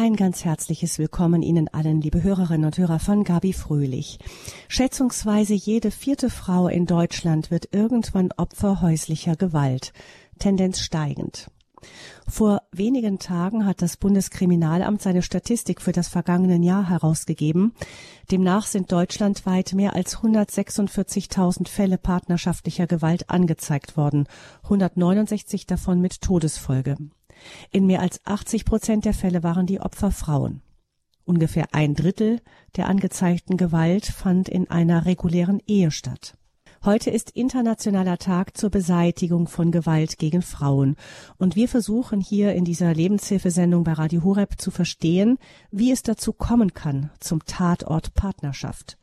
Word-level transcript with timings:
Ein 0.00 0.14
ganz 0.14 0.44
herzliches 0.44 1.00
Willkommen 1.00 1.42
Ihnen 1.42 1.66
allen, 1.66 2.00
liebe 2.00 2.22
Hörerinnen 2.22 2.66
und 2.66 2.78
Hörer 2.78 3.00
von 3.00 3.24
Gabi 3.24 3.52
Fröhlich. 3.52 4.20
Schätzungsweise 4.68 5.54
jede 5.54 5.90
vierte 5.90 6.30
Frau 6.30 6.68
in 6.68 6.86
Deutschland 6.86 7.50
wird 7.50 7.74
irgendwann 7.74 8.30
Opfer 8.36 8.80
häuslicher 8.80 9.34
Gewalt, 9.34 9.92
Tendenz 10.38 10.78
steigend. 10.78 11.50
Vor 12.28 12.62
wenigen 12.70 13.18
Tagen 13.18 13.66
hat 13.66 13.82
das 13.82 13.96
Bundeskriminalamt 13.96 15.02
seine 15.02 15.22
Statistik 15.22 15.82
für 15.82 15.90
das 15.90 16.06
vergangene 16.06 16.64
Jahr 16.64 16.88
herausgegeben. 16.88 17.72
Demnach 18.30 18.66
sind 18.66 18.92
deutschlandweit 18.92 19.72
mehr 19.72 19.96
als 19.96 20.18
146.000 20.18 21.66
Fälle 21.66 21.98
partnerschaftlicher 21.98 22.86
Gewalt 22.86 23.30
angezeigt 23.30 23.96
worden, 23.96 24.28
169 24.62 25.66
davon 25.66 26.00
mit 26.00 26.20
Todesfolge. 26.20 26.98
In 27.70 27.86
mehr 27.86 28.00
als 28.00 28.24
80 28.24 28.64
Prozent 28.64 29.04
der 29.04 29.14
Fälle 29.14 29.42
waren 29.42 29.66
die 29.66 29.80
Opfer 29.80 30.10
Frauen. 30.10 30.62
Ungefähr 31.24 31.66
ein 31.72 31.94
Drittel 31.94 32.40
der 32.76 32.86
angezeigten 32.86 33.56
Gewalt 33.56 34.06
fand 34.06 34.48
in 34.48 34.70
einer 34.70 35.04
regulären 35.04 35.60
Ehe 35.66 35.90
statt. 35.90 36.38
Heute 36.84 37.10
ist 37.10 37.30
Internationaler 37.30 38.18
Tag 38.18 38.56
zur 38.56 38.70
Beseitigung 38.70 39.48
von 39.48 39.72
Gewalt 39.72 40.18
gegen 40.18 40.42
Frauen. 40.42 40.96
Und 41.36 41.56
wir 41.56 41.68
versuchen 41.68 42.20
hier 42.20 42.54
in 42.54 42.64
dieser 42.64 42.94
Lebenshilfesendung 42.94 43.82
bei 43.82 43.94
Radio 43.94 44.22
Horeb 44.22 44.60
zu 44.60 44.70
verstehen, 44.70 45.38
wie 45.70 45.90
es 45.90 46.02
dazu 46.02 46.32
kommen 46.32 46.74
kann 46.74 47.10
zum 47.18 47.44
Tatort 47.44 48.14
Partnerschaft 48.14 48.97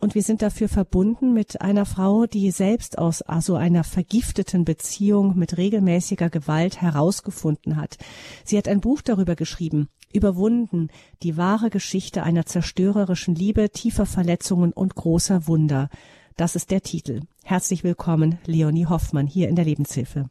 und 0.00 0.14
wir 0.14 0.22
sind 0.22 0.42
dafür 0.42 0.68
verbunden 0.68 1.32
mit 1.32 1.60
einer 1.60 1.86
Frau, 1.86 2.26
die 2.26 2.50
selbst 2.50 2.98
aus 2.98 3.22
also 3.22 3.56
einer 3.56 3.84
vergifteten 3.84 4.64
Beziehung 4.64 5.38
mit 5.38 5.56
regelmäßiger 5.56 6.30
Gewalt 6.30 6.80
herausgefunden 6.80 7.76
hat. 7.76 7.98
Sie 8.44 8.56
hat 8.58 8.66
ein 8.66 8.80
Buch 8.80 9.02
darüber 9.02 9.36
geschrieben, 9.36 9.88
überwunden, 10.12 10.88
die 11.22 11.36
wahre 11.36 11.70
Geschichte 11.70 12.22
einer 12.22 12.46
zerstörerischen 12.46 13.34
Liebe, 13.34 13.70
tiefer 13.70 14.06
Verletzungen 14.06 14.72
und 14.72 14.94
großer 14.94 15.46
Wunder. 15.46 15.88
Das 16.36 16.56
ist 16.56 16.70
der 16.70 16.80
Titel. 16.80 17.20
Herzlich 17.44 17.84
willkommen, 17.84 18.38
Leonie 18.46 18.86
Hoffmann, 18.86 19.26
hier 19.26 19.48
in 19.48 19.56
der 19.56 19.64
Lebenshilfe. 19.64 20.30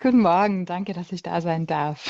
Guten 0.00 0.20
Morgen, 0.20 0.64
danke, 0.64 0.92
dass 0.92 1.10
ich 1.10 1.24
da 1.24 1.40
sein 1.40 1.66
darf. 1.66 2.08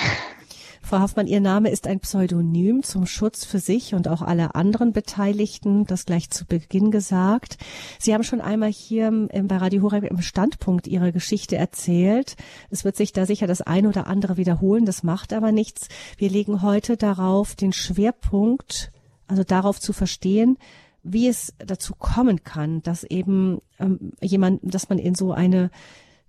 Frau 0.89 1.01
Hoffmann, 1.01 1.27
Ihr 1.27 1.43
Name 1.43 1.69
ist 1.69 1.87
ein 1.87 2.01
Pseudonym 2.01 2.83
zum 2.83 3.05
Schutz 3.05 3.45
für 3.45 3.59
sich 3.59 3.93
und 3.95 4.09
auch 4.09 4.23
alle 4.23 4.55
anderen 4.55 4.95
Beteiligten, 4.95 5.85
das 5.85 6.07
gleich 6.07 6.31
zu 6.31 6.47
Beginn 6.47 6.91
gesagt. 6.91 7.59
Sie 7.99 8.15
haben 8.15 8.23
schon 8.23 8.41
einmal 8.41 8.73
hier 8.73 9.29
bei 9.43 9.59
Radio 9.59 9.83
Horeb 9.83 10.05
im 10.05 10.23
Standpunkt 10.23 10.87
Ihre 10.87 11.13
Geschichte 11.13 11.57
erzählt. 11.57 12.37
Es 12.71 12.87
wird 12.87 12.97
sich 12.97 13.13
da 13.13 13.27
sicher 13.27 13.47
das 13.47 13.61
eine 13.61 13.87
oder 13.87 14.07
andere 14.07 14.39
wiederholen, 14.39 14.87
das 14.87 15.03
macht 15.03 15.35
aber 15.35 15.53
nichts. 15.53 15.89
Wir 16.17 16.31
legen 16.31 16.63
heute 16.63 16.97
darauf 16.97 17.55
den 17.55 17.75
Schwerpunkt, 17.75 18.91
also 19.27 19.45
darauf 19.45 19.81
zu 19.81 19.93
verstehen, 19.93 20.57
wie 21.03 21.29
es 21.29 21.53
dazu 21.59 21.95
kommen 21.99 22.45
kann, 22.45 22.83
dass 22.83 23.05
eben 23.05 23.61
ähm, 23.79 24.13
jemand, 24.23 24.61
dass 24.63 24.89
man 24.89 24.97
in 24.97 25.15
so 25.15 25.33
eine 25.33 25.71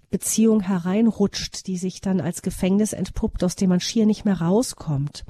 Beziehung 0.09 0.61
hereinrutscht, 0.61 1.67
die 1.67 1.77
sich 1.77 2.01
dann 2.01 2.21
als 2.21 2.41
Gefängnis 2.41 2.93
entpuppt, 2.93 3.43
aus 3.43 3.55
dem 3.55 3.69
man 3.69 3.79
schier 3.79 4.05
nicht 4.05 4.25
mehr 4.25 4.41
rauskommt. 4.41 5.25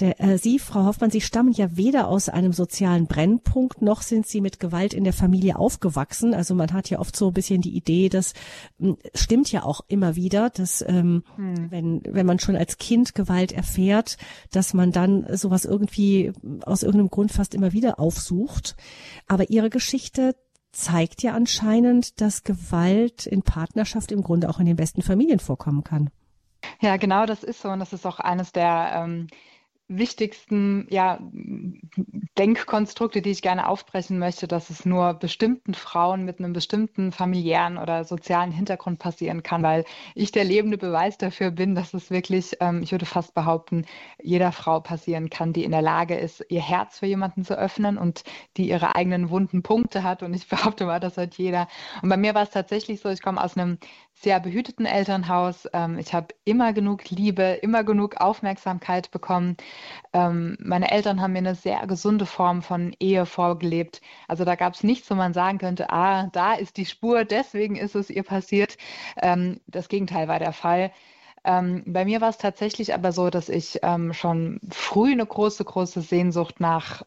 Der, 0.00 0.20
äh, 0.20 0.38
Sie, 0.38 0.58
Frau 0.58 0.84
Hoffmann, 0.84 1.10
Sie 1.10 1.20
stammen 1.20 1.52
ja 1.52 1.76
weder 1.76 2.08
aus 2.08 2.28
einem 2.28 2.52
sozialen 2.52 3.06
Brennpunkt, 3.06 3.82
noch 3.82 4.02
sind 4.02 4.26
Sie 4.26 4.40
mit 4.40 4.60
Gewalt 4.60 4.94
in 4.94 5.04
der 5.04 5.12
Familie 5.12 5.58
aufgewachsen. 5.58 6.34
Also 6.34 6.54
man 6.54 6.72
hat 6.72 6.90
ja 6.90 6.98
oft 6.98 7.16
so 7.16 7.28
ein 7.28 7.34
bisschen 7.34 7.60
die 7.60 7.76
Idee, 7.76 8.08
das 8.08 8.32
hm, 8.78 8.96
stimmt 9.14 9.52
ja 9.52 9.62
auch 9.62 9.82
immer 9.88 10.16
wieder, 10.16 10.50
dass 10.50 10.84
ähm, 10.86 11.22
hm. 11.36 11.70
wenn, 11.70 12.02
wenn 12.08 12.26
man 12.26 12.38
schon 12.38 12.56
als 12.56 12.78
Kind 12.78 13.14
Gewalt 13.14 13.52
erfährt, 13.52 14.16
dass 14.50 14.74
man 14.74 14.92
dann 14.92 15.26
sowas 15.36 15.64
irgendwie 15.64 16.32
aus 16.62 16.82
irgendeinem 16.82 17.10
Grund 17.10 17.32
fast 17.32 17.54
immer 17.54 17.72
wieder 17.72 18.00
aufsucht. 18.00 18.76
Aber 19.26 19.50
Ihre 19.50 19.70
Geschichte 19.70 20.34
zeigt 20.76 21.22
ja 21.22 21.32
anscheinend, 21.32 22.20
dass 22.20 22.44
Gewalt 22.44 23.26
in 23.26 23.42
Partnerschaft 23.42 24.12
im 24.12 24.22
Grunde 24.22 24.48
auch 24.48 24.60
in 24.60 24.66
den 24.66 24.76
besten 24.76 25.02
Familien 25.02 25.38
vorkommen 25.38 25.84
kann. 25.84 26.10
Ja, 26.80 26.96
genau 26.96 27.26
das 27.26 27.42
ist 27.44 27.62
so. 27.62 27.68
Und 27.68 27.80
das 27.80 27.92
ist 27.92 28.06
auch 28.06 28.20
eines 28.20 28.52
der 28.52 28.92
ähm, 28.94 29.28
wichtigsten 29.88 30.86
ja, 30.90 31.18
Denkkonstrukte, 32.38 33.22
die 33.22 33.30
ich 33.30 33.42
gerne 33.42 33.68
aufbrechen 33.68 34.18
möchte, 34.18 34.48
dass 34.48 34.68
es 34.70 34.84
nur 34.84 35.14
bestimmten 35.14 35.74
Frauen 35.74 36.24
mit 36.24 36.38
einem 36.38 36.52
bestimmten 36.52 37.12
familiären 37.12 37.78
oder 37.78 38.04
sozialen 38.04 38.50
Hintergrund 38.50 38.98
passieren 38.98 39.42
kann, 39.42 39.62
weil 39.62 39.84
ich 40.14 40.32
der 40.32 40.44
lebende 40.44 40.76
Beweis 40.76 41.18
dafür 41.18 41.50
bin, 41.52 41.74
dass 41.74 41.94
es 41.94 42.10
wirklich, 42.10 42.56
ähm, 42.60 42.82
ich 42.82 42.90
würde 42.90 43.06
fast 43.06 43.34
behaupten, 43.34 43.86
jeder 44.20 44.50
Frau 44.50 44.80
passieren 44.80 45.30
kann, 45.30 45.52
die 45.52 45.64
in 45.64 45.70
der 45.70 45.82
Lage 45.82 46.16
ist, 46.16 46.44
ihr 46.48 46.62
Herz 46.62 46.98
für 46.98 47.06
jemanden 47.06 47.44
zu 47.44 47.56
öffnen 47.56 47.96
und 47.96 48.24
die 48.56 48.68
ihre 48.68 48.96
eigenen 48.96 49.30
wunden 49.30 49.62
Punkte 49.62 50.02
hat. 50.02 50.22
Und 50.22 50.34
ich 50.34 50.48
behaupte 50.48 50.86
mal, 50.86 51.00
das 51.00 51.16
hat 51.16 51.34
jeder. 51.36 51.68
Und 52.02 52.08
bei 52.08 52.16
mir 52.16 52.34
war 52.34 52.42
es 52.42 52.50
tatsächlich 52.50 53.00
so, 53.00 53.08
ich 53.08 53.22
komme 53.22 53.42
aus 53.42 53.56
einem 53.56 53.78
sehr 54.18 54.40
behüteten 54.40 54.86
Elternhaus. 54.86 55.68
Ähm, 55.72 55.98
ich 55.98 56.14
habe 56.14 56.28
immer 56.44 56.72
genug 56.72 57.10
Liebe, 57.10 57.42
immer 57.62 57.84
genug 57.84 58.16
Aufmerksamkeit 58.16 59.10
bekommen. 59.10 59.56
Ähm, 60.12 60.56
meine 60.60 60.90
Eltern 60.90 61.20
haben 61.20 61.32
mir 61.32 61.38
eine 61.38 61.54
sehr 61.54 61.86
gesunde 61.86 62.26
Form 62.26 62.62
von 62.62 62.94
Ehe 62.98 63.26
vorgelebt. 63.26 64.00
Also 64.26 64.44
da 64.44 64.54
gab 64.54 64.74
es 64.74 64.82
nichts, 64.82 65.10
wo 65.10 65.14
man 65.14 65.34
sagen 65.34 65.58
könnte, 65.58 65.90
ah, 65.90 66.28
da 66.32 66.54
ist 66.54 66.78
die 66.78 66.86
Spur, 66.86 67.24
deswegen 67.24 67.76
ist 67.76 67.94
es 67.94 68.10
ihr 68.10 68.22
passiert. 68.22 68.78
Ähm, 69.20 69.60
das 69.66 69.88
Gegenteil 69.88 70.28
war 70.28 70.38
der 70.38 70.52
Fall. 70.52 70.92
Ähm, 71.44 71.84
bei 71.86 72.04
mir 72.04 72.20
war 72.20 72.30
es 72.30 72.38
tatsächlich 72.38 72.94
aber 72.94 73.12
so, 73.12 73.30
dass 73.30 73.48
ich 73.48 73.78
ähm, 73.82 74.12
schon 74.14 74.60
früh 74.70 75.12
eine 75.12 75.26
große, 75.26 75.64
große 75.64 76.00
Sehnsucht 76.00 76.58
nach 76.60 77.02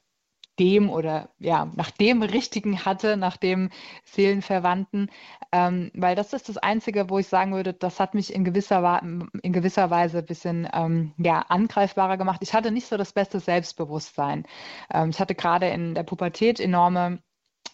dem 0.60 0.90
oder 0.90 1.30
ja, 1.40 1.72
nach 1.76 1.92
dem 1.92 2.22
Richtigen 2.22 2.86
hatte, 2.86 3.18
nach 3.18 3.38
dem 3.38 3.70
Seelenverwandten, 4.06 5.10
ähm, 5.52 5.92
weil 5.96 6.16
das 6.16 6.34
ist 6.34 6.50
das 6.50 6.58
Einzige, 6.58 7.10
wo 7.10 7.20
ich 7.20 7.28
sagen 7.28 7.54
würde, 7.54 7.74
das 7.74 8.00
hat 8.00 8.14
mich 8.14 8.34
in 8.34 8.44
gewisser, 8.44 9.02
in 9.42 9.54
gewisser 9.54 9.90
Weise 9.90 10.20
ein 10.20 10.26
bisschen 10.26 10.68
ähm, 10.74 11.14
ja, 11.18 11.40
angreifbarer 11.50 12.18
gemacht. 12.18 12.42
Ich 12.44 12.54
hatte 12.54 12.72
nicht 12.72 12.88
so 12.88 12.98
das 12.98 13.14
beste 13.14 13.40
Selbstbewusstsein. 13.40 14.46
Ähm, 14.94 15.10
ich 15.10 15.20
hatte 15.20 15.36
gerade 15.36 15.70
in 15.70 15.96
der 15.96 16.04
Pubertät 16.04 16.60
enorme 16.60 17.20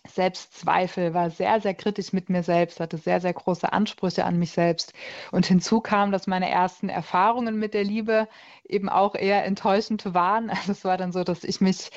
Selbstzweifel, 0.08 1.14
war 1.14 1.30
sehr, 1.30 1.60
sehr 1.62 1.74
kritisch 1.74 2.14
mit 2.14 2.30
mir 2.30 2.44
selbst, 2.44 2.80
hatte 2.80 2.98
sehr, 2.98 3.22
sehr 3.22 3.34
große 3.34 3.72
Ansprüche 3.72 4.26
an 4.26 4.38
mich 4.38 4.52
selbst. 4.52 4.94
Und 5.32 5.46
hinzu 5.46 5.82
kam, 5.82 6.12
dass 6.12 6.28
meine 6.28 6.50
ersten 6.50 6.90
Erfahrungen 6.90 7.58
mit 7.58 7.74
der 7.74 7.84
Liebe 7.84 8.28
eben 8.68 8.90
auch 8.90 9.16
eher 9.16 9.46
enttäuschend 9.46 10.14
waren. 10.14 10.50
Also 10.56 10.72
es 10.72 10.86
war 10.86 10.98
dann 10.98 11.12
so, 11.12 11.24
dass 11.24 11.44
ich 11.44 11.62
mich 11.62 11.90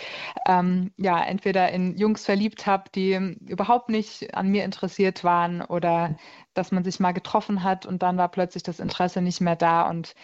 ähm, 0.47 0.93
ja 0.97 1.23
entweder 1.23 1.71
in 1.71 1.97
Jungs 1.97 2.25
verliebt 2.25 2.67
habe, 2.67 2.91
die 2.95 3.15
überhaupt 3.47 3.89
nicht 3.89 4.35
an 4.35 4.49
mir 4.49 4.65
interessiert 4.65 5.25
waren 5.25 5.63
oder 5.63 6.17
dass 6.55 6.73
man 6.73 6.85
sich 6.85 7.01
mal 7.01 7.13
getroffen 7.13 7.63
hat 7.63 7.87
und 7.87 8.03
dann 8.03 8.19
war 8.19 8.29
plötzlich 8.29 8.63
das 8.63 8.81
Interesse 8.81 9.23
nicht 9.23 9.41
mehr 9.41 9.57
da 9.57 9.89
und 9.89 10.15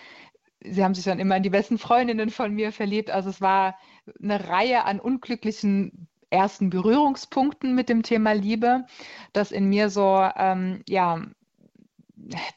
sie 0.65 0.83
haben 0.83 0.95
sich 0.95 1.05
dann 1.05 1.21
immer 1.21 1.37
in 1.37 1.43
die 1.43 1.51
besten 1.51 1.79
Freundinnen 1.79 2.31
von 2.31 2.53
mir 2.53 2.73
verliebt. 2.73 3.11
Also 3.11 3.31
es 3.31 3.41
war 3.41 3.77
eine 4.23 4.49
Reihe 4.49 4.85
an 4.85 5.01
unglücklichen 5.01 6.09
ersten 6.35 6.71
Berührungspunkten 6.71 7.75
mit 7.75 7.89
dem 7.89 8.03
Thema 8.03 8.33
Liebe, 8.33 8.85
dass 9.33 9.53
in 9.53 9.69
mir 9.69 9.89
so, 9.91 10.29
ähm, 10.37 10.83
ja, 10.89 11.23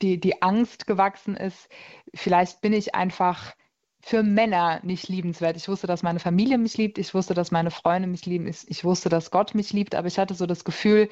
die, 0.02 0.20
die 0.20 0.42
Angst 0.42 0.88
gewachsen 0.88 1.36
ist, 1.36 1.70
vielleicht 2.14 2.62
bin 2.62 2.74
ich 2.74 2.96
einfach 2.96 3.56
für 4.02 4.24
Männer 4.24 4.80
nicht 4.84 5.10
liebenswert. 5.10 5.58
Ich 5.58 5.68
wusste, 5.68 5.88
dass 5.88 6.04
meine 6.04 6.20
Familie 6.20 6.58
mich 6.58 6.78
liebt, 6.78 6.98
ich 6.98 7.14
wusste, 7.14 7.34
dass 7.34 7.52
meine 7.52 7.72
Freunde 7.72 8.08
mich 8.08 8.26
lieben, 8.26 8.48
ich 8.48 8.84
wusste, 8.84 9.10
dass 9.10 9.32
Gott 9.32 9.56
mich 9.56 9.74
liebt, 9.74 9.96
aber 9.96 10.08
ich 10.08 10.18
hatte 10.18 10.34
so 10.34 10.46
das 10.46 10.64
Gefühl, 10.64 11.10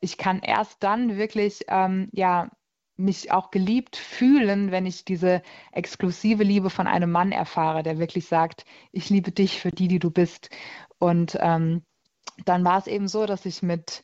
ich 0.00 0.16
kann 0.18 0.40
erst 0.40 0.82
dann 0.82 1.16
wirklich, 1.16 1.64
ähm, 1.68 2.08
ja, 2.12 2.50
mich 2.96 3.30
auch 3.30 3.50
geliebt 3.50 3.96
fühlen, 3.96 4.70
wenn 4.70 4.86
ich 4.86 5.04
diese 5.04 5.42
exklusive 5.72 6.42
Liebe 6.42 6.70
von 6.70 6.86
einem 6.86 7.10
Mann 7.10 7.32
erfahre, 7.32 7.82
der 7.82 7.98
wirklich 7.98 8.26
sagt, 8.26 8.64
ich 8.92 9.10
liebe 9.10 9.32
dich 9.32 9.60
für 9.60 9.70
die, 9.70 9.88
die 9.88 9.98
du 9.98 10.10
bist. 10.10 10.48
Und 10.98 11.36
ähm, 11.40 11.82
dann 12.44 12.64
war 12.64 12.78
es 12.78 12.86
eben 12.86 13.08
so, 13.08 13.26
dass 13.26 13.46
ich 13.46 13.62
mit 13.62 14.02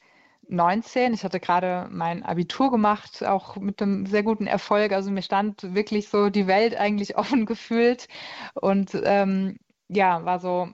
19, 0.48 1.14
ich 1.14 1.24
hatte 1.24 1.40
gerade 1.40 1.88
mein 1.90 2.22
Abitur 2.22 2.70
gemacht, 2.70 3.24
auch 3.24 3.56
mit 3.56 3.80
einem 3.80 4.06
sehr 4.06 4.22
guten 4.22 4.46
Erfolg. 4.46 4.92
Also 4.92 5.10
mir 5.10 5.22
stand 5.22 5.74
wirklich 5.74 6.08
so 6.08 6.30
die 6.30 6.46
Welt 6.46 6.76
eigentlich 6.76 7.16
offen 7.18 7.46
gefühlt 7.46 8.08
und 8.54 8.90
ähm, 9.04 9.58
ja, 9.88 10.24
war 10.24 10.40
so 10.40 10.70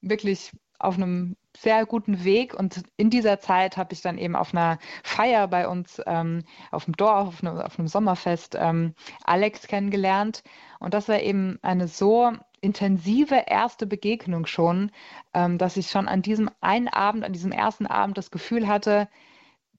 wirklich 0.00 0.52
auf 0.78 0.96
einem 0.96 1.36
sehr 1.56 1.86
guten 1.86 2.24
Weg. 2.24 2.54
Und 2.54 2.82
in 2.96 3.10
dieser 3.10 3.38
Zeit 3.38 3.76
habe 3.76 3.92
ich 3.92 4.00
dann 4.02 4.18
eben 4.18 4.36
auf 4.36 4.54
einer 4.54 4.78
Feier 5.04 5.48
bei 5.48 5.68
uns 5.68 6.00
ähm, 6.06 6.44
auf 6.70 6.86
dem 6.86 6.96
Dorf, 6.96 7.28
auf 7.28 7.44
einem, 7.44 7.58
auf 7.58 7.78
einem 7.78 7.88
Sommerfest, 7.88 8.56
ähm, 8.58 8.94
Alex 9.24 9.66
kennengelernt. 9.66 10.42
Und 10.80 10.94
das 10.94 11.08
war 11.08 11.20
eben 11.20 11.58
eine 11.62 11.88
so 11.88 12.32
intensive 12.62 13.44
erste 13.46 13.86
Begegnung 13.86 14.46
schon, 14.46 14.90
ähm, 15.34 15.58
dass 15.58 15.76
ich 15.76 15.90
schon 15.90 16.08
an 16.08 16.22
diesem 16.22 16.50
einen 16.60 16.88
Abend, 16.88 17.24
an 17.24 17.32
diesem 17.32 17.52
ersten 17.52 17.86
Abend 17.86 18.16
das 18.16 18.30
Gefühl 18.30 18.66
hatte, 18.66 19.08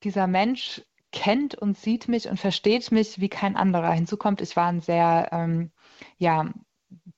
dieser 0.04 0.28
Mensch 0.28 0.84
kennt 1.12 1.56
und 1.56 1.78
sieht 1.78 2.08
mich 2.08 2.28
und 2.28 2.40
versteht 2.40 2.92
mich 2.92 3.20
wie 3.20 3.30
kein 3.30 3.56
anderer. 3.56 3.92
Hinzu 3.92 4.18
kommt, 4.18 4.42
ich 4.42 4.56
war 4.56 4.68
ein 4.68 4.82
sehr, 4.82 5.30
ähm, 5.32 5.72
ja, 6.18 6.52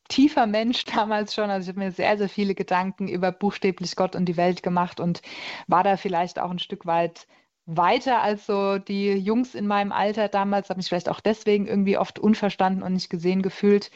tiefer 0.08 0.46
Mensch 0.46 0.86
damals 0.96 1.34
schon. 1.34 1.50
Also 1.50 1.66
ich 1.66 1.76
habe 1.76 1.86
mir 1.86 1.92
sehr, 1.92 2.18
sehr 2.18 2.30
viele 2.30 2.56
Gedanken 2.56 3.08
über 3.08 3.32
buchstäblich 3.32 3.96
Gott 3.96 4.16
und 4.16 4.26
die 4.26 4.38
Welt 4.38 4.64
gemacht 4.64 5.00
und 5.00 5.22
war 5.68 5.84
da 5.84 5.98
vielleicht 5.98 6.40
auch 6.40 6.52
ein 6.52 6.60
Stück 6.60 6.86
weit 6.86 7.28
weiter 7.66 8.22
als 8.22 8.46
so 8.46 8.78
die 8.78 9.14
Jungs 9.14 9.56
in 9.56 9.66
meinem 9.66 9.92
Alter 9.92 10.28
damals, 10.28 10.70
habe 10.70 10.78
mich 10.78 10.88
vielleicht 10.88 11.10
auch 11.10 11.20
deswegen 11.20 11.66
irgendwie 11.66 11.98
oft 11.98 12.20
unverstanden 12.20 12.84
und 12.84 12.94
nicht 12.94 13.10
gesehen 13.10 13.42
gefühlt. 13.42 13.90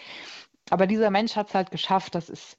Aber 0.70 0.88
dieser 0.88 1.10
Mensch 1.10 1.36
hat 1.36 1.50
es 1.50 1.56
halt 1.56 1.72
geschafft, 1.72 2.16
dass 2.16 2.30
es 2.30 2.58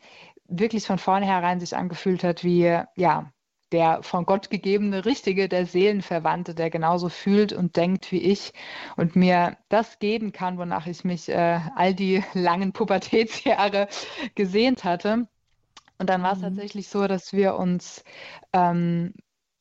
wirklich 0.48 0.86
von 0.86 0.98
vornherein 0.98 1.60
sich 1.60 1.76
angefühlt 1.76 2.24
hat 2.24 2.44
wie, 2.44 2.80
ja, 2.96 3.32
der 3.72 4.02
von 4.02 4.26
Gott 4.26 4.50
gegebene 4.50 5.04
Richtige, 5.04 5.48
der 5.48 5.66
Seelenverwandte, 5.66 6.54
der 6.54 6.70
genauso 6.70 7.08
fühlt 7.08 7.52
und 7.52 7.76
denkt 7.76 8.10
wie 8.10 8.18
ich 8.18 8.52
und 8.96 9.16
mir 9.16 9.56
das 9.68 9.98
geben 9.98 10.32
kann, 10.32 10.58
wonach 10.58 10.86
ich 10.86 11.04
mich 11.04 11.28
äh, 11.28 11.60
all 11.76 11.94
die 11.94 12.22
langen 12.34 12.72
Pubertätsjahre 12.72 13.88
gesehnt 14.34 14.84
hatte. 14.84 15.28
Und 15.98 16.10
dann 16.10 16.22
war 16.22 16.32
es 16.32 16.38
mhm. 16.38 16.44
tatsächlich 16.44 16.88
so, 16.88 17.06
dass 17.06 17.32
wir 17.32 17.54
uns 17.56 18.02
ähm, 18.52 19.14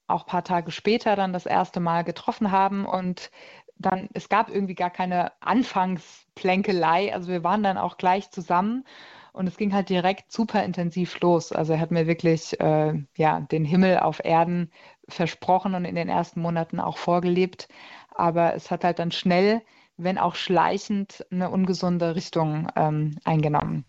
auch 0.07 0.24
ein 0.24 0.30
paar 0.30 0.44
Tage 0.44 0.72
später 0.72 1.16
dann 1.16 1.34
das 1.34 1.46
erste 1.46 1.80
Mal 1.80 2.04
getroffen 2.04 2.51
haben 2.51 2.86
und 2.86 3.30
dann, 3.79 4.09
es 4.13 4.29
gab 4.29 4.49
irgendwie 4.53 4.75
gar 4.75 4.89
keine 4.89 5.31
Anfangsplänkelei. 5.41 7.13
Also 7.13 7.29
wir 7.29 7.43
waren 7.43 7.63
dann 7.63 7.77
auch 7.77 7.97
gleich 7.97 8.29
zusammen 8.29 8.83
und 9.31 9.47
es 9.47 9.57
ging 9.57 9.73
halt 9.73 9.89
direkt 9.89 10.31
super 10.31 10.63
intensiv 10.63 11.19
los. 11.21 11.51
Also 11.51 11.73
er 11.73 11.79
hat 11.79 11.91
mir 11.91 12.05
wirklich 12.05 12.59
äh, 12.59 12.93
ja, 13.15 13.39
den 13.39 13.65
Himmel 13.65 13.99
auf 13.99 14.23
Erden 14.23 14.69
versprochen 15.07 15.75
und 15.75 15.85
in 15.85 15.95
den 15.95 16.09
ersten 16.09 16.41
Monaten 16.41 16.79
auch 16.79 16.97
vorgelebt. 16.97 17.69
Aber 18.13 18.53
es 18.53 18.69
hat 18.69 18.83
halt 18.83 18.99
dann 18.99 19.11
schnell, 19.11 19.61
wenn 19.97 20.17
auch 20.17 20.35
schleichend, 20.35 21.25
eine 21.31 21.49
ungesunde 21.49 22.15
Richtung 22.15 22.67
ähm, 22.75 23.17
eingenommen. 23.23 23.85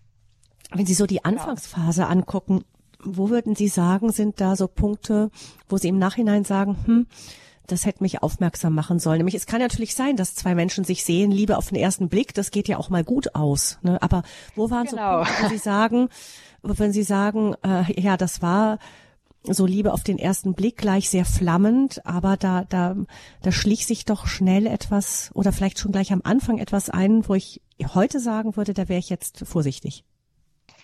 Wenn 0.72 0.86
Sie 0.86 0.94
so 0.94 1.06
die 1.06 1.24
Anfangsphase 1.24 2.06
angucken, 2.06 2.64
wo 3.02 3.28
würden 3.28 3.56
Sie 3.56 3.68
sagen, 3.68 4.12
sind 4.12 4.40
da 4.40 4.54
so 4.54 4.68
Punkte, 4.68 5.30
wo 5.68 5.78
Sie 5.78 5.88
im 5.88 5.98
Nachhinein 5.98 6.44
sagen, 6.44 6.76
hm, 6.84 7.06
das 7.70 7.86
hätte 7.86 8.02
mich 8.02 8.22
aufmerksam 8.22 8.74
machen 8.74 8.98
sollen. 8.98 9.18
Nämlich 9.18 9.34
es 9.34 9.46
kann 9.46 9.60
natürlich 9.60 9.94
sein, 9.94 10.16
dass 10.16 10.34
zwei 10.34 10.54
Menschen 10.54 10.84
sich 10.84 11.04
sehen, 11.04 11.30
Liebe 11.30 11.56
auf 11.56 11.68
den 11.68 11.78
ersten 11.78 12.08
Blick, 12.08 12.34
das 12.34 12.50
geht 12.50 12.68
ja 12.68 12.78
auch 12.78 12.90
mal 12.90 13.04
gut 13.04 13.34
aus. 13.34 13.78
Ne? 13.82 14.00
Aber 14.02 14.22
wo 14.54 14.70
waren 14.70 14.86
genau. 14.86 15.24
so 15.24 15.24
Punkte, 15.24 15.44
wo 15.44 15.48
Sie 15.48 15.58
sagen, 15.58 16.08
wenn 16.62 16.92
Sie 16.92 17.02
sagen, 17.02 17.54
äh, 17.62 18.00
ja, 18.00 18.16
das 18.16 18.42
war 18.42 18.78
so 19.44 19.64
Liebe 19.64 19.92
auf 19.92 20.04
den 20.04 20.18
ersten 20.18 20.54
Blick 20.54 20.76
gleich 20.76 21.08
sehr 21.08 21.24
flammend, 21.24 22.04
aber 22.04 22.36
da, 22.36 22.64
da, 22.64 22.96
da 23.42 23.52
schlich 23.52 23.86
sich 23.86 24.04
doch 24.04 24.26
schnell 24.26 24.66
etwas 24.66 25.30
oder 25.34 25.52
vielleicht 25.52 25.78
schon 25.78 25.92
gleich 25.92 26.12
am 26.12 26.20
Anfang 26.24 26.58
etwas 26.58 26.90
ein, 26.90 27.26
wo 27.26 27.34
ich 27.34 27.62
heute 27.94 28.20
sagen 28.20 28.56
würde, 28.56 28.74
da 28.74 28.88
wäre 28.88 28.98
ich 28.98 29.08
jetzt 29.08 29.44
vorsichtig. 29.46 30.04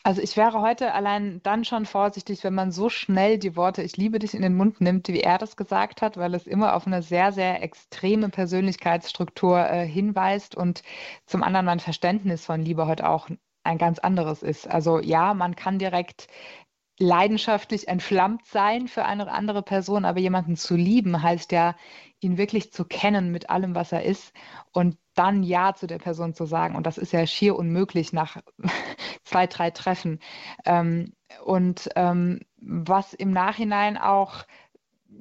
Also 0.06 0.22
ich 0.22 0.36
wäre 0.36 0.60
heute 0.60 0.94
allein 0.94 1.42
dann 1.42 1.64
schon 1.64 1.84
vorsichtig, 1.84 2.44
wenn 2.44 2.54
man 2.54 2.70
so 2.70 2.88
schnell 2.88 3.38
die 3.38 3.56
Worte 3.56 3.82
Ich 3.82 3.96
liebe 3.96 4.20
dich 4.20 4.34
in 4.34 4.42
den 4.42 4.56
Mund 4.56 4.80
nimmt, 4.80 5.08
wie 5.08 5.20
er 5.20 5.36
das 5.36 5.56
gesagt 5.56 6.00
hat, 6.00 6.16
weil 6.16 6.32
es 6.34 6.46
immer 6.46 6.76
auf 6.76 6.86
eine 6.86 7.02
sehr, 7.02 7.32
sehr 7.32 7.60
extreme 7.60 8.28
Persönlichkeitsstruktur 8.28 9.58
äh, 9.68 9.84
hinweist 9.84 10.54
und 10.54 10.84
zum 11.26 11.42
anderen 11.42 11.66
mein 11.66 11.80
Verständnis 11.80 12.46
von 12.46 12.62
Liebe 12.62 12.86
heute 12.86 13.08
auch 13.08 13.28
ein 13.64 13.78
ganz 13.78 13.98
anderes 13.98 14.44
ist. 14.44 14.68
Also 14.68 15.00
ja, 15.00 15.34
man 15.34 15.56
kann 15.56 15.80
direkt 15.80 16.28
leidenschaftlich 17.00 17.88
entflammt 17.88 18.46
sein 18.46 18.86
für 18.86 19.06
eine 19.06 19.28
andere 19.32 19.62
Person, 19.64 20.04
aber 20.04 20.20
jemanden 20.20 20.54
zu 20.56 20.76
lieben 20.76 21.20
heißt 21.20 21.50
ja, 21.50 21.74
ihn 22.20 22.38
wirklich 22.38 22.72
zu 22.72 22.84
kennen 22.84 23.32
mit 23.32 23.50
allem, 23.50 23.74
was 23.74 23.90
er 23.90 24.04
ist 24.04 24.32
und 24.72 24.98
dann 25.16 25.42
Ja 25.42 25.74
zu 25.74 25.86
der 25.86 25.98
Person 25.98 26.34
zu 26.34 26.46
sagen. 26.46 26.76
Und 26.76 26.86
das 26.86 26.98
ist 26.98 27.12
ja 27.12 27.26
schier 27.26 27.56
unmöglich 27.56 28.12
nach 28.12 28.36
zwei, 29.24 29.46
drei 29.46 29.70
Treffen. 29.70 30.20
Ähm, 30.64 31.12
und 31.44 31.88
ähm, 31.96 32.40
was 32.58 33.14
im 33.14 33.32
Nachhinein 33.32 33.98
auch 33.98 34.44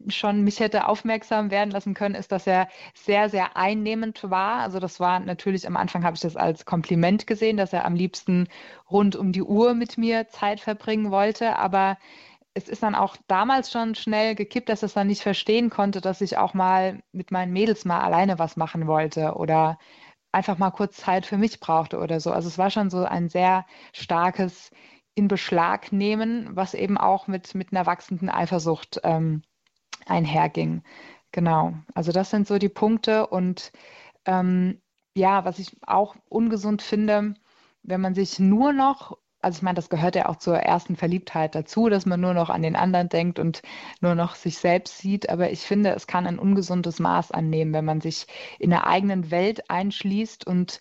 schon 0.07 0.44
mich 0.44 0.59
hätte 0.59 0.88
aufmerksam 0.88 1.51
werden 1.51 1.71
lassen 1.71 1.94
können, 1.94 2.15
ist, 2.15 2.31
dass 2.31 2.47
er 2.47 2.68
sehr, 2.94 3.30
sehr 3.30 3.57
einnehmend 3.57 4.30
war. 4.30 4.59
Also 4.59 4.80
das 4.80 5.00
war 5.00 5.19
natürlich 5.19 5.68
am 5.68 5.77
Anfang 5.77 6.03
habe 6.03 6.15
ich 6.15 6.21
das 6.21 6.36
als 6.36 6.65
Kompliment 6.65 7.27
gesehen, 7.27 7.57
dass 7.57 7.74
er 7.74 7.86
am 7.86 7.95
liebsten 7.95 8.47
rund 8.89 9.15
um 9.15 9.31
die 9.31 9.44
Uhr 9.44 9.74
mit 9.74 9.97
mir 9.97 10.27
Zeit 10.27 10.59
verbringen 10.59 11.12
wollte. 11.12 11.57
Aber 11.57 11.97
es 12.56 12.69
ist 12.69 12.84
dann 12.84 12.96
auch 12.96 13.18
damals 13.28 13.69
schon 13.69 13.96
schnell 13.96 14.34
gekippt, 14.34 14.69
dass 14.69 14.81
es 14.81 14.94
dann 14.94 15.07
nicht 15.07 15.22
verstehen 15.22 15.69
konnte, 15.69 16.00
dass 16.00 16.22
ich 16.22 16.38
auch 16.38 16.54
mal 16.54 17.04
mit 17.12 17.30
meinen 17.30 17.52
Mädels 17.52 17.84
mal 17.84 18.00
alleine 18.00 18.40
was 18.40 18.56
machen 18.56 18.88
wollte 18.88 19.36
oder 19.36 19.78
einfach 20.31 20.57
mal 20.57 20.72
kurz 20.72 20.98
Zeit 20.98 21.25
für 21.25 21.38
mich 21.38 21.60
brauchte 21.60 22.00
oder 22.00 22.19
so. 22.22 22.31
Also 22.31 22.48
es 22.48 22.57
war 22.57 22.72
schon 22.72 22.90
so 22.90 23.04
ein 23.04 23.30
sehr 23.30 23.66
starkes 23.94 24.72
in 25.16 25.28
Beschlag 25.28 25.92
nehmen, 25.92 26.50
was 26.56 26.74
eben 26.74 26.98
auch 26.98 27.28
mit, 27.28 27.56
mit 27.56 27.72
einer 27.72 27.86
wachsenden 27.86 28.30
Eifersucht 28.30 29.02
ähm, 29.04 29.44
einherging. 30.06 30.84
Genau. 31.34 31.74
Also 31.94 32.13
das 32.13 32.30
sind 32.30 32.48
so 32.48 32.57
die 32.57 32.69
Punkte 32.69 33.28
und 33.28 33.74
ähm, 34.25 34.81
ja, 35.13 35.44
was 35.44 35.60
ich 35.60 35.75
auch 35.86 36.16
ungesund 36.30 36.81
finde, 36.81 37.34
wenn 37.84 38.02
man 38.02 38.16
sich 38.16 38.40
nur 38.40 38.72
noch 38.72 39.18
also 39.45 39.57
ich 39.57 39.62
meine, 39.62 39.75
das 39.75 39.89
gehört 39.89 40.15
ja 40.15 40.27
auch 40.27 40.38
zur 40.38 40.57
ersten 40.57 40.95
Verliebtheit 40.95 41.53
dazu, 41.53 41.88
dass 41.88 42.07
man 42.07 42.19
nur 42.19 42.33
noch 42.33 42.50
an 42.50 42.63
den 42.63 42.75
anderen 42.75 43.09
denkt 43.09 43.38
und 43.38 43.62
nur 44.01 44.15
noch 44.15 44.33
sich 44.33 44.57
selbst 44.57 44.97
sieht. 44.97 45.30
Aber 45.30 45.51
ich 45.51 45.62
finde, 45.62 45.92
es 45.92 46.07
kann 46.07 46.25
ein 46.25 46.39
ungesundes 46.39 47.00
Maß 47.00 47.31
annehmen, 47.31 47.71
wenn 47.71 47.86
man 47.86 48.01
sich 48.01 48.25
in 48.57 48.71
der 48.71 48.88
eigenen 48.88 49.30
Welt 49.30 49.69
einschließt 49.69 50.47
und 50.47 50.80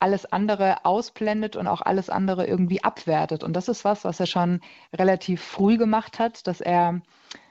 alles 0.00 0.24
andere 0.24 0.86
ausblendet 0.86 1.54
und 1.54 1.66
auch 1.66 1.82
alles 1.82 2.08
andere 2.08 2.46
irgendwie 2.46 2.82
abwertet. 2.82 3.44
Und 3.44 3.52
das 3.54 3.68
ist 3.68 3.84
was, 3.84 4.04
was 4.04 4.20
er 4.20 4.26
schon 4.26 4.60
relativ 4.96 5.42
früh 5.42 5.76
gemacht 5.76 6.18
hat, 6.18 6.46
dass 6.46 6.62
er 6.62 7.02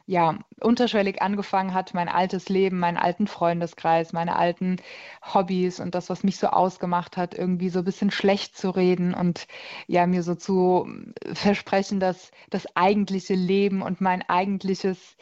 ja, 0.08 0.40
unterschwellig 0.62 1.22
angefangen 1.22 1.74
hat, 1.74 1.94
mein 1.94 2.08
altes 2.08 2.48
Leben, 2.48 2.80
meinen 2.80 2.96
alten 2.96 3.28
Freundeskreis, 3.28 4.14
meine 4.14 4.38
alten 4.38 4.78
Hobbys 5.22 5.82
und 5.82 5.96
das, 5.96 6.10
was 6.10 6.24
mich 6.24 6.38
so 6.38 6.48
ausgemacht 6.48 7.18
hat, 7.18 7.36
irgendwie 7.36 7.70
so 7.70 7.80
ein 7.80 7.86
bisschen 7.86 8.10
schlecht 8.10 8.58
zu 8.58 8.70
reden 8.70 9.14
und 9.14 9.48
ja, 9.86 10.08
mir 10.08 10.24
so 10.24 10.34
zu 10.34 10.88
versprechen, 11.34 12.00
dass 12.00 12.32
das 12.50 12.66
eigentliche 12.76 13.36
Leben 13.36 13.82
und 13.82 14.00
mein 14.00 14.28
eigentliches 14.30 15.18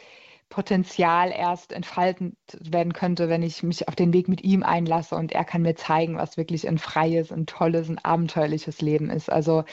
Potenzial 0.48 1.32
erst 1.32 1.72
entfalten 1.72 2.36
werden 2.60 2.92
könnte, 2.92 3.28
wenn 3.28 3.42
ich 3.42 3.64
mich 3.64 3.88
auf 3.88 3.96
den 3.96 4.12
Weg 4.12 4.28
mit 4.28 4.44
ihm 4.44 4.62
einlasse 4.62 5.16
und 5.16 5.32
er 5.32 5.44
kann 5.44 5.62
mir 5.62 5.74
zeigen, 5.74 6.16
was 6.16 6.36
wirklich 6.36 6.68
ein 6.68 6.78
freies, 6.78 7.32
ein 7.32 7.46
tolles, 7.46 7.88
ein 7.88 7.98
abenteuerliches 7.98 8.80
Leben 8.80 9.10
ist. 9.10 9.30
Also 9.32 9.64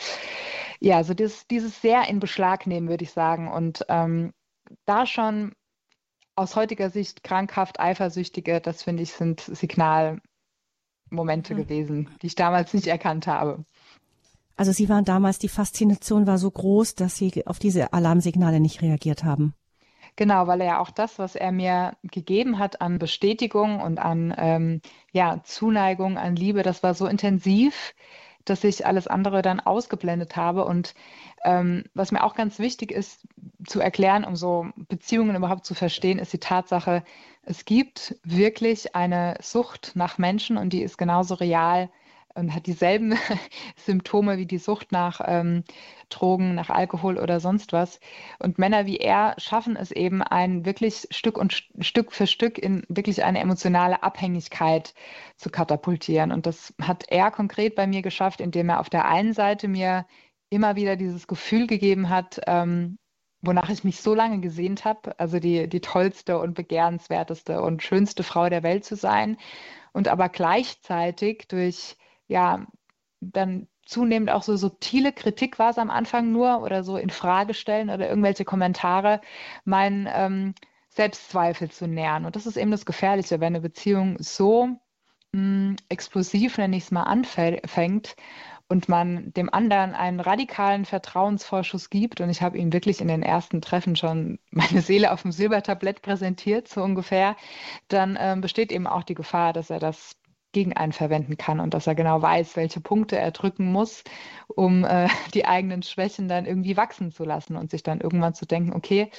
ja, 0.79 1.03
so 1.03 1.13
dieses, 1.13 1.47
dieses 1.47 1.79
sehr 1.81 2.07
in 2.09 2.19
Beschlag 2.19 2.65
nehmen, 2.65 2.89
würde 2.89 3.03
ich 3.03 3.11
sagen. 3.11 3.51
Und 3.51 3.85
ähm, 3.89 4.33
da 4.85 5.05
schon 5.05 5.53
aus 6.35 6.55
heutiger 6.55 6.89
Sicht 6.89 7.23
krankhaft 7.23 7.79
Eifersüchtige, 7.79 8.59
das 8.59 8.83
finde 8.83 9.03
ich, 9.03 9.13
sind 9.13 9.41
Signalmomente 9.41 10.21
mhm. 11.53 11.57
gewesen, 11.57 12.09
die 12.21 12.27
ich 12.27 12.35
damals 12.35 12.73
nicht 12.73 12.87
erkannt 12.87 13.27
habe. 13.27 13.63
Also 14.55 14.71
Sie 14.71 14.89
waren 14.89 15.05
damals, 15.05 15.39
die 15.39 15.49
Faszination 15.49 16.27
war 16.27 16.37
so 16.37 16.49
groß, 16.49 16.95
dass 16.95 17.15
Sie 17.15 17.45
auf 17.47 17.59
diese 17.59 17.93
Alarmsignale 17.93 18.59
nicht 18.59 18.81
reagiert 18.81 19.23
haben. 19.23 19.53
Genau, 20.15 20.45
weil 20.45 20.61
er 20.61 20.67
ja 20.67 20.79
auch 20.79 20.91
das, 20.91 21.17
was 21.17 21.35
er 21.35 21.51
mir 21.51 21.97
gegeben 22.03 22.59
hat 22.59 22.81
an 22.81 22.99
Bestätigung 22.99 23.81
und 23.81 23.97
an 23.97 24.33
ähm, 24.37 24.81
ja, 25.11 25.41
Zuneigung, 25.43 26.19
an 26.19 26.35
Liebe, 26.35 26.61
das 26.61 26.83
war 26.83 26.93
so 26.93 27.07
intensiv, 27.07 27.95
dass 28.45 28.63
ich 28.63 28.85
alles 28.85 29.07
andere 29.07 29.41
dann 29.41 29.59
ausgeblendet 29.59 30.35
habe. 30.35 30.65
Und 30.65 30.93
ähm, 31.43 31.83
was 31.93 32.11
mir 32.11 32.23
auch 32.23 32.35
ganz 32.35 32.59
wichtig 32.59 32.91
ist 32.91 33.27
zu 33.65 33.79
erklären, 33.79 34.25
um 34.25 34.35
so 34.35 34.67
Beziehungen 34.75 35.35
überhaupt 35.35 35.65
zu 35.65 35.73
verstehen, 35.73 36.19
ist 36.19 36.33
die 36.33 36.39
Tatsache, 36.39 37.03
es 37.43 37.65
gibt 37.65 38.15
wirklich 38.23 38.95
eine 38.95 39.35
Sucht 39.41 39.91
nach 39.95 40.17
Menschen 40.17 40.57
und 40.57 40.71
die 40.71 40.81
ist 40.81 40.97
genauso 40.97 41.35
real 41.35 41.89
und 42.35 42.53
hat 42.53 42.65
dieselben 42.65 43.15
Symptome 43.75 44.37
wie 44.37 44.45
die 44.45 44.57
Sucht 44.57 44.91
nach 44.91 45.21
ähm, 45.25 45.63
Drogen, 46.09 46.55
nach 46.55 46.69
Alkohol 46.69 47.17
oder 47.17 47.39
sonst 47.39 47.73
was. 47.73 47.99
Und 48.39 48.57
Männer 48.57 48.85
wie 48.85 48.97
er 48.97 49.35
schaffen 49.37 49.75
es 49.75 49.91
eben, 49.91 50.21
ein 50.21 50.65
wirklich 50.65 51.07
Stück 51.11 51.37
und 51.37 51.63
Stück 51.79 52.11
für 52.11 52.27
Stück 52.27 52.57
in 52.57 52.83
wirklich 52.89 53.23
eine 53.23 53.39
emotionale 53.39 54.03
Abhängigkeit 54.03 54.93
zu 55.37 55.49
katapultieren. 55.49 56.31
Und 56.31 56.45
das 56.45 56.73
hat 56.81 57.05
er 57.07 57.31
konkret 57.31 57.75
bei 57.75 57.87
mir 57.87 58.01
geschafft, 58.01 58.41
indem 58.41 58.69
er 58.69 58.79
auf 58.79 58.89
der 58.89 59.05
einen 59.05 59.33
Seite 59.33 59.67
mir 59.67 60.05
immer 60.49 60.75
wieder 60.75 60.95
dieses 60.95 61.27
Gefühl 61.27 61.67
gegeben 61.67 62.09
hat, 62.09 62.41
ähm, 62.47 62.97
wonach 63.41 63.69
ich 63.69 63.83
mich 63.83 64.01
so 64.01 64.15
lange 64.15 64.39
gesehnt 64.39 64.85
habe, 64.85 65.19
also 65.19 65.39
die, 65.39 65.67
die 65.67 65.81
tollste 65.81 66.39
und 66.39 66.53
begehrenswerteste 66.53 67.61
und 67.61 67.83
schönste 67.83 68.23
Frau 68.23 68.49
der 68.49 68.63
Welt 68.63 68.85
zu 68.85 68.95
sein. 68.95 69.37
Und 69.91 70.07
aber 70.07 70.29
gleichzeitig 70.29 71.45
durch 71.49 71.97
ja, 72.27 72.65
dann 73.21 73.67
zunehmend 73.85 74.31
auch 74.31 74.43
so 74.43 74.55
subtile 74.55 75.11
Kritik 75.11 75.59
war 75.59 75.71
es 75.71 75.77
am 75.77 75.89
Anfang 75.89 76.31
nur 76.31 76.61
oder 76.61 76.83
so 76.83 76.97
in 76.97 77.09
Frage 77.09 77.53
stellen 77.53 77.89
oder 77.89 78.07
irgendwelche 78.09 78.45
Kommentare, 78.45 79.21
meinen 79.65 80.07
ähm, 80.11 80.55
Selbstzweifel 80.89 81.69
zu 81.71 81.87
nähern. 81.87 82.25
Und 82.25 82.35
das 82.35 82.45
ist 82.45 82.57
eben 82.57 82.71
das 82.71 82.85
Gefährliche, 82.85 83.39
wenn 83.39 83.53
eine 83.53 83.61
Beziehung 83.61 84.17
so 84.19 84.67
mh, 84.67 84.77
hm, 85.33 85.75
explosiv, 85.89 86.57
nenne 86.57 86.77
ich 86.77 86.83
es 86.83 86.91
mal, 86.91 87.03
anfängt 87.03 88.15
und 88.67 88.89
man 88.89 89.33
dem 89.33 89.53
anderen 89.53 89.93
einen 89.93 90.19
radikalen 90.19 90.85
Vertrauensvorschuss 90.85 91.89
gibt, 91.89 92.21
und 92.21 92.29
ich 92.29 92.41
habe 92.41 92.57
ihm 92.57 92.71
wirklich 92.73 93.01
in 93.01 93.07
den 93.07 93.23
ersten 93.23 93.61
Treffen 93.61 93.95
schon 93.95 94.39
meine 94.51 94.81
Seele 94.81 95.11
auf 95.11 95.23
dem 95.23 95.31
Silbertablett 95.31 96.01
präsentiert, 96.01 96.67
so 96.67 96.81
ungefähr, 96.83 97.35
dann 97.87 98.15
äh, 98.15 98.37
besteht 98.39 98.71
eben 98.71 98.87
auch 98.87 99.03
die 99.03 99.15
Gefahr, 99.15 99.53
dass 99.53 99.69
er 99.69 99.79
das 99.79 100.15
gegen 100.53 100.73
einen 100.73 100.93
verwenden 100.93 101.37
kann 101.37 101.59
und 101.59 101.73
dass 101.73 101.87
er 101.87 101.95
genau 101.95 102.21
weiß, 102.21 102.55
welche 102.55 102.79
Punkte 102.79 103.17
er 103.17 103.31
drücken 103.31 103.71
muss, 103.71 104.03
um 104.47 104.85
äh, 104.85 105.09
die 105.33 105.45
eigenen 105.45 105.83
Schwächen 105.83 106.27
dann 106.27 106.45
irgendwie 106.45 106.77
wachsen 106.77 107.11
zu 107.11 107.25
lassen 107.25 107.57
und 107.57 107.71
sich 107.71 107.83
dann 107.83 107.99
irgendwann 107.99 108.33
zu 108.33 108.45
denken, 108.45 108.73
okay, 108.73 109.11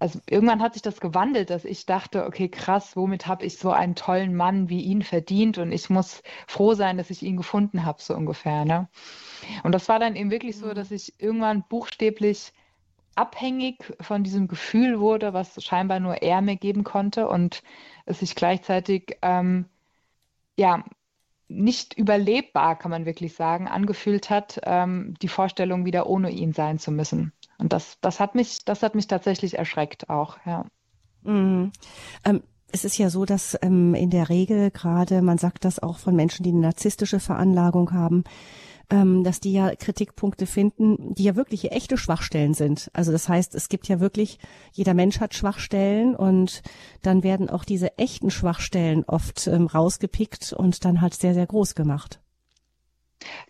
also 0.00 0.18
irgendwann 0.28 0.62
hat 0.62 0.72
sich 0.72 0.82
das 0.82 0.98
gewandelt, 0.98 1.50
dass 1.50 1.66
ich 1.66 1.84
dachte, 1.84 2.24
okay, 2.24 2.48
krass, 2.48 2.96
womit 2.96 3.26
habe 3.26 3.44
ich 3.44 3.58
so 3.58 3.70
einen 3.70 3.94
tollen 3.94 4.34
Mann 4.34 4.70
wie 4.70 4.80
ihn 4.80 5.02
verdient 5.02 5.58
und 5.58 5.72
ich 5.72 5.90
muss 5.90 6.22
froh 6.46 6.72
sein, 6.72 6.96
dass 6.96 7.10
ich 7.10 7.22
ihn 7.22 7.36
gefunden 7.36 7.84
habe, 7.84 8.00
so 8.00 8.16
ungefähr. 8.16 8.64
Ne? 8.64 8.88
Und 9.62 9.72
das 9.72 9.90
war 9.90 9.98
dann 9.98 10.16
eben 10.16 10.30
wirklich 10.30 10.56
so, 10.56 10.68
mhm. 10.68 10.74
dass 10.74 10.90
ich 10.90 11.20
irgendwann 11.20 11.64
buchstäblich 11.68 12.54
abhängig 13.14 13.92
von 14.00 14.24
diesem 14.24 14.48
Gefühl 14.48 15.00
wurde, 15.00 15.34
was 15.34 15.62
scheinbar 15.62 16.00
nur 16.00 16.22
er 16.22 16.40
mir 16.40 16.56
geben 16.56 16.82
konnte 16.82 17.28
und 17.28 17.62
es 18.06 18.20
sich 18.20 18.34
gleichzeitig 18.34 19.18
ähm, 19.20 19.66
ja 20.60 20.84
nicht 21.48 21.98
überlebbar, 21.98 22.78
kann 22.78 22.92
man 22.92 23.06
wirklich 23.06 23.34
sagen, 23.34 23.66
angefühlt 23.66 24.30
hat, 24.30 24.60
ähm, 24.64 25.14
die 25.20 25.28
Vorstellung 25.28 25.84
wieder 25.84 26.06
ohne 26.06 26.30
ihn 26.30 26.52
sein 26.52 26.78
zu 26.78 26.92
müssen. 26.92 27.32
Und 27.58 27.72
das, 27.72 27.98
das 28.00 28.20
hat 28.20 28.36
mich, 28.36 28.64
das 28.64 28.82
hat 28.84 28.94
mich 28.94 29.08
tatsächlich 29.08 29.58
erschreckt 29.58 30.08
auch, 30.08 30.38
ja. 30.46 30.64
Mhm. 31.22 31.72
Ähm, 32.24 32.42
es 32.72 32.84
ist 32.84 32.98
ja 32.98 33.10
so, 33.10 33.24
dass 33.24 33.58
ähm, 33.62 33.94
in 33.94 34.10
der 34.10 34.28
Regel 34.28 34.70
gerade, 34.70 35.22
man 35.22 35.38
sagt 35.38 35.64
das 35.64 35.80
auch 35.80 35.98
von 35.98 36.14
Menschen, 36.14 36.44
die 36.44 36.50
eine 36.50 36.60
narzisstische 36.60 37.18
Veranlagung 37.18 37.92
haben, 37.92 38.22
ähm, 38.90 39.24
dass 39.24 39.40
die 39.40 39.52
ja 39.52 39.74
Kritikpunkte 39.74 40.46
finden, 40.46 41.14
die 41.14 41.24
ja 41.24 41.36
wirklich 41.36 41.72
echte 41.72 41.96
Schwachstellen 41.96 42.54
sind. 42.54 42.90
Also 42.92 43.12
das 43.12 43.28
heißt, 43.28 43.54
es 43.54 43.68
gibt 43.68 43.88
ja 43.88 44.00
wirklich, 44.00 44.38
jeder 44.72 44.94
Mensch 44.94 45.20
hat 45.20 45.34
Schwachstellen 45.34 46.16
und 46.16 46.62
dann 47.02 47.22
werden 47.22 47.48
auch 47.48 47.64
diese 47.64 47.96
echten 47.98 48.30
Schwachstellen 48.30 49.04
oft 49.04 49.46
ähm, 49.46 49.66
rausgepickt 49.66 50.52
und 50.52 50.84
dann 50.84 51.00
halt 51.00 51.14
sehr, 51.14 51.34
sehr 51.34 51.46
groß 51.46 51.74
gemacht. 51.74 52.20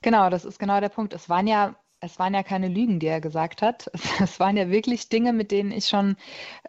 Genau, 0.02 0.30
das 0.30 0.44
ist 0.44 0.58
genau 0.58 0.80
der 0.80 0.88
Punkt. 0.88 1.14
Es 1.14 1.28
waren 1.28 1.46
ja 1.46 1.74
es 2.00 2.18
waren 2.18 2.32
ja 2.32 2.42
keine 2.42 2.68
Lügen, 2.68 2.98
die 2.98 3.06
er 3.06 3.20
gesagt 3.20 3.62
hat. 3.62 3.90
Es, 4.20 4.40
waren 4.40 4.56
ja 4.56 4.70
wirklich 4.70 5.08
Dinge, 5.08 5.32
mit 5.32 5.50
denen 5.50 5.70
ich 5.70 5.86
schon 5.86 6.16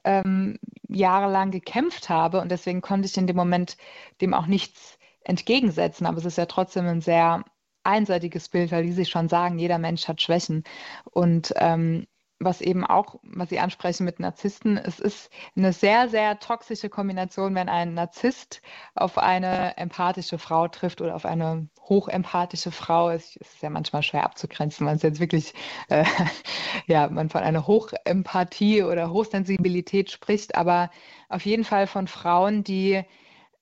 ähm, 0.04 0.60
jahrelang 0.88 1.52
gekämpft 1.52 2.10
habe 2.10 2.42
und 2.42 2.52
deswegen 2.52 2.82
konnte 2.82 3.08
ich 3.08 3.18
in 3.18 3.28
dem 3.28 3.36
Moment 3.36 3.78
dem 4.20 4.34
auch 4.34 4.46
nichts 4.46 4.98
entgegensetzen. 5.24 6.06
Aber 6.06 6.18
es 6.18 6.26
ist 6.26 6.38
ja 6.38 6.46
trotzdem 6.46 6.86
ein 6.86 7.02
sehr 7.02 7.46
einseitiges 7.84 8.50
Bild, 8.50 8.72
weil 8.72 8.84
wie 8.84 8.92
Sie 8.92 9.06
schon 9.06 9.30
sagen, 9.30 9.60
jeder 9.60 9.78
Mensch 9.78 10.08
hat 10.08 10.22
Schwächen. 10.22 10.64
Und 11.12 11.54
ähm, 11.58 12.08
was 12.44 12.62
eben 12.62 12.86
auch, 12.86 13.20
was 13.24 13.50
Sie 13.50 13.60
ansprechen 13.60 14.04
mit 14.04 14.20
Narzissten, 14.20 14.78
es 14.78 15.00
ist 15.00 15.30
eine 15.56 15.74
sehr, 15.74 16.10
sehr 16.10 16.40
toxische 16.40 16.90
Kombination, 16.90 17.56
wenn 17.56 17.70
ein 17.70 17.94
Narzisst 17.94 18.62
auf 18.96 19.18
eine 19.18 19.78
empathische 19.78 20.38
Frau 20.38 20.68
trifft 20.68 21.02
oder 21.02 21.16
auf 21.16 21.26
eine 21.26 21.70
hochempathische 21.82 22.72
Frau. 22.72 23.10
Es 23.10 23.36
ist 23.36 23.62
ja 23.62 23.70
manchmal 23.70 24.04
schwer 24.04 24.24
abzugrenzen, 24.24 24.88
wenn 24.88 24.96
es 24.96 25.04
jetzt 25.04 25.20
wirklich, 25.20 25.54
äh, 25.90 26.06
ja, 26.88 27.10
man 27.10 27.30
von 27.30 27.42
einer 27.42 27.68
Hochempathie 27.68 28.84
oder 28.84 29.12
Hochsensibilität 29.12 30.12
spricht, 30.12 30.56
aber 30.56 30.90
auf 31.30 31.46
jeden 31.46 31.64
Fall 31.64 31.88
von 31.88 32.08
Frauen, 32.08 32.64
die 32.64 33.04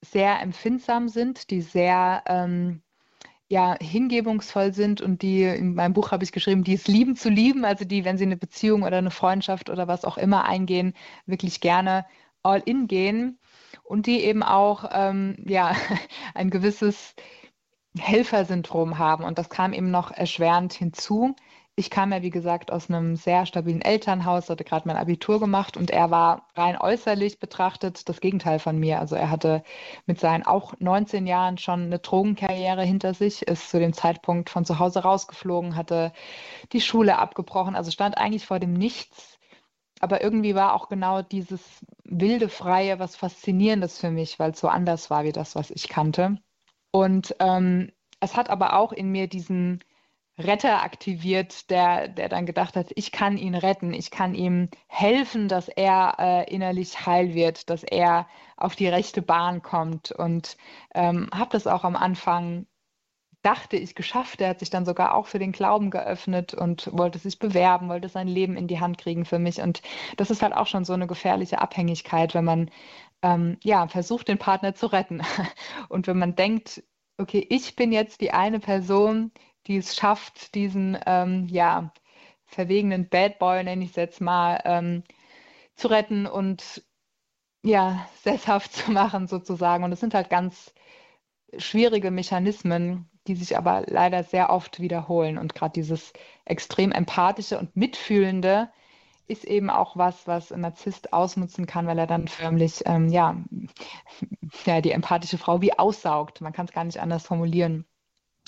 sehr 0.02 0.42
empfindsam 0.42 1.10
sind, 1.10 1.50
die 1.50 1.62
sehr 1.62 2.24
ähm, 2.28 2.82
ja, 3.50 3.76
hingebungsvoll 3.82 4.74
sind 4.74 5.02
und 5.02 5.24
die, 5.24 5.44
in 5.44 5.74
meinem 5.74 5.94
Buch 5.94 6.12
habe 6.12 6.24
ich 6.24 6.32
geschrieben, 6.32 6.64
die 6.64 6.76
es 6.76 6.88
lieben 6.88 7.16
zu 7.16 7.30
lieben, 7.30 7.66
also 7.66 7.84
die, 7.84 8.06
wenn 8.06 8.18
sie 8.18 8.26
eine 8.26 8.38
Beziehung 8.38 8.84
oder 8.84 8.98
eine 8.98 9.12
Freundschaft 9.12 9.72
oder 9.72 9.88
was 9.88 10.06
auch 10.06 10.18
immer 10.18 10.46
eingehen, 10.46 10.94
wirklich 11.26 11.60
gerne 11.60 12.06
all 12.44 12.62
in 12.64 12.88
gehen 12.88 13.40
und 13.84 14.06
die 14.06 14.24
eben 14.24 14.44
auch 14.44 14.90
ähm, 14.94 15.36
ja, 15.48 15.76
ein 16.36 16.52
gewisses 16.52 17.16
Helfersyndrom 17.98 19.00
haben. 19.00 19.24
Und 19.24 19.40
das 19.40 19.50
kam 19.50 19.74
eben 19.74 19.90
noch 19.90 20.12
erschwerend 20.12 20.74
hinzu, 20.74 21.36
ich 21.80 21.90
kam 21.90 22.12
ja, 22.12 22.22
wie 22.22 22.30
gesagt, 22.30 22.74
aus 22.74 22.90
einem 22.90 23.16
sehr 23.16 23.46
stabilen 23.46 23.82
Elternhaus, 23.82 24.50
hatte 24.50 24.66
gerade 24.66 24.86
mein 24.86 24.98
Abitur 24.98 25.40
gemacht 25.40 25.78
und 25.78 25.92
er 25.92 26.12
war 26.12 26.50
rein 26.54 26.76
äußerlich 26.78 27.40
betrachtet 27.40 28.10
das 28.10 28.20
Gegenteil 28.20 28.60
von 28.60 28.78
mir. 28.78 29.00
Also 29.00 29.16
er 29.16 29.30
hatte 29.30 29.64
mit 30.06 30.20
seinen 30.20 30.46
auch 30.46 30.74
19 30.80 31.26
Jahren 31.26 31.58
schon 31.58 31.84
eine 31.84 32.00
Drogenkarriere 32.00 32.84
hinter 32.84 33.14
sich, 33.14 33.44
ist 33.44 33.70
zu 33.70 33.80
dem 33.80 33.94
Zeitpunkt 33.94 34.50
von 34.50 34.66
zu 34.66 34.78
Hause 34.78 35.04
rausgeflogen, 35.04 35.78
hatte 35.78 36.12
die 36.74 36.82
Schule 36.82 37.18
abgebrochen, 37.18 37.78
also 37.78 37.92
stand 37.92 38.18
eigentlich 38.18 38.46
vor 38.46 38.60
dem 38.60 38.74
Nichts. 38.74 39.40
Aber 40.02 40.22
irgendwie 40.22 40.56
war 40.56 40.74
auch 40.74 40.90
genau 40.90 41.22
dieses 41.22 41.62
wilde 42.04 42.50
Freie 42.50 43.00
was 43.00 43.16
Faszinierendes 43.16 44.00
für 44.00 44.12
mich, 44.12 44.38
weil 44.38 44.52
es 44.52 44.60
so 44.60 44.68
anders 44.68 45.10
war 45.10 45.24
wie 45.24 45.32
das, 45.32 45.56
was 45.56 45.72
ich 45.72 45.88
kannte. 45.88 46.40
Und 46.92 47.36
ähm, 47.40 47.94
es 48.20 48.36
hat 48.36 48.50
aber 48.50 48.76
auch 48.76 48.92
in 48.92 49.12
mir 49.12 49.28
diesen 49.28 49.80
Retter 50.40 50.84
aktiviert, 50.84 51.70
der, 51.70 52.08
der 52.08 52.30
dann 52.30 52.46
gedacht 52.46 52.76
hat, 52.76 52.92
ich 52.96 53.12
kann 53.12 53.38
ihn 53.38 53.56
retten, 53.56 53.94
ich 53.94 54.10
kann 54.10 54.34
ihm 54.34 54.70
helfen, 54.88 55.48
dass 55.48 55.68
er 55.68 56.16
äh, 56.18 56.54
innerlich 56.54 57.06
heil 57.06 57.34
wird, 57.34 57.70
dass 57.70 57.84
er 57.84 58.28
auf 58.58 58.76
die 58.76 58.88
rechte 58.88 59.22
Bahn 59.22 59.62
kommt. 59.62 60.12
Und 60.12 60.58
ähm, 60.96 61.30
habe 61.34 61.52
das 61.52 61.68
auch 61.68 61.84
am 61.84 61.96
Anfang, 61.96 62.66
dachte 63.42 63.78
ich, 63.78 63.96
geschafft. 63.96 64.42
Er 64.42 64.50
hat 64.50 64.60
sich 64.60 64.70
dann 64.70 64.86
sogar 64.86 65.14
auch 65.14 65.28
für 65.28 65.40
den 65.40 65.52
Glauben 65.52 65.92
geöffnet 65.92 66.54
und 66.54 66.90
wollte 66.92 67.20
sich 67.20 67.40
bewerben, 67.40 67.90
wollte 67.90 68.10
sein 68.10 68.28
Leben 68.28 68.56
in 68.58 68.68
die 68.68 68.80
Hand 68.80 68.98
kriegen 68.98 69.26
für 69.26 69.40
mich. 69.40 69.62
Und 69.62 69.82
das 70.18 70.32
ist 70.32 70.42
halt 70.42 70.54
auch 70.54 70.68
schon 70.68 70.86
so 70.86 70.94
eine 70.94 71.08
gefährliche 71.08 71.60
Abhängigkeit, 71.60 72.34
wenn 72.34 72.46
man 72.46 72.72
ähm, 73.22 73.58
ja, 73.64 73.88
versucht, 73.88 74.28
den 74.28 74.38
Partner 74.38 74.74
zu 74.76 74.88
retten. 74.88 75.22
Und 75.90 76.08
wenn 76.08 76.18
man 76.18 76.36
denkt, 76.36 76.84
okay, 77.18 77.46
ich 77.50 77.76
bin 77.76 77.92
jetzt 77.92 78.22
die 78.22 78.32
eine 78.32 78.60
Person, 78.60 79.32
die 79.68 79.78
es 79.78 79.96
schafft, 79.96 80.56
diesen 80.56 80.98
ähm, 81.06 81.48
ja, 81.50 81.94
verwegenen 82.46 83.10
Bad 83.10 83.40
Boy, 83.40 83.64
nenne 83.64 83.84
ich 83.84 83.92
es 83.92 83.96
jetzt 83.96 84.22
mal, 84.22 84.62
ähm, 84.66 85.04
zu 85.76 85.88
retten 85.88 86.26
und 86.26 86.84
ja, 87.64 88.08
sesshaft 88.24 88.74
zu 88.74 88.92
machen 88.92 89.28
sozusagen. 89.28 89.84
Und 89.84 89.92
es 89.92 90.00
sind 90.00 90.14
halt 90.14 90.30
ganz 90.30 90.74
schwierige 91.58 92.12
Mechanismen, 92.12 93.10
die 93.28 93.36
sich 93.36 93.58
aber 93.58 93.84
leider 93.88 94.24
sehr 94.24 94.50
oft 94.50 94.80
wiederholen. 94.80 95.38
Und 95.38 95.56
gerade 95.56 95.74
dieses 95.74 96.14
extrem 96.46 96.92
empathische 96.92 97.60
und 97.60 97.76
mitfühlende 97.76 98.70
ist 99.28 99.46
eben 99.46 99.70
auch 99.70 99.96
was, 99.96 100.26
was 100.26 100.52
ein 100.52 100.62
Narzisst 100.62 101.14
ausnutzen 101.14 101.68
kann, 101.68 101.86
weil 101.86 102.00
er 102.00 102.08
dann 102.08 102.28
förmlich 102.28 102.82
ähm, 102.86 103.10
ja, 103.10 103.38
ja, 104.66 104.82
die 104.82 104.92
empathische 104.92 105.38
Frau 105.38 105.62
wie 105.62 105.78
aussaugt. 105.78 106.42
Man 106.42 106.54
kann 106.54 106.66
es 106.66 106.74
gar 106.74 106.84
nicht 106.84 107.00
anders 107.00 107.28
formulieren. 107.28 107.86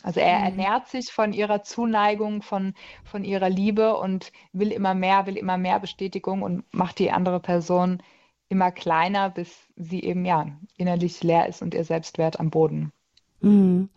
Also 0.03 0.19
er 0.19 0.39
mhm. 0.39 0.45
ernährt 0.45 0.87
sich 0.87 1.11
von 1.11 1.33
ihrer 1.33 1.63
Zuneigung, 1.63 2.41
von, 2.41 2.73
von 3.03 3.23
ihrer 3.23 3.49
Liebe 3.49 3.97
und 3.97 4.31
will 4.53 4.71
immer 4.71 4.93
mehr, 4.93 5.25
will 5.25 5.37
immer 5.37 5.57
mehr 5.57 5.79
Bestätigung 5.79 6.41
und 6.41 6.63
macht 6.73 6.99
die 6.99 7.11
andere 7.11 7.39
Person 7.39 8.01
immer 8.49 8.71
kleiner, 8.71 9.29
bis 9.29 9.49
sie 9.75 10.03
eben 10.03 10.25
ja 10.25 10.47
innerlich 10.77 11.23
leer 11.23 11.47
ist 11.47 11.61
und 11.61 11.73
ihr 11.73 11.85
Selbstwert 11.85 12.39
am 12.39 12.49
Boden. 12.49 12.91
Mhm. 13.39 13.89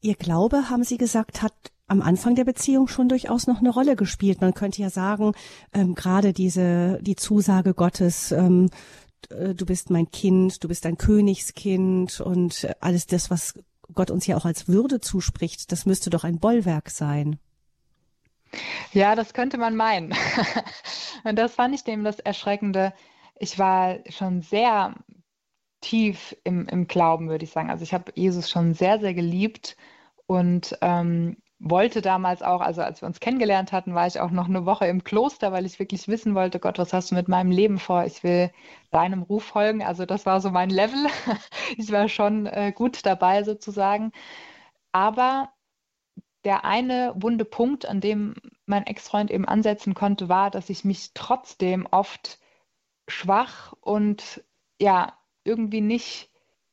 Ihr 0.00 0.14
Glaube, 0.14 0.70
haben 0.70 0.84
Sie 0.84 0.98
gesagt, 0.98 1.42
hat 1.42 1.54
am 1.88 2.02
Anfang 2.02 2.34
der 2.34 2.44
Beziehung 2.44 2.86
schon 2.86 3.08
durchaus 3.08 3.46
noch 3.46 3.60
eine 3.60 3.70
Rolle 3.70 3.96
gespielt. 3.96 4.40
Man 4.40 4.54
könnte 4.54 4.82
ja 4.82 4.90
sagen, 4.90 5.32
ähm, 5.72 5.94
gerade 5.94 6.32
diese 6.32 6.98
die 7.02 7.16
Zusage 7.16 7.74
Gottes, 7.74 8.30
ähm, 8.30 8.68
äh, 9.30 9.54
du 9.54 9.64
bist 9.66 9.90
mein 9.90 10.10
Kind, 10.10 10.62
du 10.62 10.68
bist 10.68 10.84
ein 10.86 10.98
Königskind 10.98 12.20
und 12.20 12.68
alles 12.80 13.06
das, 13.06 13.30
was 13.30 13.54
Gott 13.94 14.10
uns 14.10 14.26
ja 14.26 14.36
auch 14.36 14.44
als 14.44 14.68
Würde 14.68 15.00
zuspricht, 15.00 15.72
das 15.72 15.86
müsste 15.86 16.10
doch 16.10 16.24
ein 16.24 16.38
Bollwerk 16.38 16.90
sein. 16.90 17.38
Ja, 18.92 19.14
das 19.14 19.34
könnte 19.34 19.58
man 19.58 19.76
meinen. 19.76 20.14
Und 21.24 21.36
das 21.36 21.54
fand 21.54 21.74
ich 21.74 21.84
dem 21.84 22.04
das 22.04 22.18
Erschreckende. 22.18 22.92
Ich 23.38 23.58
war 23.58 23.98
schon 24.08 24.42
sehr 24.42 24.94
tief 25.80 26.36
im, 26.44 26.66
im 26.66 26.86
Glauben, 26.86 27.28
würde 27.28 27.44
ich 27.44 27.50
sagen. 27.50 27.70
Also 27.70 27.82
ich 27.82 27.94
habe 27.94 28.12
Jesus 28.14 28.50
schon 28.50 28.74
sehr, 28.74 28.98
sehr 29.00 29.14
geliebt 29.14 29.76
und 30.26 30.76
ähm, 30.80 31.36
wollte 31.60 32.02
damals 32.02 32.42
auch, 32.42 32.60
also 32.60 32.82
als 32.82 33.02
wir 33.02 33.06
uns 33.08 33.20
kennengelernt 33.20 33.72
hatten, 33.72 33.94
war 33.94 34.06
ich 34.06 34.20
auch 34.20 34.30
noch 34.30 34.46
eine 34.48 34.64
Woche 34.64 34.86
im 34.86 35.02
Kloster, 35.02 35.52
weil 35.52 35.66
ich 35.66 35.78
wirklich 35.78 36.06
wissen 36.06 36.34
wollte, 36.34 36.60
Gott, 36.60 36.78
was 36.78 36.92
hast 36.92 37.10
du 37.10 37.16
mit 37.16 37.28
meinem 37.28 37.50
Leben 37.50 37.78
vor? 37.78 38.04
Ich 38.04 38.22
will 38.22 38.52
deinem 38.90 39.22
Ruf 39.22 39.44
folgen. 39.44 39.82
Also 39.82 40.06
das 40.06 40.24
war 40.26 40.40
so 40.40 40.50
mein 40.50 40.70
Level. 40.70 41.06
Ich 41.76 41.92
war 41.92 42.08
schon 42.08 42.46
äh, 42.46 42.72
gut 42.74 43.04
dabei 43.04 43.42
sozusagen. 43.44 44.12
Aber 44.92 45.52
der 46.44 46.64
eine 46.64 47.12
wunde 47.16 47.44
Punkt, 47.44 47.86
an 47.86 48.00
dem 48.00 48.34
mein 48.66 48.86
Ex-Freund 48.86 49.30
eben 49.30 49.44
ansetzen 49.44 49.94
konnte, 49.94 50.28
war, 50.28 50.50
dass 50.50 50.70
ich 50.70 50.84
mich 50.84 51.12
trotzdem 51.14 51.86
oft 51.90 52.38
schwach 53.08 53.74
und 53.80 54.44
ja, 54.80 55.18
irgendwie 55.44 55.80
nicht 55.80 56.30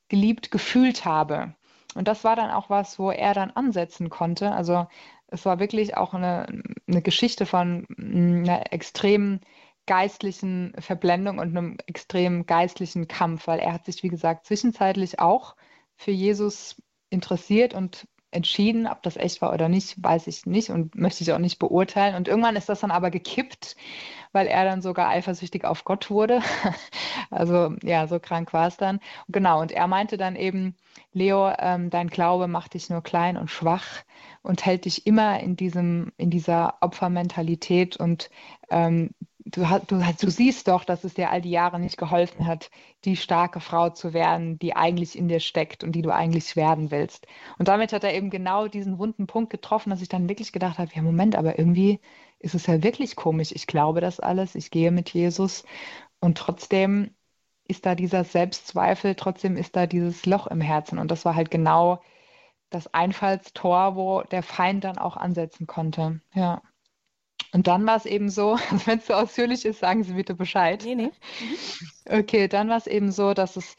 geliebt 0.10 0.52
gefühlt 0.52 1.06
habe. 1.06 1.56
Und 1.96 2.08
das 2.08 2.24
war 2.24 2.36
dann 2.36 2.52
auch 2.52 2.70
was, 2.70 3.00
wo 3.00 3.10
er 3.10 3.34
dann 3.34 3.52
ansetzen 3.52 4.10
konnte. 4.10 4.52
Also 4.52 4.86
es 5.28 5.46
war 5.46 5.60
wirklich 5.60 5.98
auch 5.98 6.14
eine, 6.14 6.46
eine 6.88 7.02
Geschichte 7.02 7.46
von 7.46 7.88
einer 7.98 8.72
extremen 8.72 9.42
geistlichen 9.88 10.74
Verblendung 10.80 11.40
und 11.40 11.50
einem 11.50 11.78
extremen 11.88 12.46
geistlichen 12.46 13.08
Kampf, 13.08 13.48
weil 13.48 13.60
er 13.60 13.74
hat 13.74 13.86
sich, 13.86 14.04
wie 14.04 14.10
gesagt, 14.10 14.46
zwischenzeitlich 14.46 15.20
auch 15.20 15.56
für 15.96 16.12
Jesus 16.12 16.82
interessiert 17.10 17.74
und 17.74 18.08
entschieden, 18.36 18.88
ob 18.88 19.02
das 19.02 19.18
echt 19.18 19.42
war 19.42 19.54
oder 19.54 19.70
nicht, 19.70 19.96
weiß 20.04 20.28
ich 20.28 20.46
nicht 20.46 20.70
und 20.70 20.96
möchte 20.96 21.24
ich 21.24 21.32
auch 21.32 21.40
nicht 21.40 21.58
beurteilen. 21.60 22.16
Und 22.16 22.28
irgendwann 22.28 22.56
ist 22.56 22.70
das 22.70 22.82
dann 22.82 22.92
aber 22.92 23.10
gekippt, 23.10 23.76
weil 24.32 24.48
er 24.48 24.66
dann 24.66 24.82
sogar 24.82 25.10
eifersüchtig 25.10 25.66
auf 25.66 25.86
Gott 25.86 26.10
wurde. 26.10 26.42
also 27.32 27.74
ja, 27.84 28.08
so 28.08 28.20
krank 28.20 28.54
war 28.54 28.68
es 28.68 28.78
dann. 28.78 29.00
Genau, 29.30 29.62
und 29.62 29.72
er 29.72 29.88
meinte 29.88 30.18
dann 30.18 30.36
eben, 30.36 30.76
Leo, 31.14 31.52
ähm, 31.58 31.90
dein 31.90 32.10
Glaube 32.10 32.48
macht 32.48 32.74
dich 32.74 32.90
nur 32.90 33.02
klein 33.02 33.38
und 33.38 33.50
schwach 33.50 34.04
und 34.44 34.66
hält 34.66 34.86
dich 34.86 35.08
immer 35.08 35.40
in 35.40 35.56
diesem, 35.56 36.12
in 36.18 36.30
dieser 36.30 36.76
Opfermentalität 36.82 37.98
und 37.98 38.30
ähm, 38.70 39.12
du, 39.46 39.64
du, 39.88 40.00
du 40.00 40.30
siehst 40.30 40.68
doch, 40.68 40.84
dass 40.84 41.04
es 41.04 41.14
dir 41.14 41.30
all 41.32 41.42
die 41.42 41.52
Jahre 41.52 41.80
nicht 41.80 41.98
geholfen 41.98 42.48
hat, 42.48 42.72
die 43.06 43.16
starke 43.16 43.60
Frau 43.60 43.90
zu 43.90 44.14
werden, 44.14 44.58
die 44.60 44.76
eigentlich 44.76 45.18
in 45.18 45.28
dir 45.28 45.40
steckt 45.40 45.84
und 45.84 45.94
die 45.94 46.02
du 46.02 46.14
eigentlich 46.14 46.56
werden 46.56 46.92
willst. 46.92 47.28
Und 47.60 47.68
damit 47.68 47.94
hat 47.94 48.04
er 48.04 48.14
eben 48.14 48.30
genau 48.30 48.68
diesen 48.68 48.98
wunden 48.98 49.28
Punkt 49.28 49.52
getroffen, 49.52 49.92
dass 49.92 50.02
ich 50.02 50.10
dann 50.10 50.30
wirklich 50.30 50.52
gedacht 50.52 50.80
habe, 50.80 50.92
ja 50.94 51.02
Moment, 51.02 51.36
aber 51.36 51.60
irgendwie 51.60 52.02
ist 52.40 52.56
es 52.56 52.66
ja 52.68 52.84
wirklich 52.84 53.16
komisch. 53.16 53.52
Ich 53.52 53.68
glaube 53.68 54.02
das 54.02 54.20
alles, 54.20 54.56
ich 54.56 54.72
gehe 54.72 54.92
mit 54.92 55.12
Jesus 55.12 55.64
und 56.20 56.38
trotzdem 56.38 57.12
ist 57.68 57.86
da 57.86 57.96
dieser 57.96 58.24
Selbstzweifel, 58.24 59.16
trotzdem 59.16 59.58
ist 59.58 59.76
da 59.76 59.88
dieses 59.88 60.26
Loch 60.26 60.48
im 60.48 60.62
Herzen. 60.62 61.00
Und 61.00 61.12
das 61.12 61.26
war 61.26 61.36
halt 61.36 61.52
genau 61.52 62.02
das 62.70 62.94
Einfallstor, 62.94 63.96
wo 63.96 64.22
der 64.22 64.44
Feind 64.44 64.84
dann 64.84 64.98
auch 64.98 65.18
ansetzen 65.18 65.66
konnte. 65.68 66.22
Ja. 66.34 66.62
Und 67.52 67.68
dann 67.68 67.86
war 67.86 67.96
es 67.96 68.06
eben 68.06 68.30
so, 68.30 68.58
wenn 68.86 69.00
es 69.00 69.08
so 69.08 69.14
ausführlich 69.14 69.66
ist, 69.66 69.80
sagen 69.80 70.04
Sie 70.04 70.14
bitte 70.14 70.36
Bescheid. 70.36 70.84
Nee, 70.86 70.96
nee. 70.96 71.12
Mhm. 71.40 72.20
Okay, 72.20 72.48
dann 72.48 72.70
war 72.70 72.78
es 72.78 72.88
eben 72.88 73.12
so, 73.12 73.34
dass 73.34 73.56
es, 73.56 73.76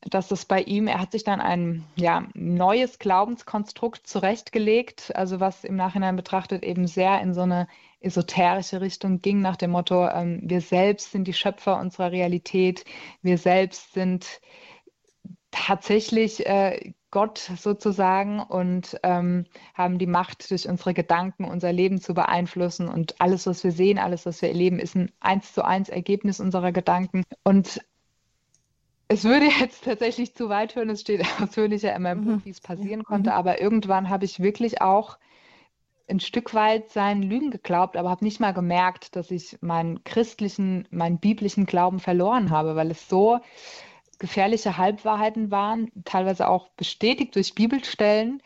dass 0.00 0.30
es 0.30 0.44
bei 0.44 0.62
ihm, 0.62 0.88
er 0.88 1.00
hat 1.00 1.12
sich 1.12 1.24
dann 1.24 1.40
ein 1.40 1.84
ja, 1.96 2.26
neues 2.34 2.98
Glaubenskonstrukt 2.98 4.06
zurechtgelegt, 4.06 5.14
also 5.14 5.40
was 5.40 5.64
im 5.64 5.76
Nachhinein 5.76 6.16
betrachtet 6.16 6.64
eben 6.64 6.86
sehr 6.86 7.20
in 7.20 7.34
so 7.34 7.42
eine 7.42 7.68
esoterische 8.00 8.80
Richtung 8.80 9.20
ging, 9.20 9.40
nach 9.40 9.56
dem 9.56 9.70
Motto, 9.70 10.08
ähm, 10.08 10.40
wir 10.42 10.60
selbst 10.60 11.12
sind 11.12 11.28
die 11.28 11.32
Schöpfer 11.32 11.78
unserer 11.78 12.10
Realität, 12.10 12.84
wir 13.22 13.38
selbst 13.38 13.92
sind 13.92 14.40
tatsächlich 15.52 16.44
äh, 16.46 16.92
Gott 17.12 17.38
sozusagen 17.56 18.40
und 18.40 18.98
ähm, 19.04 19.44
haben 19.74 19.98
die 19.98 20.06
Macht, 20.06 20.50
durch 20.50 20.68
unsere 20.68 20.94
Gedanken 20.94 21.44
unser 21.44 21.72
Leben 21.72 22.00
zu 22.00 22.14
beeinflussen. 22.14 22.88
Und 22.88 23.20
alles, 23.20 23.46
was 23.46 23.62
wir 23.62 23.70
sehen, 23.70 23.98
alles, 23.98 24.26
was 24.26 24.42
wir 24.42 24.48
erleben, 24.48 24.80
ist 24.80 24.96
ein 24.96 25.12
eins 25.20 25.52
zu 25.52 25.64
eins 25.64 25.90
Ergebnis 25.90 26.40
unserer 26.40 26.72
Gedanken. 26.72 27.22
Und 27.44 27.80
es 29.08 29.24
würde 29.24 29.46
jetzt 29.60 29.84
tatsächlich 29.84 30.34
zu 30.34 30.48
weit 30.48 30.72
führen, 30.72 30.88
es 30.88 31.02
steht 31.02 31.22
ausführlicher 31.40 31.94
in 31.94 32.02
meinem 32.02 32.24
mhm. 32.24 32.24
Buch, 32.24 32.44
wie 32.46 32.50
es 32.50 32.60
passieren 32.60 33.04
konnte, 33.04 33.30
mhm. 33.30 33.36
aber 33.36 33.60
irgendwann 33.60 34.08
habe 34.08 34.24
ich 34.24 34.40
wirklich 34.40 34.80
auch 34.80 35.18
ein 36.08 36.20
Stück 36.20 36.54
weit 36.54 36.90
seinen 36.90 37.22
Lügen 37.22 37.50
geglaubt, 37.50 37.96
aber 37.96 38.10
habe 38.10 38.24
nicht 38.24 38.40
mal 38.40 38.52
gemerkt, 38.52 39.14
dass 39.16 39.30
ich 39.30 39.58
meinen 39.60 40.02
christlichen, 40.04 40.88
meinen 40.90 41.18
biblischen 41.18 41.66
Glauben 41.66 42.00
verloren 42.00 42.50
habe, 42.50 42.74
weil 42.74 42.90
es 42.90 43.08
so 43.08 43.38
gefährliche 44.22 44.78
Halbwahrheiten 44.78 45.50
waren, 45.50 45.90
teilweise 46.04 46.48
auch 46.48 46.68
bestätigt 46.68 47.34
durch 47.34 47.56
Bibelstellen, 47.56 48.40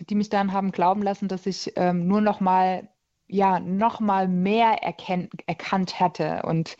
die 0.00 0.16
mich 0.16 0.30
dann 0.30 0.52
haben 0.52 0.72
glauben 0.72 1.00
lassen, 1.00 1.28
dass 1.28 1.46
ich 1.46 1.74
ähm, 1.76 2.08
nur 2.08 2.20
noch 2.20 2.40
mal 2.40 2.88
ja 3.28 3.60
noch 3.60 4.00
mal 4.00 4.26
mehr 4.26 4.82
erkennt, 4.82 5.32
erkannt 5.46 6.00
hätte 6.00 6.42
und 6.42 6.76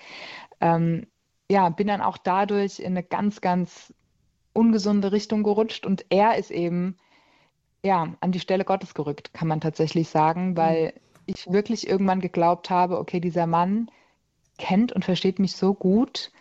ähm, 0.61 1.07
ja 1.49 1.69
bin 1.69 1.87
dann 1.87 2.01
auch 2.01 2.19
dadurch 2.19 2.81
in 2.81 2.89
eine 2.89 3.05
ganz 3.05 3.41
ganz 3.41 3.95
ungesunde 4.53 5.13
Richtung 5.13 5.45
gerutscht 5.45 5.87
und 5.87 6.05
er 6.11 6.37
ist 6.37 6.51
eben 6.51 6.97
ja 7.85 8.13
an 8.19 8.33
die 8.33 8.41
Stelle 8.41 8.65
Gottes 8.65 8.93
gerückt, 8.93 9.33
kann 9.35 9.47
man 9.47 9.61
tatsächlich 9.61 10.09
sagen, 10.09 10.57
weil 10.57 10.87
mhm. 10.87 11.21
ich 11.27 11.47
wirklich 11.47 11.87
irgendwann 11.87 12.21
geglaubt 12.21 12.71
habe, 12.71 12.99
okay, 12.99 13.21
dieser 13.21 13.47
Mann 13.47 13.89
kennt 14.59 14.91
und 14.91 15.05
versteht 15.05 15.39
mich 15.39 15.55
so 15.55 15.75
gut 15.75 16.33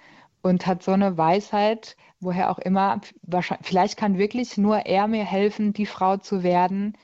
und 0.42 0.68
hat 0.68 0.84
so 0.84 0.92
eine 0.92 1.18
Weisheit, 1.18 1.96
woher 2.20 2.52
auch 2.52 2.60
immer, 2.60 3.02
wahrscheinlich, 3.24 3.68
vielleicht 3.68 3.98
kann 3.98 4.18
wirklich 4.18 4.58
nur 4.58 4.86
er 4.86 5.08
mir 5.08 5.26
helfen, 5.26 5.74
die 5.74 5.86
Frau 5.86 6.18
zu 6.18 6.44
werden, 6.44 6.98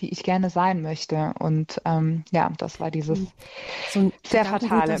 die 0.00 0.10
ich 0.10 0.22
gerne 0.22 0.50
sein 0.50 0.82
möchte. 0.82 1.32
Und 1.38 1.80
ähm, 1.84 2.24
ja, 2.30 2.50
das 2.58 2.80
war 2.80 2.90
dieses 2.90 3.18
hm. 3.18 3.28
so 3.90 4.12
sehr 4.26 4.44
fatale. 4.44 4.98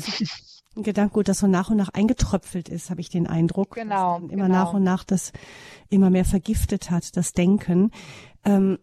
Ein 0.76 0.82
Gedankengut, 0.82 1.28
das 1.28 1.38
so 1.38 1.46
nach 1.46 1.70
und 1.70 1.78
nach 1.78 1.88
eingetröpfelt 1.88 2.68
ist, 2.68 2.90
habe 2.90 3.00
ich 3.00 3.08
den 3.08 3.26
Eindruck. 3.26 3.74
Genau. 3.74 4.18
immer 4.18 4.28
genau. 4.28 4.48
nach 4.48 4.74
und 4.74 4.82
nach 4.82 5.04
das 5.04 5.32
immer 5.88 6.10
mehr 6.10 6.26
vergiftet 6.26 6.90
hat, 6.90 7.16
das 7.16 7.32
Denken. 7.32 7.92
Ähm, 8.44 8.78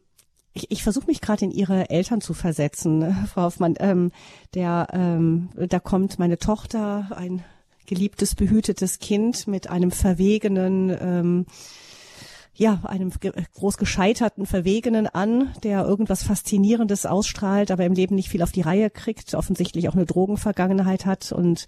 ich, 0.53 0.71
ich 0.71 0.83
versuche 0.83 1.07
mich 1.07 1.21
gerade 1.21 1.45
in 1.45 1.51
ihre 1.51 1.89
Eltern 1.89 2.21
zu 2.21 2.33
versetzen, 2.33 3.15
Frau 3.27 3.43
Hoffmann. 3.43 3.75
Ähm, 3.79 4.11
der, 4.53 4.87
ähm, 4.91 5.49
da 5.55 5.79
kommt 5.79 6.17
meine 6.19 6.37
Tochter, 6.37 7.09
ein 7.15 7.43
geliebtes, 7.85 8.35
behütetes 8.35 8.99
Kind 8.99 9.47
mit 9.47 9.69
einem 9.69 9.91
verwegenen, 9.91 10.89
ähm, 10.89 11.45
ja, 12.55 12.81
einem 12.83 13.11
groß 13.55 13.77
gescheiterten 13.77 14.45
Verwegenen 14.45 15.07
an, 15.07 15.53
der 15.63 15.85
irgendwas 15.85 16.23
Faszinierendes 16.23 17.05
ausstrahlt, 17.05 17.71
aber 17.71 17.85
im 17.85 17.93
Leben 17.93 18.15
nicht 18.15 18.29
viel 18.29 18.43
auf 18.43 18.51
die 18.51 18.61
Reihe 18.61 18.89
kriegt, 18.89 19.33
offensichtlich 19.33 19.89
auch 19.89 19.95
eine 19.95 20.05
Drogenvergangenheit 20.05 21.05
hat 21.05 21.31
und 21.31 21.65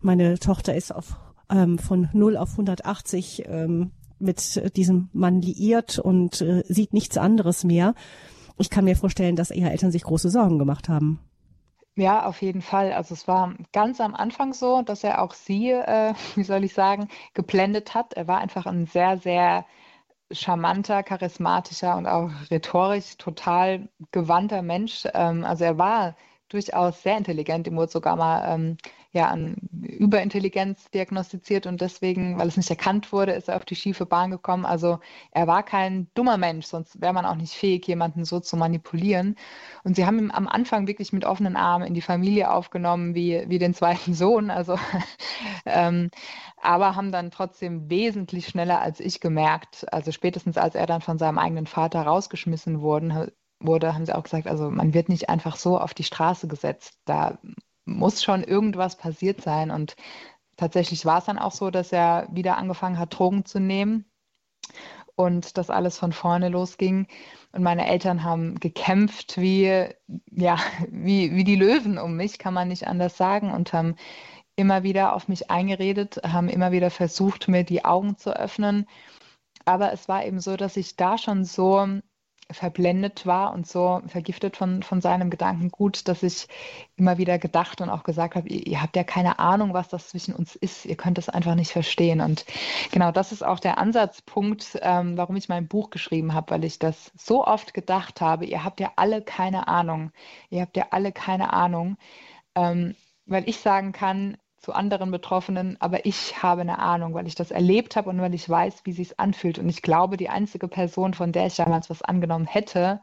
meine 0.00 0.38
Tochter 0.38 0.74
ist 0.74 0.94
auf, 0.94 1.16
ähm, 1.48 1.78
von 1.78 2.08
0 2.12 2.36
auf 2.36 2.52
180 2.52 3.44
ähm, 3.46 3.92
mit 4.18 4.76
diesem 4.76 5.10
Mann 5.12 5.42
liiert 5.42 5.98
und 5.98 6.40
äh, 6.40 6.64
sieht 6.66 6.92
nichts 6.92 7.18
anderes 7.18 7.64
mehr. 7.64 7.94
Ich 8.58 8.70
kann 8.70 8.84
mir 8.84 8.96
vorstellen, 8.96 9.36
dass 9.36 9.50
ihre 9.50 9.70
Eltern 9.70 9.92
sich 9.92 10.02
große 10.02 10.30
Sorgen 10.30 10.58
gemacht 10.58 10.88
haben. 10.88 11.20
Ja, 11.98 12.26
auf 12.26 12.42
jeden 12.42 12.60
Fall. 12.62 12.92
Also 12.92 13.14
es 13.14 13.26
war 13.26 13.54
ganz 13.72 14.00
am 14.00 14.14
Anfang 14.14 14.52
so, 14.52 14.82
dass 14.82 15.02
er 15.02 15.22
auch 15.22 15.32
sie, 15.34 15.70
äh, 15.70 16.12
wie 16.34 16.42
soll 16.44 16.64
ich 16.64 16.74
sagen, 16.74 17.08
geblendet 17.34 17.94
hat. 17.94 18.12
Er 18.14 18.28
war 18.28 18.38
einfach 18.38 18.66
ein 18.66 18.86
sehr, 18.86 19.18
sehr 19.18 19.64
charmanter, 20.32 21.02
charismatischer 21.04 21.96
und 21.96 22.06
auch 22.08 22.30
rhetorisch 22.50 23.16
total 23.18 23.88
gewandter 24.12 24.62
Mensch. 24.62 25.06
Ähm, 25.14 25.44
also 25.44 25.64
er 25.64 25.78
war 25.78 26.16
durchaus 26.48 27.02
sehr 27.02 27.16
intelligent. 27.16 27.66
Ihm 27.66 27.76
wurde 27.76 27.92
sogar 27.92 28.16
mal 28.16 28.54
ähm, 28.54 28.76
ja, 29.16 29.28
an 29.28 29.56
Überintelligenz 29.82 30.90
diagnostiziert 30.90 31.66
und 31.66 31.80
deswegen, 31.80 32.38
weil 32.38 32.48
es 32.48 32.58
nicht 32.58 32.68
erkannt 32.68 33.12
wurde, 33.12 33.32
ist 33.32 33.48
er 33.48 33.56
auf 33.56 33.64
die 33.64 33.74
schiefe 33.74 34.04
Bahn 34.04 34.30
gekommen. 34.30 34.66
Also 34.66 34.98
er 35.30 35.46
war 35.46 35.62
kein 35.62 36.08
dummer 36.14 36.36
Mensch, 36.36 36.66
sonst 36.66 37.00
wäre 37.00 37.14
man 37.14 37.24
auch 37.24 37.34
nicht 37.34 37.54
fähig, 37.54 37.86
jemanden 37.86 38.26
so 38.26 38.40
zu 38.40 38.58
manipulieren. 38.58 39.36
Und 39.84 39.96
sie 39.96 40.04
haben 40.04 40.18
ihn 40.18 40.30
am 40.30 40.46
Anfang 40.46 40.86
wirklich 40.86 41.14
mit 41.14 41.24
offenen 41.24 41.56
Armen 41.56 41.86
in 41.86 41.94
die 41.94 42.02
Familie 42.02 42.50
aufgenommen, 42.50 43.14
wie, 43.14 43.44
wie 43.48 43.58
den 43.58 43.72
zweiten 43.72 44.12
Sohn. 44.12 44.50
Also, 44.50 44.78
ähm, 45.64 46.10
aber 46.60 46.94
haben 46.94 47.10
dann 47.10 47.30
trotzdem 47.30 47.88
wesentlich 47.88 48.46
schneller 48.48 48.80
als 48.82 49.00
ich 49.00 49.20
gemerkt, 49.20 49.86
also 49.92 50.12
spätestens 50.12 50.58
als 50.58 50.74
er 50.74 50.86
dann 50.86 51.00
von 51.00 51.18
seinem 51.18 51.38
eigenen 51.38 51.66
Vater 51.66 52.02
rausgeschmissen 52.02 52.82
wurde, 52.82 53.32
wurde, 53.60 53.94
haben 53.94 54.06
sie 54.06 54.14
auch 54.14 54.24
gesagt, 54.24 54.46
also 54.46 54.70
man 54.70 54.94
wird 54.94 55.08
nicht 55.08 55.28
einfach 55.28 55.56
so 55.56 55.78
auf 55.78 55.94
die 55.94 56.04
Straße 56.04 56.48
gesetzt. 56.48 56.98
Da 57.04 57.38
muss 57.84 58.22
schon 58.22 58.42
irgendwas 58.42 58.96
passiert 58.96 59.40
sein. 59.40 59.70
Und 59.70 59.96
tatsächlich 60.56 61.04
war 61.04 61.18
es 61.18 61.24
dann 61.24 61.38
auch 61.38 61.52
so, 61.52 61.70
dass 61.70 61.92
er 61.92 62.28
wieder 62.30 62.58
angefangen 62.58 62.98
hat, 62.98 63.18
Drogen 63.18 63.44
zu 63.44 63.60
nehmen 63.60 64.04
und 65.16 65.56
das 65.56 65.70
alles 65.70 65.98
von 65.98 66.12
vorne 66.12 66.48
losging. 66.50 67.08
Und 67.52 67.62
meine 67.62 67.86
Eltern 67.86 68.22
haben 68.22 68.60
gekämpft 68.60 69.38
wie, 69.40 69.86
ja, 70.30 70.58
wie, 70.90 71.34
wie 71.34 71.44
die 71.44 71.56
Löwen 71.56 71.98
um 71.98 72.16
mich, 72.16 72.38
kann 72.38 72.54
man 72.54 72.68
nicht 72.68 72.86
anders 72.86 73.16
sagen, 73.16 73.52
und 73.52 73.72
haben 73.72 73.96
immer 74.56 74.82
wieder 74.82 75.14
auf 75.14 75.28
mich 75.28 75.50
eingeredet, 75.50 76.20
haben 76.24 76.48
immer 76.48 76.72
wieder 76.72 76.90
versucht, 76.90 77.48
mir 77.48 77.64
die 77.64 77.84
Augen 77.84 78.16
zu 78.16 78.36
öffnen. 78.36 78.86
Aber 79.64 79.92
es 79.92 80.08
war 80.08 80.24
eben 80.24 80.40
so, 80.40 80.56
dass 80.56 80.76
ich 80.76 80.96
da 80.96 81.18
schon 81.18 81.44
so 81.44 81.86
verblendet 82.50 83.26
war 83.26 83.52
und 83.52 83.66
so 83.66 84.00
vergiftet 84.06 84.56
von, 84.56 84.82
von 84.82 85.00
seinem 85.00 85.30
Gedankengut, 85.30 86.06
dass 86.06 86.22
ich 86.22 86.46
immer 86.96 87.18
wieder 87.18 87.38
gedacht 87.38 87.80
und 87.80 87.90
auch 87.90 88.04
gesagt 88.04 88.36
habe, 88.36 88.48
ihr, 88.48 88.66
ihr, 88.66 88.82
habt 88.82 88.94
ja 88.96 89.02
keine 89.02 89.38
Ahnung, 89.40 89.74
was 89.74 89.88
das 89.88 90.08
zwischen 90.08 90.34
uns 90.34 90.54
ist, 90.54 90.84
ihr 90.86 90.96
könnt 90.96 91.18
es 91.18 91.28
einfach 91.28 91.56
nicht 91.56 91.72
verstehen. 91.72 92.20
Und 92.20 92.44
genau 92.92 93.10
das 93.10 93.32
ist 93.32 93.44
auch 93.44 93.58
der 93.58 93.78
Ansatzpunkt, 93.78 94.78
ähm, 94.82 95.16
warum 95.16 95.36
ich 95.36 95.48
mein 95.48 95.66
Buch 95.66 95.90
geschrieben 95.90 96.34
habe, 96.34 96.52
weil 96.52 96.64
ich 96.64 96.78
das 96.78 97.10
so 97.16 97.44
oft 97.44 97.74
gedacht 97.74 98.20
habe, 98.20 98.44
ihr 98.44 98.62
habt 98.62 98.80
ja 98.80 98.92
alle 98.96 99.22
keine 99.22 99.66
Ahnung, 99.66 100.12
ihr 100.48 100.62
habt 100.62 100.76
ja 100.76 100.86
alle 100.90 101.10
keine 101.10 101.52
Ahnung, 101.52 101.96
ähm, 102.54 102.94
weil 103.26 103.48
ich 103.48 103.58
sagen 103.58 103.90
kann, 103.90 104.36
zu 104.66 104.72
anderen 104.72 105.12
Betroffenen, 105.12 105.76
aber 105.78 106.06
ich 106.06 106.42
habe 106.42 106.62
eine 106.62 106.80
Ahnung, 106.80 107.14
weil 107.14 107.28
ich 107.28 107.36
das 107.36 107.52
erlebt 107.52 107.94
habe 107.94 108.10
und 108.10 108.20
weil 108.20 108.34
ich 108.34 108.48
weiß, 108.48 108.80
wie 108.82 108.90
sich 108.90 109.20
anfühlt. 109.20 109.60
Und 109.60 109.68
ich 109.68 109.80
glaube, 109.80 110.16
die 110.16 110.28
einzige 110.28 110.66
Person, 110.66 111.14
von 111.14 111.30
der 111.30 111.46
ich 111.46 111.54
damals 111.54 111.88
was 111.88 112.02
angenommen 112.02 112.46
hätte, 112.46 113.00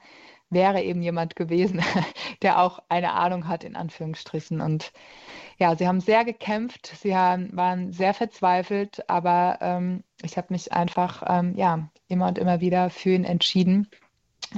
wäre 0.49 0.81
eben 0.81 1.01
jemand 1.01 1.37
gewesen, 1.37 1.81
der 2.41 2.61
auch 2.61 2.79
eine 2.89 3.13
Ahnung 3.13 3.47
hat, 3.47 3.63
in 3.63 3.77
Anführungsstrichen. 3.77 4.59
Und 4.59 4.91
ja, 5.57 5.77
sie 5.77 5.87
haben 5.87 6.01
sehr 6.01 6.25
gekämpft, 6.25 6.97
sie 7.01 7.15
haben, 7.15 7.55
waren 7.55 7.93
sehr 7.93 8.13
verzweifelt, 8.13 9.09
aber 9.09 9.59
ähm, 9.61 10.03
ich 10.21 10.35
habe 10.35 10.47
mich 10.49 10.73
einfach 10.73 11.23
ähm, 11.25 11.55
ja, 11.55 11.87
immer 12.09 12.27
und 12.27 12.37
immer 12.39 12.59
wieder 12.59 12.89
für 12.89 13.11
ihn 13.11 13.23
entschieden. 13.23 13.87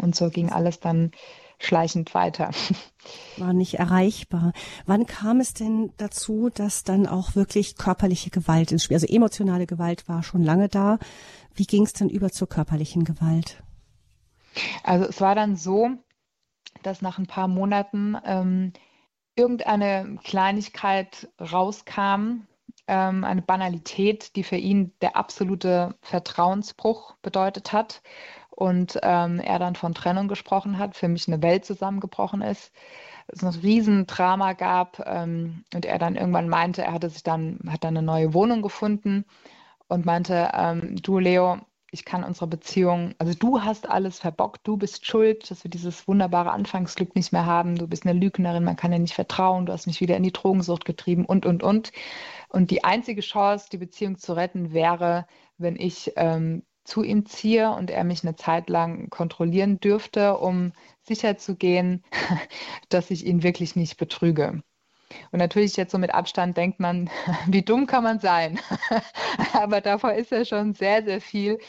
Und 0.02 0.16
so 0.16 0.32
ging 0.32 0.52
alles 0.52 0.80
dann 0.80 1.12
schleichend 1.60 2.14
weiter. 2.14 2.52
War 3.38 3.54
nicht 3.54 3.76
erreichbar. 3.76 4.54
Wann 4.86 5.06
kam 5.06 5.40
es 5.40 5.54
denn 5.54 5.92
dazu, 5.98 6.50
dass 6.50 6.84
dann 6.84 7.08
auch 7.08 7.36
wirklich 7.36 7.76
körperliche 7.78 8.30
Gewalt 8.30 8.72
ins 8.72 8.84
Spiel, 8.84 8.96
also 8.96 9.08
emotionale 9.08 9.68
Gewalt 9.68 10.08
war 10.08 10.24
schon 10.24 10.44
lange 10.44 10.70
da. 10.70 10.98
Wie 11.54 11.66
ging 11.66 11.84
es 11.84 11.94
dann 11.94 12.10
über 12.10 12.32
zur 12.32 12.50
körperlichen 12.50 13.04
Gewalt? 13.04 13.64
Also 14.84 15.06
es 15.06 15.22
war 15.22 15.36
dann 15.36 15.56
so, 15.56 15.90
dass 16.84 17.02
nach 17.02 17.18
ein 17.18 17.28
paar 17.28 17.48
Monaten 17.48 18.18
ähm, 18.26 18.74
irgendeine 19.36 20.18
Kleinigkeit 20.24 21.30
rauskam, 21.40 22.48
ähm, 22.88 23.24
eine 23.24 23.42
Banalität, 23.42 24.36
die 24.36 24.44
für 24.44 24.58
ihn 24.58 24.94
der 25.02 25.16
absolute 25.16 25.96
Vertrauensbruch 26.02 27.16
bedeutet 27.22 27.74
hat 27.74 28.02
und 28.56 29.00
ähm, 29.04 29.40
er 29.40 29.60
dann 29.60 29.76
von 29.76 29.94
Trennung 29.94 30.28
gesprochen 30.28 30.78
hat, 30.78 30.96
für 30.96 31.08
mich 31.08 31.28
eine 31.28 31.42
Welt 31.42 31.66
zusammengebrochen 31.66 32.42
ist, 32.42 32.72
es 33.28 33.44
ein 33.44 33.50
Riesendrama 33.50 34.54
gab 34.54 35.04
ähm, 35.06 35.64
und 35.74 35.86
er 35.86 36.00
dann 36.00 36.16
irgendwann 36.16 36.48
meinte, 36.48 36.84
er 36.84 36.94
hatte 36.94 37.10
sich 37.10 37.24
dann, 37.24 37.60
hat 37.68 37.84
dann 37.84 37.98
eine 37.98 38.06
neue 38.06 38.34
Wohnung 38.34 38.62
gefunden 38.62 39.26
und 39.88 40.06
meinte, 40.06 40.52
ähm, 40.54 40.96
du 41.02 41.20
Leo, 41.20 41.60
ich 41.92 42.06
kann 42.06 42.24
unsere 42.24 42.48
Beziehung, 42.48 43.16
also 43.20 43.34
du 43.34 43.62
hast 43.62 43.90
alles 43.90 44.20
verbockt, 44.20 44.68
du 44.68 44.78
bist 44.78 45.06
schuld, 45.06 45.50
dass 45.50 45.64
wir 45.64 45.72
dieses 45.72 46.08
wunderbare 46.08 46.52
Anfangsglück 46.52 47.16
nicht 47.16 47.32
mehr 47.32 47.46
haben, 47.46 47.78
du 47.78 47.88
bist 47.88 48.06
eine 48.06 48.20
Lügnerin, 48.20 48.64
man 48.64 48.76
kann 48.76 48.92
dir 48.92 49.00
nicht 49.00 49.14
vertrauen, 49.14 49.66
du 49.66 49.74
hast 49.74 49.88
mich 49.88 50.02
wieder 50.02 50.18
in 50.18 50.24
die 50.24 50.34
Drogensucht 50.34 50.86
getrieben 50.86 51.26
und, 51.26 51.46
und, 51.46 51.64
und. 51.64 51.92
Und 52.50 52.70
die 52.70 52.84
einzige 52.84 53.22
Chance, 53.22 53.68
die 53.72 53.78
Beziehung 53.78 54.18
zu 54.18 54.34
retten, 54.34 54.74
wäre, 54.74 55.26
wenn 55.58 55.78
ich 55.78 56.12
ähm, 56.18 56.64
zu 56.86 57.04
ihm 57.04 57.26
ziehe 57.26 57.72
und 57.72 57.92
er 57.92 58.04
mich 58.04 58.24
eine 58.24 58.36
Zeit 58.36 58.70
lang 58.70 59.10
kontrollieren 59.10 59.80
dürfte, 59.80 60.38
um 60.38 60.72
sicherzugehen, 61.02 62.04
dass 62.90 63.12
ich 63.12 63.26
ihn 63.26 63.44
wirklich 63.44 63.76
nicht 63.76 63.98
betrüge. 63.98 64.64
Und 65.32 65.40
natürlich 65.40 65.76
jetzt 65.76 65.92
so 65.92 65.98
mit 65.98 66.14
Abstand 66.14 66.58
denkt 66.58 66.80
man, 66.80 67.10
wie 67.48 67.64
dumm 67.64 67.88
kann 67.88 68.04
man 68.04 68.20
sein? 68.20 68.60
Aber 69.54 69.82
davor 69.82 70.14
ist 70.14 70.32
ja 70.32 70.46
schon 70.46 70.74
sehr, 70.74 71.04
sehr 71.04 71.22
viel 71.22 71.60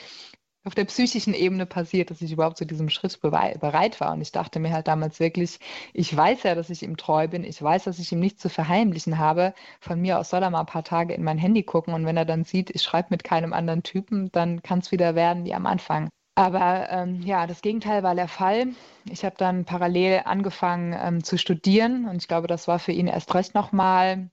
auf 0.66 0.74
der 0.74 0.85
psychischen 0.85 1.33
Ebene 1.33 1.64
passiert, 1.64 2.11
dass 2.11 2.20
ich 2.20 2.33
überhaupt 2.33 2.57
zu 2.57 2.66
diesem 2.66 2.90
Schritt 2.90 3.20
bereit 3.20 4.00
war. 4.00 4.12
Und 4.12 4.20
ich 4.20 4.33
dachte 4.33 4.59
mir 4.59 4.72
halt 4.72 4.88
damals 4.88 5.20
wirklich, 5.20 5.61
ich 5.92 6.14
weiß 6.14 6.42
ja, 6.42 6.57
dass 6.57 6.70
ich 6.70 6.83
ihm 6.83 6.96
treu 6.96 7.29
bin. 7.29 7.44
Ich 7.44 7.62
weiß, 7.62 7.85
dass 7.85 8.00
ich 8.00 8.11
ihm 8.11 8.18
nichts 8.18 8.42
zu 8.42 8.48
verheimlichen 8.48 9.16
habe. 9.16 9.55
Von 9.81 10.00
mir 10.00 10.18
aus 10.18 10.31
soll 10.31 10.42
er 10.42 10.50
mal 10.50 10.61
ein 10.61 10.66
paar 10.66 10.83
Tage 10.83 11.14
in 11.14 11.22
mein 11.22 11.38
Handy 11.38 11.62
gucken. 11.62 11.94
Und 11.94 12.05
wenn 12.05 12.16
er 12.16 12.24
dann 12.24 12.42
sieht, 12.42 12.70
ich 12.70 12.83
schreibe 12.83 13.09
mit 13.11 13.22
keinem 13.22 13.52
anderen 13.52 13.85
Typen, 13.85 14.33
dann 14.33 14.61
kann 14.61 14.81
es 14.81 14.90
wieder 14.90 15.14
werden 15.14 15.44
wie 15.44 15.55
am 15.55 15.66
Anfang. 15.66 16.09
Aber 16.35 16.90
ähm, 16.90 17.22
ja, 17.22 17.46
das 17.46 17.62
Gegenteil 17.62 18.02
war 18.02 18.16
der 18.16 18.29
Fall. 18.29 18.66
Ich 19.09 19.24
habe 19.24 19.37
dann 19.38 19.64
parallel 19.64 20.22
angefangen 20.24 20.94
ähm, 21.00 21.22
zu 21.22 21.38
studieren 21.38 22.09
und 22.09 22.16
ich 22.16 22.29
glaube, 22.29 22.48
das 22.48 22.66
war 22.66 22.79
für 22.79 22.92
ihn 22.92 23.07
erst 23.07 23.35
recht 23.35 23.55
nochmal 23.55 24.31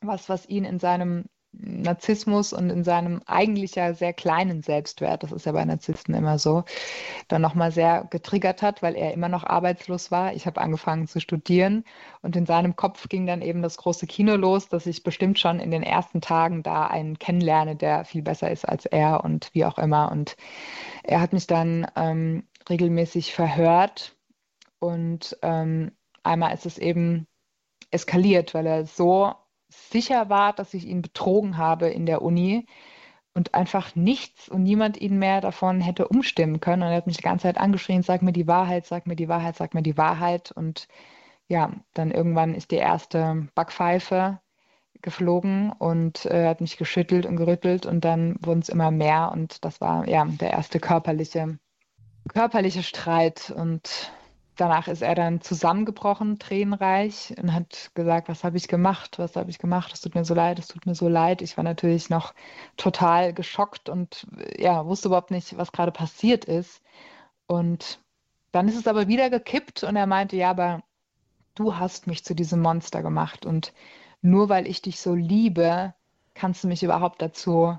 was, 0.00 0.28
was 0.28 0.48
ihn 0.48 0.64
in 0.64 0.78
seinem 0.80 1.26
Narzissmus 1.58 2.52
und 2.52 2.70
in 2.70 2.84
seinem 2.84 3.20
eigentlich 3.26 3.74
ja 3.74 3.94
sehr 3.94 4.12
kleinen 4.12 4.62
Selbstwert, 4.62 5.22
das 5.22 5.32
ist 5.32 5.46
ja 5.46 5.52
bei 5.52 5.64
Narzissten 5.64 6.14
immer 6.14 6.38
so, 6.38 6.64
dann 7.28 7.42
nochmal 7.42 7.72
sehr 7.72 8.06
getriggert 8.10 8.62
hat, 8.62 8.82
weil 8.82 8.94
er 8.94 9.14
immer 9.14 9.28
noch 9.28 9.44
arbeitslos 9.44 10.10
war. 10.10 10.34
Ich 10.34 10.46
habe 10.46 10.60
angefangen 10.60 11.06
zu 11.06 11.20
studieren 11.20 11.84
und 12.22 12.36
in 12.36 12.46
seinem 12.46 12.76
Kopf 12.76 13.08
ging 13.08 13.26
dann 13.26 13.42
eben 13.42 13.62
das 13.62 13.76
große 13.76 14.06
Kino 14.06 14.36
los, 14.36 14.68
dass 14.68 14.86
ich 14.86 15.02
bestimmt 15.02 15.38
schon 15.38 15.60
in 15.60 15.70
den 15.70 15.82
ersten 15.82 16.20
Tagen 16.20 16.62
da 16.62 16.86
einen 16.86 17.18
kennenlerne, 17.18 17.76
der 17.76 18.04
viel 18.04 18.22
besser 18.22 18.50
ist 18.50 18.68
als 18.68 18.86
er 18.86 19.24
und 19.24 19.50
wie 19.52 19.64
auch 19.64 19.78
immer. 19.78 20.10
Und 20.12 20.36
er 21.02 21.20
hat 21.20 21.32
mich 21.32 21.46
dann 21.46 21.86
ähm, 21.96 22.44
regelmäßig 22.68 23.34
verhört 23.34 24.16
und 24.78 25.36
ähm, 25.42 25.92
einmal 26.22 26.52
ist 26.52 26.66
es 26.66 26.78
eben 26.78 27.26
eskaliert, 27.90 28.54
weil 28.54 28.66
er 28.66 28.84
so 28.86 29.34
sicher 29.68 30.28
war, 30.28 30.52
dass 30.52 30.74
ich 30.74 30.86
ihn 30.86 31.02
betrogen 31.02 31.56
habe 31.56 31.88
in 31.88 32.06
der 32.06 32.22
Uni 32.22 32.66
und 33.34 33.54
einfach 33.54 33.94
nichts 33.94 34.48
und 34.48 34.62
niemand 34.62 34.98
ihn 35.00 35.18
mehr 35.18 35.40
davon 35.40 35.80
hätte 35.80 36.08
umstimmen 36.08 36.60
können. 36.60 36.82
Und 36.82 36.88
er 36.88 36.96
hat 36.96 37.06
mich 37.06 37.18
die 37.18 37.22
ganze 37.22 37.44
Zeit 37.44 37.58
angeschrien, 37.58 38.02
sag 38.02 38.22
mir 38.22 38.32
die 38.32 38.46
Wahrheit, 38.46 38.86
sag 38.86 39.06
mir 39.06 39.16
die 39.16 39.28
Wahrheit, 39.28 39.56
sag 39.56 39.74
mir 39.74 39.82
die 39.82 39.98
Wahrheit. 39.98 40.52
Und 40.52 40.88
ja, 41.48 41.72
dann 41.94 42.10
irgendwann 42.10 42.54
ist 42.54 42.70
die 42.70 42.76
erste 42.76 43.48
Backpfeife 43.54 44.40
geflogen 45.02 45.72
und 45.72 46.26
äh, 46.26 46.48
hat 46.48 46.60
mich 46.60 46.78
geschüttelt 46.78 47.26
und 47.26 47.36
gerüttelt 47.36 47.86
und 47.86 48.04
dann 48.04 48.36
wurden 48.40 48.60
es 48.60 48.68
immer 48.68 48.90
mehr 48.90 49.30
und 49.32 49.64
das 49.64 49.80
war 49.80 50.08
ja 50.08 50.24
der 50.24 50.52
erste 50.52 50.80
körperliche 50.80 51.58
körperliche 52.32 52.82
Streit 52.82 53.52
und 53.54 54.10
danach 54.56 54.88
ist 54.88 55.02
er 55.02 55.14
dann 55.14 55.40
zusammengebrochen, 55.40 56.38
tränenreich, 56.38 57.34
und 57.40 57.52
hat 57.52 57.90
gesagt, 57.94 58.28
was 58.28 58.44
habe 58.44 58.56
ich 58.56 58.68
gemacht, 58.68 59.18
was 59.18 59.36
habe 59.36 59.50
ich 59.50 59.58
gemacht, 59.58 59.92
es 59.92 60.00
tut 60.00 60.14
mir 60.14 60.24
so 60.24 60.34
leid, 60.34 60.58
es 60.58 60.68
tut 60.68 60.86
mir 60.86 60.94
so 60.94 61.08
leid. 61.08 61.42
Ich 61.42 61.56
war 61.56 61.64
natürlich 61.64 62.10
noch 62.10 62.34
total 62.76 63.32
geschockt 63.32 63.88
und 63.88 64.26
ja, 64.58 64.86
wusste 64.86 65.08
überhaupt 65.08 65.30
nicht, 65.30 65.56
was 65.56 65.72
gerade 65.72 65.92
passiert 65.92 66.44
ist. 66.44 66.82
Und 67.46 68.00
dann 68.52 68.68
ist 68.68 68.76
es 68.76 68.86
aber 68.86 69.08
wieder 69.08 69.30
gekippt 69.30 69.84
und 69.84 69.96
er 69.96 70.06
meinte, 70.06 70.36
ja, 70.36 70.50
aber 70.50 70.82
du 71.54 71.76
hast 71.76 72.06
mich 72.06 72.24
zu 72.24 72.34
diesem 72.34 72.60
Monster 72.60 73.02
gemacht 73.02 73.46
und 73.46 73.72
nur 74.22 74.48
weil 74.48 74.66
ich 74.66 74.82
dich 74.82 75.00
so 75.00 75.14
liebe, 75.14 75.94
kannst 76.34 76.64
du 76.64 76.68
mich 76.68 76.82
überhaupt 76.82 77.22
dazu 77.22 77.78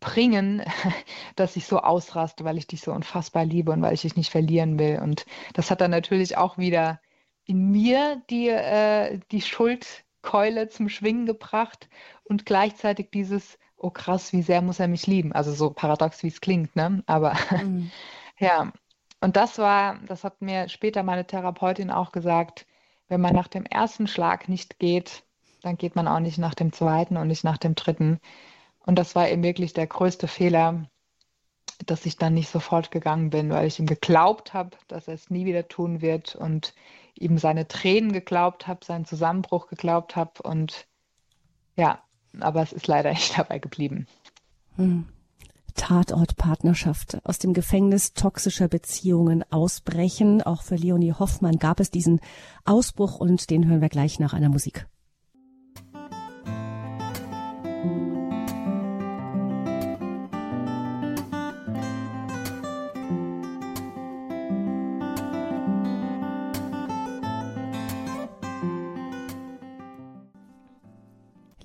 bringen, 0.00 0.62
dass 1.36 1.56
ich 1.56 1.66
so 1.66 1.80
ausraste, 1.80 2.44
weil 2.44 2.58
ich 2.58 2.66
dich 2.66 2.80
so 2.80 2.92
unfassbar 2.92 3.44
liebe 3.44 3.72
und 3.72 3.82
weil 3.82 3.94
ich 3.94 4.02
dich 4.02 4.16
nicht 4.16 4.30
verlieren 4.30 4.78
will. 4.78 5.00
Und 5.02 5.26
das 5.54 5.70
hat 5.70 5.80
dann 5.80 5.90
natürlich 5.90 6.36
auch 6.36 6.58
wieder 6.58 7.00
in 7.44 7.70
mir 7.70 8.22
die, 8.30 8.48
äh, 8.48 9.20
die 9.30 9.40
Schuldkeule 9.40 10.68
zum 10.68 10.88
Schwingen 10.88 11.26
gebracht 11.26 11.88
und 12.24 12.44
gleichzeitig 12.44 13.10
dieses, 13.10 13.58
oh 13.76 13.90
krass, 13.90 14.32
wie 14.32 14.42
sehr 14.42 14.62
muss 14.62 14.80
er 14.80 14.88
mich 14.88 15.06
lieben. 15.06 15.32
Also 15.32 15.52
so 15.52 15.70
paradox, 15.70 16.22
wie 16.22 16.28
es 16.28 16.40
klingt, 16.40 16.74
ne? 16.76 17.02
Aber 17.06 17.34
mhm. 17.62 17.90
ja. 18.38 18.72
Und 19.20 19.36
das 19.36 19.58
war, 19.58 19.98
das 20.06 20.24
hat 20.24 20.42
mir 20.42 20.68
später 20.68 21.02
meine 21.02 21.26
Therapeutin 21.26 21.90
auch 21.90 22.12
gesagt, 22.12 22.66
wenn 23.08 23.20
man 23.20 23.34
nach 23.34 23.48
dem 23.48 23.64
ersten 23.64 24.06
Schlag 24.06 24.48
nicht 24.48 24.78
geht, 24.78 25.24
dann 25.62 25.76
geht 25.76 25.96
man 25.96 26.06
auch 26.06 26.20
nicht 26.20 26.38
nach 26.38 26.54
dem 26.54 26.72
zweiten 26.72 27.16
und 27.16 27.28
nicht 27.28 27.44
nach 27.44 27.58
dem 27.58 27.74
dritten. 27.74 28.20
Und 28.86 28.98
das 28.98 29.14
war 29.14 29.28
eben 29.28 29.42
wirklich 29.42 29.74
der 29.74 29.86
größte 29.86 30.28
Fehler, 30.28 30.88
dass 31.84 32.06
ich 32.06 32.16
dann 32.16 32.34
nicht 32.34 32.48
sofort 32.48 32.90
gegangen 32.90 33.30
bin, 33.30 33.50
weil 33.50 33.66
ich 33.66 33.78
ihm 33.78 33.86
geglaubt 33.86 34.54
habe, 34.54 34.70
dass 34.88 35.08
er 35.08 35.14
es 35.14 35.28
nie 35.28 35.44
wieder 35.44 35.68
tun 35.68 36.00
wird 36.00 36.36
und 36.36 36.72
ihm 37.14 37.36
seine 37.36 37.68
Tränen 37.68 38.12
geglaubt 38.12 38.66
habe, 38.66 38.84
seinen 38.84 39.04
Zusammenbruch 39.04 39.66
geglaubt 39.66 40.16
habe. 40.16 40.42
Und 40.42 40.86
ja, 41.76 42.00
aber 42.40 42.62
es 42.62 42.72
ist 42.72 42.86
leider 42.86 43.10
nicht 43.12 43.36
dabei 43.36 43.58
geblieben. 43.58 44.06
Hm. 44.76 45.06
Tatort 45.74 46.36
Partnerschaft 46.36 47.18
aus 47.24 47.38
dem 47.38 47.52
Gefängnis 47.52 48.14
toxischer 48.14 48.68
Beziehungen 48.68 49.44
ausbrechen. 49.50 50.42
Auch 50.42 50.62
für 50.62 50.76
Leonie 50.76 51.12
Hoffmann 51.12 51.58
gab 51.58 51.80
es 51.80 51.90
diesen 51.90 52.20
Ausbruch 52.64 53.18
und 53.18 53.50
den 53.50 53.66
hören 53.66 53.82
wir 53.82 53.90
gleich 53.90 54.18
nach 54.18 54.32
einer 54.32 54.48
Musik. 54.48 54.86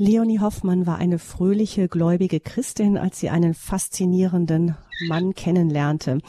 Leonie 0.01 0.39
Hoffmann 0.39 0.87
war 0.87 0.97
eine 0.97 1.19
fröhliche, 1.19 1.87
gläubige 1.87 2.39
Christin, 2.39 2.97
als 2.97 3.19
sie 3.19 3.29
einen 3.29 3.53
faszinierenden 3.53 4.75
Mann 5.07 5.35
kennenlernte. 5.35 6.21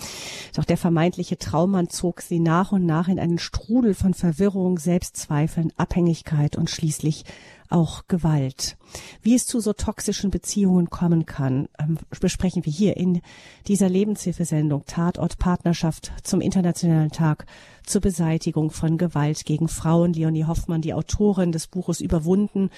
Doch 0.55 0.67
der 0.67 0.77
vermeintliche 0.77 1.39
Traummann 1.39 1.89
zog 1.89 2.21
sie 2.21 2.39
nach 2.39 2.73
und 2.73 2.85
nach 2.85 3.09
in 3.09 3.19
einen 3.19 3.39
Strudel 3.39 3.95
von 3.95 4.13
Verwirrung, 4.13 4.79
Selbstzweifeln, 4.79 5.73
Abhängigkeit 5.79 6.57
und 6.57 6.69
schließlich 6.69 7.25
auch 7.71 8.07
Gewalt. 8.07 8.77
Wie 9.23 9.35
es 9.35 9.47
zu 9.47 9.59
so 9.61 9.73
toxischen 9.73 10.31
Beziehungen 10.31 10.91
kommen 10.91 11.25
kann, 11.25 11.69
ähm, 11.79 11.97
besprechen 12.21 12.67
wir 12.67 12.73
hier 12.73 12.99
in 12.99 13.23
dieser 13.67 13.89
Lebenshilfesendung 13.89 14.85
Tatort 14.85 15.39
Partnerschaft 15.39 16.13
zum 16.23 16.43
Internationalen 16.43 17.11
Tag 17.11 17.47
zur 17.87 18.03
Beseitigung 18.03 18.71
von 18.71 18.99
Gewalt 18.99 19.47
gegen 19.47 19.69
Frauen. 19.69 20.13
Leonie 20.13 20.45
Hoffmann, 20.45 20.83
die 20.83 20.93
Autorin 20.93 21.51
des 21.51 21.67
Buches 21.67 22.01
Überwunden, 22.01 22.69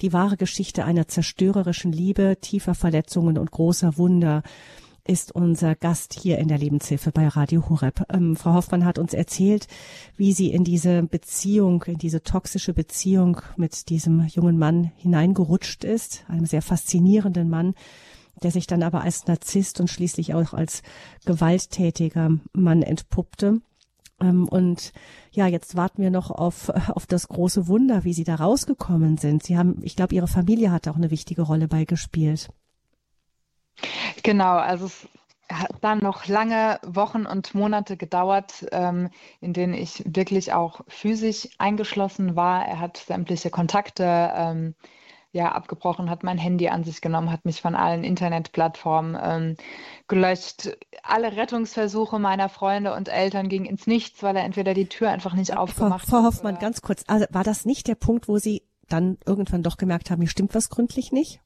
die 0.00 0.12
wahre 0.12 0.36
Geschichte 0.36 0.84
einer 0.84 1.08
zerstörerischen 1.08 1.92
Liebe, 1.92 2.38
tiefer 2.40 2.74
Verletzungen 2.74 3.38
und 3.38 3.50
großer 3.50 3.96
Wunder 3.98 4.42
ist 5.06 5.34
unser 5.34 5.74
Gast 5.74 6.14
hier 6.14 6.38
in 6.38 6.48
der 6.48 6.58
Lebenshilfe 6.58 7.10
bei 7.10 7.26
Radio 7.26 7.68
Horeb. 7.68 8.04
Ähm, 8.12 8.36
Frau 8.36 8.54
Hoffmann 8.54 8.84
hat 8.84 8.98
uns 8.98 9.14
erzählt, 9.14 9.66
wie 10.16 10.32
sie 10.32 10.52
in 10.52 10.62
diese 10.62 11.02
Beziehung, 11.02 11.82
in 11.84 11.98
diese 11.98 12.22
toxische 12.22 12.74
Beziehung 12.74 13.40
mit 13.56 13.88
diesem 13.88 14.26
jungen 14.26 14.58
Mann 14.58 14.92
hineingerutscht 14.96 15.84
ist, 15.84 16.24
einem 16.28 16.46
sehr 16.46 16.62
faszinierenden 16.62 17.48
Mann, 17.48 17.74
der 18.42 18.50
sich 18.50 18.66
dann 18.66 18.82
aber 18.82 19.02
als 19.02 19.26
Narzisst 19.26 19.80
und 19.80 19.88
schließlich 19.88 20.34
auch 20.34 20.54
als 20.54 20.82
gewalttätiger 21.24 22.38
Mann 22.52 22.82
entpuppte. 22.82 23.60
Ähm, 24.20 24.48
und 24.48 24.92
ja, 25.32 25.46
jetzt 25.46 25.76
warten 25.76 26.02
wir 26.02 26.10
noch 26.10 26.30
auf, 26.30 26.68
auf 26.68 27.06
das 27.06 27.28
große 27.28 27.68
Wunder, 27.68 28.04
wie 28.04 28.12
Sie 28.12 28.24
da 28.24 28.36
rausgekommen 28.36 29.18
sind. 29.18 29.42
Sie 29.42 29.56
haben, 29.56 29.78
ich 29.82 29.96
glaube, 29.96 30.14
Ihre 30.14 30.28
Familie 30.28 30.72
hat 30.72 30.88
auch 30.88 30.96
eine 30.96 31.10
wichtige 31.10 31.42
Rolle 31.42 31.68
beigespielt. 31.68 32.48
Genau, 34.22 34.56
also 34.56 34.86
es 34.86 35.08
hat 35.50 35.76
dann 35.80 35.98
noch 35.98 36.26
lange 36.26 36.78
Wochen 36.86 37.26
und 37.26 37.54
Monate 37.54 37.96
gedauert, 37.96 38.66
ähm, 38.72 39.10
in 39.40 39.52
denen 39.52 39.74
ich 39.74 40.02
wirklich 40.06 40.52
auch 40.52 40.82
physisch 40.88 41.48
eingeschlossen 41.58 42.36
war. 42.36 42.66
Er 42.66 42.78
hat 42.78 42.98
sämtliche 42.98 43.50
Kontakte 43.50 44.30
ähm, 44.34 44.74
ja, 45.32 45.52
abgebrochen, 45.52 46.10
hat 46.10 46.24
mein 46.24 46.38
Handy 46.38 46.68
an 46.68 46.82
sich 46.84 47.00
genommen, 47.00 47.30
hat 47.30 47.44
mich 47.44 47.60
von 47.60 47.74
allen 47.74 48.02
Internetplattformen 48.02 49.16
ähm, 49.22 49.56
gelöscht. 50.10 50.76
Alle 51.02 51.36
Rettungsversuche 51.36 52.18
meiner 52.18 52.50
Freunde 52.50 52.92
und 52.94 53.08
Eltern 53.08 53.48
gingen 53.48 53.64
ins 53.64 53.86
Nichts, 53.86 54.22
weil 54.22 54.36
er 54.36 54.44
entweder 54.44 54.74
die 54.74 54.88
Tür 54.88 55.10
einfach 55.10 55.32
nicht 55.32 55.56
aufgemacht 55.56 56.06
Frau, 56.06 56.18
Frau 56.18 56.24
Hoffmann, 56.26 56.56
hat. 56.56 56.60
ganz 56.60 56.82
kurz, 56.82 57.04
also 57.06 57.24
war 57.30 57.44
das 57.44 57.64
nicht 57.64 57.88
der 57.88 57.94
Punkt, 57.94 58.28
wo 58.28 58.36
Sie 58.36 58.62
dann 58.88 59.16
irgendwann 59.24 59.62
doch 59.62 59.78
gemerkt 59.78 60.10
haben, 60.10 60.20
hier 60.20 60.28
stimmt 60.28 60.54
was 60.54 60.68
gründlich 60.68 61.12
nicht? 61.12 61.40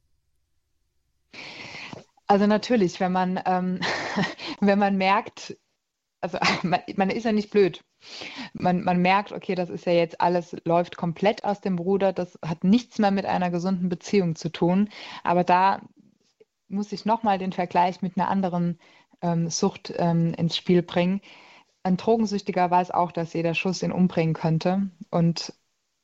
Also 2.27 2.47
natürlich, 2.47 2.99
wenn 2.99 3.13
man, 3.13 3.41
ähm, 3.45 3.81
wenn 4.61 4.79
man 4.79 4.97
merkt, 4.97 5.57
also 6.21 6.39
man, 6.63 6.81
man, 6.97 7.11
ist 7.11 7.25
ja 7.25 7.33
nicht 7.33 7.51
blöd. 7.51 7.85
Man, 8.55 8.83
man 8.83 8.99
merkt, 9.01 9.33
okay, 9.33 9.55
das 9.55 9.71
ist 9.71 9.87
ja 9.87 9.93
jetzt 9.93 10.21
alles, 10.21 10.57
läuft 10.65 10.97
komplett 10.97 11.45
aus 11.45 11.61
dem 11.61 11.77
Bruder, 11.77 12.13
das 12.13 12.39
hat 12.45 12.65
nichts 12.65 12.99
mehr 12.99 13.11
mit 13.11 13.27
einer 13.27 13.51
gesunden 13.51 13.89
Beziehung 13.89 14.35
zu 14.37 14.51
tun. 14.51 14.89
Aber 15.23 15.45
da 15.45 15.83
muss 16.69 16.93
ich 16.93 17.05
nochmal 17.05 17.39
den 17.39 17.53
Vergleich 17.53 18.03
mit 18.03 18.17
einer 18.17 18.29
anderen 18.29 18.79
ähm, 19.23 19.49
Sucht 19.49 19.93
ähm, 19.97 20.35
ins 20.35 20.57
Spiel 20.57 20.83
bringen. 20.83 21.21
Ein 21.83 21.97
Drogensüchtiger 21.97 22.71
weiß 22.71 22.91
auch, 22.91 23.13
dass 23.13 23.33
jeder 23.35 23.55
Schuss 23.55 23.83
ihn 23.83 23.93
umbringen 23.93 24.35
könnte. 24.35 24.91
Und 25.11 25.53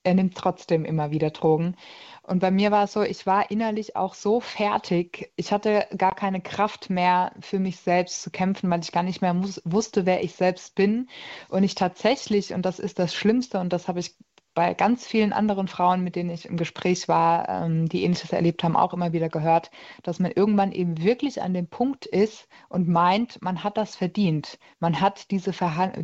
er 0.02 0.14
nimmt 0.14 0.36
trotzdem 0.36 0.84
immer 0.84 1.10
wieder 1.10 1.30
Drogen. 1.30 1.76
Und 2.22 2.38
bei 2.38 2.50
mir 2.50 2.70
war 2.70 2.84
es 2.84 2.92
so, 2.92 3.02
ich 3.02 3.26
war 3.26 3.50
innerlich 3.50 3.96
auch 3.96 4.14
so 4.14 4.40
fertig. 4.40 5.32
Ich 5.36 5.52
hatte 5.52 5.86
gar 5.96 6.14
keine 6.14 6.40
Kraft 6.40 6.90
mehr 6.90 7.32
für 7.40 7.58
mich 7.58 7.78
selbst 7.78 8.22
zu 8.22 8.30
kämpfen, 8.30 8.70
weil 8.70 8.80
ich 8.80 8.92
gar 8.92 9.02
nicht 9.02 9.20
mehr 9.20 9.34
wusste, 9.64 10.06
wer 10.06 10.22
ich 10.24 10.34
selbst 10.34 10.74
bin. 10.74 11.08
Und 11.48 11.64
ich 11.64 11.74
tatsächlich, 11.74 12.54
und 12.54 12.62
das 12.64 12.78
ist 12.78 12.98
das 12.98 13.14
Schlimmste, 13.14 13.60
und 13.60 13.72
das 13.72 13.88
habe 13.88 14.00
ich 14.00 14.16
bei 14.60 14.74
ganz 14.74 15.06
vielen 15.06 15.32
anderen 15.32 15.68
Frauen, 15.68 16.04
mit 16.04 16.16
denen 16.16 16.28
ich 16.28 16.44
im 16.44 16.58
Gespräch 16.58 17.08
war, 17.08 17.48
ähm, 17.48 17.88
die 17.88 18.04
ähnliches 18.04 18.30
erlebt 18.30 18.62
haben, 18.62 18.76
auch 18.76 18.92
immer 18.92 19.14
wieder 19.14 19.30
gehört, 19.30 19.70
dass 20.02 20.18
man 20.18 20.32
irgendwann 20.32 20.70
eben 20.72 21.02
wirklich 21.02 21.40
an 21.40 21.54
dem 21.54 21.66
Punkt 21.66 22.04
ist 22.04 22.46
und 22.68 22.86
meint, 22.86 23.40
man 23.40 23.64
hat 23.64 23.78
das 23.78 23.96
verdient. 23.96 24.58
Man 24.78 25.00
hat 25.00 25.30
diese, 25.30 25.54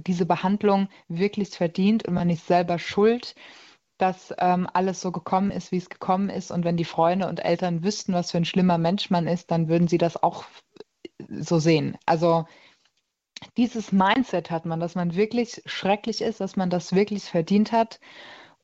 diese 0.06 0.24
Behandlung 0.24 0.88
wirklich 1.06 1.50
verdient 1.50 2.08
und 2.08 2.14
man 2.14 2.30
ist 2.30 2.46
selber 2.46 2.78
schuld 2.78 3.34
dass 3.98 4.34
ähm, 4.38 4.68
alles 4.72 5.00
so 5.02 5.10
gekommen 5.12 5.50
ist, 5.50 5.72
wie 5.72 5.78
es 5.78 5.88
gekommen 5.88 6.28
ist. 6.28 6.50
Und 6.50 6.64
wenn 6.64 6.76
die 6.76 6.84
Freunde 6.84 7.28
und 7.28 7.42
Eltern 7.42 7.82
wüssten, 7.82 8.12
was 8.12 8.30
für 8.30 8.36
ein 8.36 8.44
schlimmer 8.44 8.76
Mensch 8.76 9.08
man 9.08 9.26
ist, 9.26 9.50
dann 9.50 9.68
würden 9.68 9.88
sie 9.88 9.96
das 9.96 10.22
auch 10.22 10.44
so 11.28 11.58
sehen. 11.58 11.96
Also 12.04 12.44
dieses 13.56 13.92
Mindset 13.92 14.50
hat 14.50 14.66
man, 14.66 14.80
dass 14.80 14.94
man 14.94 15.14
wirklich 15.14 15.62
schrecklich 15.66 16.20
ist, 16.20 16.40
dass 16.40 16.56
man 16.56 16.70
das 16.70 16.94
wirklich 16.94 17.24
verdient 17.24 17.72
hat 17.72 18.00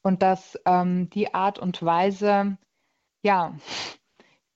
und 0.02 0.22
dass 0.22 0.58
ähm, 0.66 1.10
die 1.10 1.34
Art 1.34 1.58
und 1.58 1.82
Weise, 1.82 2.58
ja, 3.22 3.54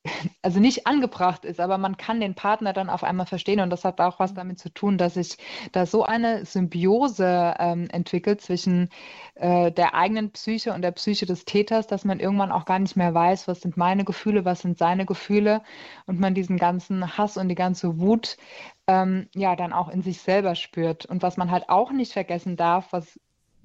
also 0.43 0.61
nicht 0.61 0.87
angebracht 0.87 1.45
ist, 1.45 1.61
aber 1.61 1.79
man 1.79 1.97
kann 1.97 2.21
den 2.21 2.35
Partner 2.35 2.73
dann 2.73 2.91
auf 2.91 3.05
einmal 3.05 3.27
verstehen. 3.27 3.61
Und 3.61 3.71
das 3.71 3.85
hat 3.85 4.01
auch 4.01 4.19
was 4.19 4.35
damit 4.35 4.59
zu 4.59 4.73
tun, 4.73 4.99
dass 4.99 5.15
sich 5.15 5.37
da 5.73 5.87
so 5.87 6.05
eine 6.05 6.45
Symbiose 6.45 7.55
ähm, 7.59 7.89
entwickelt 7.91 8.41
zwischen 8.41 8.89
äh, 9.35 9.73
der 9.73 9.95
eigenen 9.95 10.31
Psyche 10.33 10.73
und 10.73 10.83
der 10.83 10.93
Psyche 10.93 11.27
des 11.27 11.45
Täters, 11.45 11.87
dass 11.87 12.05
man 12.05 12.21
irgendwann 12.21 12.53
auch 12.53 12.65
gar 12.65 12.79
nicht 12.79 12.97
mehr 12.97 13.15
weiß, 13.15 13.49
was 13.49 13.61
sind 13.61 13.77
meine 13.77 14.05
Gefühle, 14.05 14.45
was 14.45 14.61
sind 14.61 14.79
seine 14.79 15.07
Gefühle. 15.07 15.63
Und 16.07 16.21
man 16.21 16.35
diesen 16.35 16.57
ganzen 16.59 17.17
Hass 17.17 17.37
und 17.37 17.49
die 17.49 17.55
ganze 17.55 17.99
Wut 18.01 18.37
ähm, 18.87 19.29
ja 19.35 19.57
dann 19.57 19.73
auch 19.73 19.89
in 19.89 20.03
sich 20.03 20.21
selber 20.21 20.55
spürt. 20.55 21.07
Und 21.07 21.23
was 21.23 21.37
man 21.37 21.51
halt 21.51 21.69
auch 21.69 21.93
nicht 21.93 22.13
vergessen 22.13 22.57
darf, 22.57 22.93
was 22.93 23.19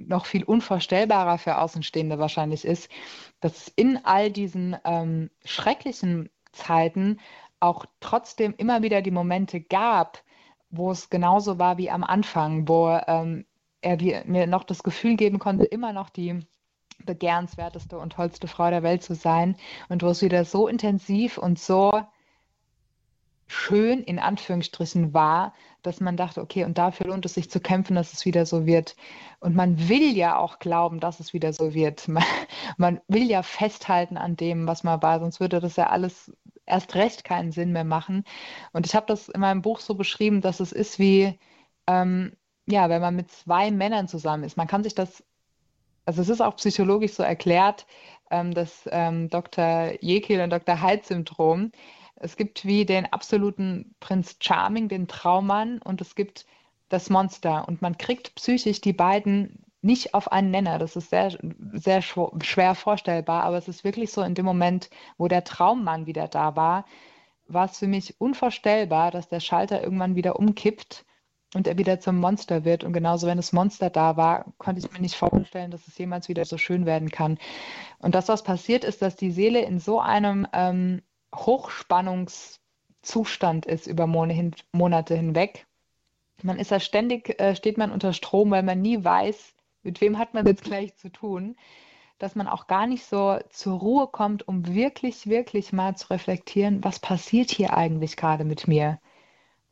noch 0.08 0.26
viel 0.26 0.44
unvorstellbarer 0.44 1.38
für 1.38 1.58
Außenstehende 1.58 2.20
wahrscheinlich 2.20 2.66
ist, 2.66 2.90
dass 3.40 3.58
es 3.58 3.68
in 3.76 4.00
all 4.04 4.32
diesen 4.32 4.78
ähm, 4.86 5.30
schrecklichen 5.46 6.30
Zeiten 6.52 7.20
auch 7.60 7.86
trotzdem 8.00 8.54
immer 8.58 8.82
wieder 8.82 9.02
die 9.02 9.12
Momente 9.12 9.62
gab, 9.62 10.24
wo 10.70 10.92
es 10.92 11.10
genauso 11.10 11.60
war 11.60 11.78
wie 11.78 11.90
am 11.90 12.04
Anfang, 12.04 12.68
wo 12.68 13.00
ähm, 13.08 13.46
er 13.82 13.98
mir 14.26 14.48
noch 14.48 14.64
das 14.64 14.84
Gefühl 14.84 15.16
geben 15.16 15.40
konnte, 15.40 15.66
immer 15.66 15.94
noch 15.94 16.10
die 16.10 16.46
begehrenswerteste 17.06 17.98
und 17.98 18.14
tollste 18.14 18.48
Frau 18.48 18.70
der 18.70 18.84
Welt 18.84 19.04
zu 19.04 19.16
sein 19.16 19.56
und 19.90 20.04
wo 20.04 20.08
es 20.08 20.22
wieder 20.22 20.46
so 20.46 20.68
intensiv 20.68 21.38
und 21.38 21.60
so 21.60 21.92
schön 23.52 24.02
in 24.04 24.18
Anführungsstrichen 24.18 25.14
war, 25.14 25.54
dass 25.82 26.00
man 26.00 26.16
dachte, 26.16 26.42
okay, 26.42 26.64
und 26.64 26.78
dafür 26.78 27.08
lohnt 27.08 27.26
es 27.26 27.34
sich 27.34 27.50
zu 27.50 27.60
kämpfen, 27.60 27.96
dass 27.96 28.14
es 28.14 28.26
wieder 28.26 28.46
so 28.46 28.66
wird. 28.66 28.96
Und 29.40 29.56
man 29.56 29.90
will 29.90 30.16
ja 30.16 30.38
auch 30.38 30.60
glauben, 30.60 31.00
dass 31.00 31.20
es 31.20 31.34
wieder 31.34 31.52
so 31.52 31.74
wird. 31.74 32.08
Man, 32.12 32.24
man 32.78 33.02
will 33.08 33.24
ja 33.30 33.44
festhalten 33.44 34.18
an 34.18 34.36
dem, 34.36 34.68
was 34.68 34.84
man 34.84 35.02
war, 35.02 35.20
sonst 35.20 35.40
würde 35.40 35.60
das 35.60 35.76
ja 35.76 35.88
alles 35.88 36.32
erst 36.66 36.96
recht 36.96 37.24
keinen 37.24 37.52
Sinn 37.52 37.72
mehr 37.72 37.84
machen. 37.84 38.24
Und 38.74 38.86
ich 38.86 38.96
habe 38.96 39.06
das 39.08 39.30
in 39.30 39.42
meinem 39.42 39.62
Buch 39.62 39.80
so 39.80 39.96
beschrieben, 39.96 40.42
dass 40.42 40.60
es 40.60 40.72
ist 40.72 41.00
wie, 41.00 41.38
ähm, 41.88 42.38
ja, 42.68 42.90
wenn 42.90 43.02
man 43.02 43.16
mit 43.16 43.32
zwei 43.32 43.72
Männern 43.72 44.08
zusammen 44.08 44.44
ist. 44.44 44.58
Man 44.58 44.68
kann 44.68 44.84
sich 44.84 44.96
das, 44.96 45.24
also 46.06 46.22
es 46.22 46.30
ist 46.30 46.42
auch 46.42 46.56
psychologisch 46.58 47.14
so 47.14 47.24
erklärt, 47.24 47.86
ähm, 48.30 48.54
das 48.54 48.88
ähm, 48.92 49.30
Dr. 49.30 49.92
Jekyll 50.02 50.42
und 50.42 50.52
Dr. 50.52 50.82
Hyde-Syndrom 50.82 51.72
es 52.22 52.38
gibt 52.38 52.66
wie 52.66 52.86
den 52.86 53.12
absoluten 53.12 53.96
Prinz 54.00 54.38
Charming, 54.40 54.88
den 54.88 55.08
Traummann, 55.08 55.80
und 55.80 56.02
es 56.02 56.16
gibt 56.16 56.46
das 56.90 57.10
Monster. 57.10 57.68
Und 57.68 57.82
man 57.82 57.98
kriegt 57.98 58.36
psychisch 58.36 58.82
die 58.82 58.94
beiden 58.94 59.66
nicht 59.82 60.14
auf 60.14 60.32
einen 60.32 60.52
Nenner. 60.52 60.78
Das 60.78 60.96
ist 60.96 61.10
sehr, 61.10 61.38
sehr 61.74 62.02
schwer 62.02 62.76
vorstellbar, 62.76 63.44
aber 63.44 63.58
es 63.58 63.68
ist 63.68 63.84
wirklich 63.84 64.12
so 64.12 64.22
in 64.22 64.36
dem 64.36 64.46
Moment, 64.46 64.90
wo 65.18 65.28
der 65.28 65.44
Traummann 65.44 66.06
wieder 66.06 66.28
da 66.28 66.56
war, 66.56 66.86
war 67.48 67.66
es 67.66 67.80
für 67.80 67.88
mich 67.88 68.20
unvorstellbar, 68.20 69.12
dass 69.12 69.28
der 69.28 69.40
Schalter 69.40 69.84
irgendwann 69.84 70.16
wieder 70.16 70.38
umkippt 70.38 71.06
und 71.56 71.68
er 71.68 71.78
wieder 71.78 72.00
zum 72.00 72.18
Monster 72.18 72.64
wird. 72.64 72.84
Und 72.84 72.94
genauso, 72.94 73.28
wenn 73.28 73.38
das 73.38 73.52
Monster 73.52 73.90
da 73.90 74.16
war, 74.16 74.54
konnte 74.58 74.80
ich 74.80 74.92
mir 74.92 75.02
nicht 75.02 75.16
vorstellen, 75.16 75.72
dass 75.72 75.88
es 75.88 75.98
jemals 75.98 76.30
wieder 76.30 76.46
so 76.46 76.58
schön 76.58 76.86
werden 76.86 77.10
kann. 77.10 77.40
Und 78.00 78.14
das, 78.14 78.30
was 78.30 78.44
passiert 78.44 78.84
ist, 78.84 79.02
dass 79.02 79.16
die 79.16 79.32
Seele 79.32 79.62
in 79.62 79.80
so 79.80 80.00
einem 80.00 80.48
ähm, 80.54 81.02
Hochspannungszustand 81.36 83.66
ist 83.66 83.88
über 83.88 84.08
Monate 84.08 85.16
hinweg. 85.16 85.66
Man 86.44 86.60
ist 86.60 86.72
ja 86.72 86.80
ständig, 86.80 87.40
äh, 87.40 87.56
steht 87.56 87.78
man 87.78 87.92
unter 87.92 88.14
Strom, 88.14 88.52
weil 88.52 88.64
man 88.64 88.82
nie 88.82 89.04
weiß, 89.04 89.54
mit 89.84 90.02
wem 90.02 90.18
hat 90.18 90.34
man 90.34 90.46
jetzt 90.46 90.64
gleich 90.64 90.96
zu 90.96 91.10
tun, 91.10 91.56
dass 92.20 92.36
man 92.36 92.48
auch 92.48 92.68
gar 92.68 92.88
nicht 92.88 93.06
so 93.06 93.40
zur 93.50 93.80
Ruhe 93.80 94.08
kommt, 94.08 94.48
um 94.48 94.68
wirklich, 94.68 95.28
wirklich 95.28 95.74
mal 95.74 95.96
zu 95.96 96.12
reflektieren, 96.12 96.84
was 96.84 97.00
passiert 97.00 97.52
hier 97.52 97.76
eigentlich 97.76 98.16
gerade 98.16 98.44
mit 98.44 98.68
mir. 98.68 99.00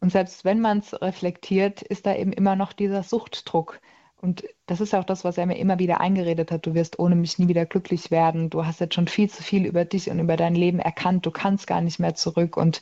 Und 0.02 0.12
selbst 0.12 0.46
wenn 0.46 0.60
man 0.60 0.80
es 0.80 1.00
reflektiert, 1.00 1.82
ist 1.82 2.06
da 2.06 2.16
eben 2.16 2.32
immer 2.32 2.56
noch 2.56 2.74
dieser 2.74 3.04
Suchtdruck. 3.04 3.80
Und 4.22 4.44
das 4.66 4.82
ist 4.82 4.94
auch 4.94 5.06
das, 5.06 5.24
was 5.24 5.38
er 5.38 5.46
mir 5.46 5.58
immer 5.58 5.80
wieder 5.80 6.02
eingeredet 6.02 6.52
hat. 6.52 6.66
Du 6.66 6.74
wirst 6.74 7.00
ohne 7.00 7.16
mich 7.16 7.40
nie 7.40 7.48
wieder 7.48 7.66
glücklich 7.66 8.12
werden. 8.12 8.50
Du 8.50 8.66
hast 8.66 8.82
jetzt 8.82 8.96
schon 8.96 9.08
viel 9.08 9.30
zu 9.30 9.44
viel 9.44 9.66
über 9.66 9.86
dich 9.86 10.10
und 10.10 10.20
über 10.20 10.36
dein 10.36 10.56
Leben 10.56 10.80
erkannt. 10.80 11.26
Du 11.26 11.32
kannst 11.32 11.68
gar 11.68 11.80
nicht 11.80 12.00
mehr 12.00 12.16
zurück. 12.16 12.58
Und 12.58 12.82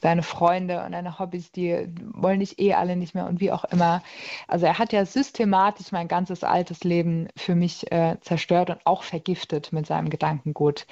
deine 0.00 0.22
Freunde 0.22 0.82
und 0.84 0.92
deine 0.92 1.18
Hobbys, 1.18 1.52
die 1.52 1.88
wollen 2.14 2.40
dich 2.40 2.58
eh 2.58 2.72
alle 2.72 2.96
nicht 2.96 3.14
mehr 3.14 3.26
und 3.26 3.38
wie 3.40 3.52
auch 3.52 3.64
immer. 3.64 4.02
Also 4.46 4.64
er 4.64 4.78
hat 4.78 4.94
ja 4.94 5.04
systematisch 5.04 5.92
mein 5.92 6.08
ganzes 6.08 6.42
altes 6.42 6.84
Leben 6.84 7.28
für 7.36 7.54
mich 7.54 7.92
äh, 7.92 8.16
zerstört 8.22 8.70
und 8.70 8.86
auch 8.86 9.02
vergiftet 9.02 9.72
mit 9.72 9.86
seinem 9.86 10.08
Gedankengut. 10.08 10.86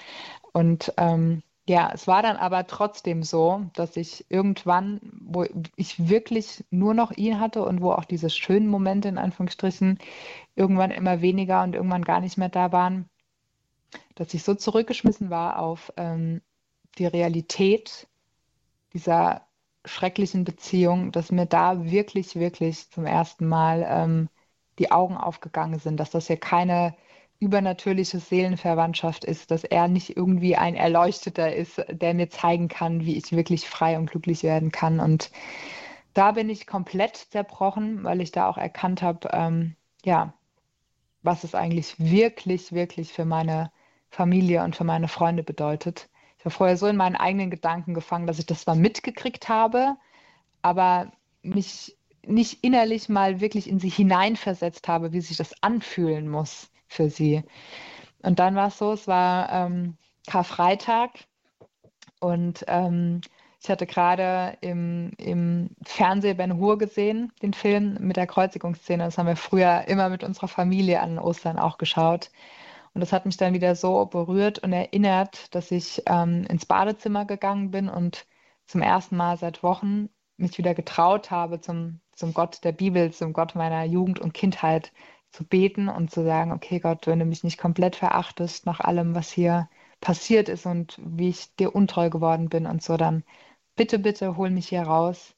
Und 0.53 0.93
ähm, 0.99 1.43
ja, 1.69 1.91
es 1.93 2.07
war 2.07 2.23
dann 2.23 2.37
aber 2.37 2.67
trotzdem 2.67 3.23
so, 3.25 3.67
dass 3.75 3.97
ich 3.97 4.25
irgendwann, 4.29 5.01
wo 5.21 5.45
ich 5.77 6.09
wirklich 6.09 6.65
nur 6.71 6.95
noch 6.95 7.11
ihn 7.13 7.41
hatte 7.41 7.65
und 7.65 7.81
wo 7.81 7.93
auch 7.93 8.05
diese 8.05 8.31
schönen 8.31 8.69
Momente 8.69 9.09
in 9.09 9.19
Anführungsstrichen 9.19 9.99
irgendwann 10.55 10.93
immer 10.93 11.23
weniger 11.23 11.65
und 11.65 11.75
irgendwann 11.75 12.05
gar 12.05 12.21
nicht 12.21 12.39
mehr 12.39 12.49
da 12.49 12.71
waren, 12.71 13.09
dass 14.15 14.33
ich 14.35 14.45
so 14.45 14.55
zurückgeschmissen 14.55 15.29
war 15.31 15.59
auf 15.59 15.93
ähm, 15.97 16.41
die 16.99 17.07
Realität 17.07 18.07
dieser 18.93 19.43
schrecklichen 19.85 20.45
Beziehung, 20.45 21.13
dass 21.13 21.33
mir 21.33 21.47
da 21.47 21.85
wirklich, 21.85 22.37
wirklich 22.37 22.91
zum 22.91 23.07
ersten 23.07 23.47
Mal 23.47 23.85
ähm, 23.89 24.29
die 24.79 24.91
Augen 24.93 25.17
aufgegangen 25.17 25.79
sind, 25.81 25.99
dass 25.99 26.11
das 26.11 26.29
hier 26.29 26.39
keine 26.39 26.95
übernatürliche 27.39 28.19
Seelenverwandtschaft 28.19 29.25
ist, 29.25 29.51
dass 29.51 29.65
er 29.65 29.89
nicht 29.89 30.17
irgendwie 30.17 30.57
ein 30.57 30.75
Erleuchteter 30.75 31.55
ist, 31.55 31.85
der 31.91 32.15
mir 32.15 32.31
zeigen 32.31 32.69
kann, 32.69 33.05
wie 33.05 33.17
ich 33.17 33.33
wirklich 33.33 33.69
frei 33.69 33.99
und 33.99 34.11
glücklich 34.11 34.43
werden 34.43 34.73
kann. 34.73 35.01
Und 35.01 35.31
da 36.15 36.33
bin 36.33 36.49
ich 36.49 36.67
komplett 36.67 37.17
zerbrochen, 37.17 38.05
weil 38.05 38.21
ich 38.21 38.33
da 38.33 38.49
auch 38.49 38.57
erkannt 38.57 39.03
habe, 39.03 39.29
ähm, 39.33 39.77
ja, 40.05 40.33
was 41.23 41.45
es 41.45 41.55
eigentlich 41.55 41.99
wirklich, 41.99 42.73
wirklich 42.73 43.13
für 43.13 43.25
meine 43.25 43.71
Familie 44.09 44.63
und 44.63 44.77
für 44.77 44.85
meine 44.85 45.09
Freunde 45.09 45.43
bedeutet. 45.43 46.09
Ich 46.39 46.45
war 46.45 46.53
vorher 46.53 46.77
so 46.77 46.87
in 46.87 46.97
meinen 46.97 47.17
eigenen 47.17 47.51
Gedanken 47.51 47.93
gefangen, 47.93 48.27
dass 48.27 48.39
ich 48.39 48.47
das 48.47 48.63
zwar 48.63 48.77
mitgekriegt 48.77 49.49
habe, 49.49 49.97
aber 50.63 51.13
mich 51.43 51.97
nicht 52.25 52.65
innerlich 52.65 53.09
mal 53.09 53.41
wirklich 53.41 53.69
in 53.69 53.79
sie 53.79 53.89
hineinversetzt 53.89 54.89
habe, 54.89 55.13
wie 55.13 55.21
sich 55.21 55.37
das 55.37 55.63
anfühlen 55.63 56.29
muss 56.29 56.71
für 56.97 57.11
sie. 57.11 57.43
Und 58.23 58.39
dann 58.39 58.55
war 58.57 58.69
es 58.69 58.79
so, 58.79 58.93
es 58.93 59.07
war 59.07 59.53
ähm, 59.53 59.97
Karfreitag 60.27 61.11
und 62.21 62.65
ähm, 62.67 63.21
ich 63.63 63.71
hatte 63.71 63.87
gerade 63.87 64.57
im, 64.61 65.11
im 65.19 65.71
Fernsehen 65.85 66.37
Ben 66.37 66.57
Hur 66.59 66.79
gesehen, 66.79 67.33
den 67.43 67.53
Film 67.53 67.97
mit 68.01 68.17
der 68.17 68.27
Kreuzigungsszene. 68.27 69.05
Das 69.05 69.19
haben 69.19 69.27
wir 69.27 69.37
früher 69.37 69.89
immer 69.89 70.09
mit 70.09 70.23
unserer 70.23 70.49
Familie 70.49 71.01
an 71.01 71.19
Ostern 71.19 71.59
auch 71.59 71.79
geschaut. 71.79 72.31
Und 72.95 73.01
das 73.01 73.13
hat 73.13 73.27
mich 73.27 73.37
dann 73.37 73.55
wieder 73.55 73.75
so 73.75 74.07
berührt 74.07 74.61
und 74.61 74.73
erinnert, 74.73 75.55
dass 75.55 75.71
ich 75.71 76.03
ähm, 76.07 76.45
ins 76.49 76.65
Badezimmer 76.65 77.25
gegangen 77.25 77.71
bin 77.71 77.89
und 77.89 78.27
zum 78.67 78.83
ersten 78.83 79.17
Mal 79.17 79.37
seit 79.37 79.63
Wochen 79.63 80.09
mich 80.37 80.59
wieder 80.59 80.75
getraut 80.75 81.31
habe, 81.31 81.61
zum, 81.61 82.01
zum 82.13 82.35
Gott 82.35 82.63
der 82.65 82.73
Bibel, 82.73 83.13
zum 83.13 83.33
Gott 83.33 83.55
meiner 83.55 83.85
Jugend 83.85 84.19
und 84.19 84.33
Kindheit 84.33 84.93
zu 85.37 85.45
beten 85.45 85.89
und 85.89 86.11
zu 86.11 86.25
sagen, 86.25 86.53
okay 86.53 86.81
Gott, 86.81 87.07
wenn 87.07 87.19
du 87.19 87.27
mich 87.27 87.45
nicht 87.45 87.59
komplett 87.59 87.97
verachtest 87.97 88.65
nach 88.67 88.81
allem, 88.81 89.15
was 89.15 89.31
hier 89.31 89.69
passiert 90.01 90.49
ist 90.49 90.67
und 90.67 90.99
wie 91.05 91.29
ich 91.29 91.55
dir 91.57 91.75
untreu 91.75 92.11
geworden 92.11 92.49
bin 92.49 92.67
und 92.67 92.83
so, 92.83 92.97
dann 92.97 93.23
bitte, 93.77 93.99
bitte 93.99 94.37
hol 94.37 94.51
mich 94.51 94.69
hier 94.69 94.83
raus. 94.83 95.35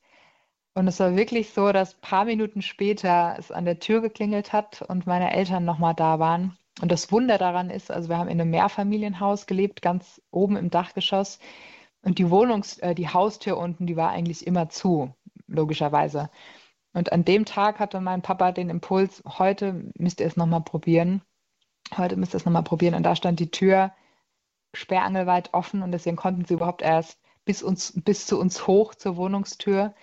Und 0.75 0.87
es 0.87 1.01
war 1.01 1.17
wirklich 1.17 1.51
so, 1.51 1.73
dass 1.73 1.95
ein 1.95 2.01
paar 2.01 2.25
Minuten 2.25 2.63
später 2.63 3.35
es 3.39 3.51
an 3.51 3.65
der 3.65 3.81
Tür 3.81 4.01
geklingelt 4.01 4.53
hat 4.53 4.83
und 4.83 5.07
meine 5.07 5.33
Eltern 5.33 5.65
nochmal 5.65 5.95
da 5.95 6.21
waren. 6.21 6.57
Und 6.81 6.93
das 6.93 7.11
Wunder 7.11 7.39
daran 7.39 7.71
ist, 7.71 7.91
also 7.91 8.09
wir 8.09 8.19
haben 8.19 8.29
in 8.29 8.41
einem 8.41 8.51
Mehrfamilienhaus 8.51 9.47
gelebt, 9.47 9.83
ganz 9.83 10.23
oben 10.31 10.57
im 10.57 10.71
Dachgeschoss. 10.71 11.41
Und 12.03 12.19
die 12.19 12.31
Wohnungs-, 12.31 12.79
äh, 12.79 12.95
die 12.95 13.09
Haustür 13.09 13.59
unten, 13.59 13.87
die 13.87 13.97
war 13.97 14.11
eigentlich 14.11 14.47
immer 14.47 14.69
zu, 14.69 15.13
logischerweise. 15.49 16.31
Und 16.93 17.13
an 17.13 17.25
dem 17.25 17.45
Tag 17.45 17.79
hatte 17.79 18.01
mein 18.01 18.23
Papa 18.23 18.53
den 18.53 18.71
Impuls, 18.71 19.23
heute 19.27 19.85
müsst 19.97 20.21
ihr 20.21 20.27
es 20.27 20.37
nochmal 20.37 20.63
probieren. 20.63 21.23
Heute 21.97 22.17
müsst 22.17 22.35
ihr 22.35 22.39
es 22.39 22.45
nochmal 22.45 22.65
probieren. 22.65 22.95
Und 22.95 23.03
da 23.05 23.15
stand 23.15 23.41
die 23.41 23.51
Tür 23.51 23.93
sperrangelweit 24.75 25.55
offen 25.55 25.83
und 25.83 25.93
deswegen 25.93 26.17
konnten 26.17 26.45
sie 26.45 26.55
überhaupt 26.55 26.83
erst 26.83 27.19
bis, 27.45 27.63
uns, 27.63 27.93
bis 28.05 28.27
zu 28.27 28.39
uns 28.39 28.67
hoch 28.67 28.95
zur 28.95 29.17
Wohnungstür. 29.17 29.95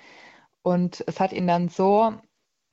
Und 0.63 1.04
es 1.08 1.19
hat 1.19 1.32
ihn 1.32 1.48
dann 1.48 1.69
so 1.69 2.13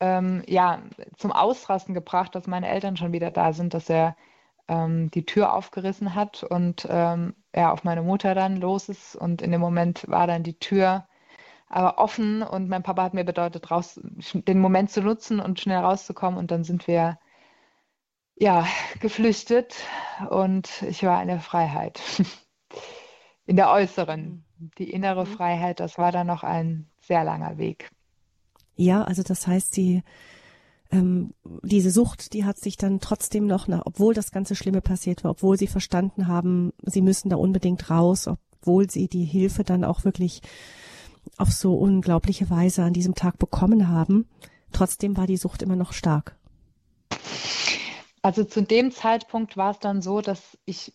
ähm, 0.01 0.43
ja, 0.47 0.83
zum 1.17 1.31
Ausrasten 1.33 1.95
gebracht, 1.95 2.35
dass 2.35 2.47
meine 2.47 2.69
Eltern 2.69 2.97
schon 2.97 3.13
wieder 3.13 3.31
da 3.31 3.53
sind, 3.53 3.75
dass 3.75 3.91
er 3.91 4.17
ähm, 4.69 5.11
die 5.11 5.27
Tür 5.27 5.55
aufgerissen 5.55 6.15
hat 6.15 6.43
und 6.43 6.87
ähm, 6.91 7.35
er 7.53 7.73
auf 7.73 7.85
meine 7.85 8.03
Mutter 8.03 8.35
dann 8.35 8.57
los 8.57 8.89
ist. 8.89 9.15
Und 9.15 9.43
in 9.43 9.53
dem 9.53 9.61
Moment 9.61 10.09
war 10.09 10.27
dann 10.27 10.43
die 10.43 10.59
Tür 10.59 11.07
aber 11.73 11.99
offen 11.99 12.43
und 12.43 12.69
mein 12.69 12.83
Papa 12.83 13.03
hat 13.03 13.15
mir 13.15 13.25
bedeutet, 13.25 13.71
raus, 13.71 13.99
den 14.03 14.61
Moment 14.61 14.91
zu 14.91 15.01
nutzen 15.01 15.41
und 15.41 15.59
schnell 15.59 15.79
rauszukommen 15.79 16.39
und 16.39 16.51
dann 16.51 16.65
sind 16.65 16.87
wir 16.87 17.19
ja 18.37 18.67
geflüchtet 19.01 19.75
und 20.29 20.83
ich 20.83 21.03
war 21.03 21.21
in 21.23 21.29
der 21.29 21.41
Freiheit. 21.41 22.01
in 23.47 23.57
der 23.57 23.71
äußeren. 23.71 24.45
Die 24.79 24.91
innere 24.91 25.25
mhm. 25.25 25.31
Freiheit, 25.31 25.81
das 25.81 25.99
war 25.99 26.13
dann 26.13 26.27
noch 26.27 26.45
ein 26.45 26.91
sehr 27.01 27.25
langer 27.25 27.57
Weg. 27.59 27.91
Ja, 28.77 29.03
also 29.03 29.23
das 29.23 29.47
heißt, 29.47 29.77
die 29.77 30.03
ähm, 30.91 31.33
diese 31.63 31.91
Sucht, 31.91 32.35
die 32.35 32.45
hat 32.45 32.59
sich 32.59 32.77
dann 32.77 33.01
trotzdem 33.01 33.47
noch, 33.47 33.67
nach, 33.67 33.83
obwohl 33.87 34.13
das 34.13 34.31
ganze 34.31 34.55
Schlimme 34.55 34.83
passiert 34.83 35.25
war, 35.25 35.31
obwohl 35.33 35.57
sie 35.57 35.67
verstanden 35.67 36.29
haben, 36.29 36.73
sie 36.83 37.01
müssen 37.01 37.31
da 37.31 37.37
unbedingt 37.37 37.89
raus, 37.89 38.29
obwohl 38.29 38.91
sie 38.91 39.09
die 39.09 39.25
Hilfe 39.25 39.65
dann 39.65 39.85
auch 39.85 40.05
wirklich 40.05 40.43
auf 41.37 41.51
so 41.51 41.75
unglaubliche 41.75 42.51
Weise 42.51 42.83
an 42.83 42.93
diesem 42.93 43.15
Tag 43.15 43.39
bekommen 43.39 43.89
haben. 43.89 44.29
Trotzdem 44.73 45.17
war 45.17 45.27
die 45.27 45.37
Sucht 45.37 45.63
immer 45.63 45.77
noch 45.77 45.93
stark. 45.93 46.37
Also 48.23 48.45
zu 48.45 48.63
dem 48.63 48.93
Zeitpunkt 48.93 49.57
war 49.57 49.73
es 49.73 49.81
dann 49.81 50.01
so, 50.01 50.21
dass 50.21 50.57
ich, 50.65 50.95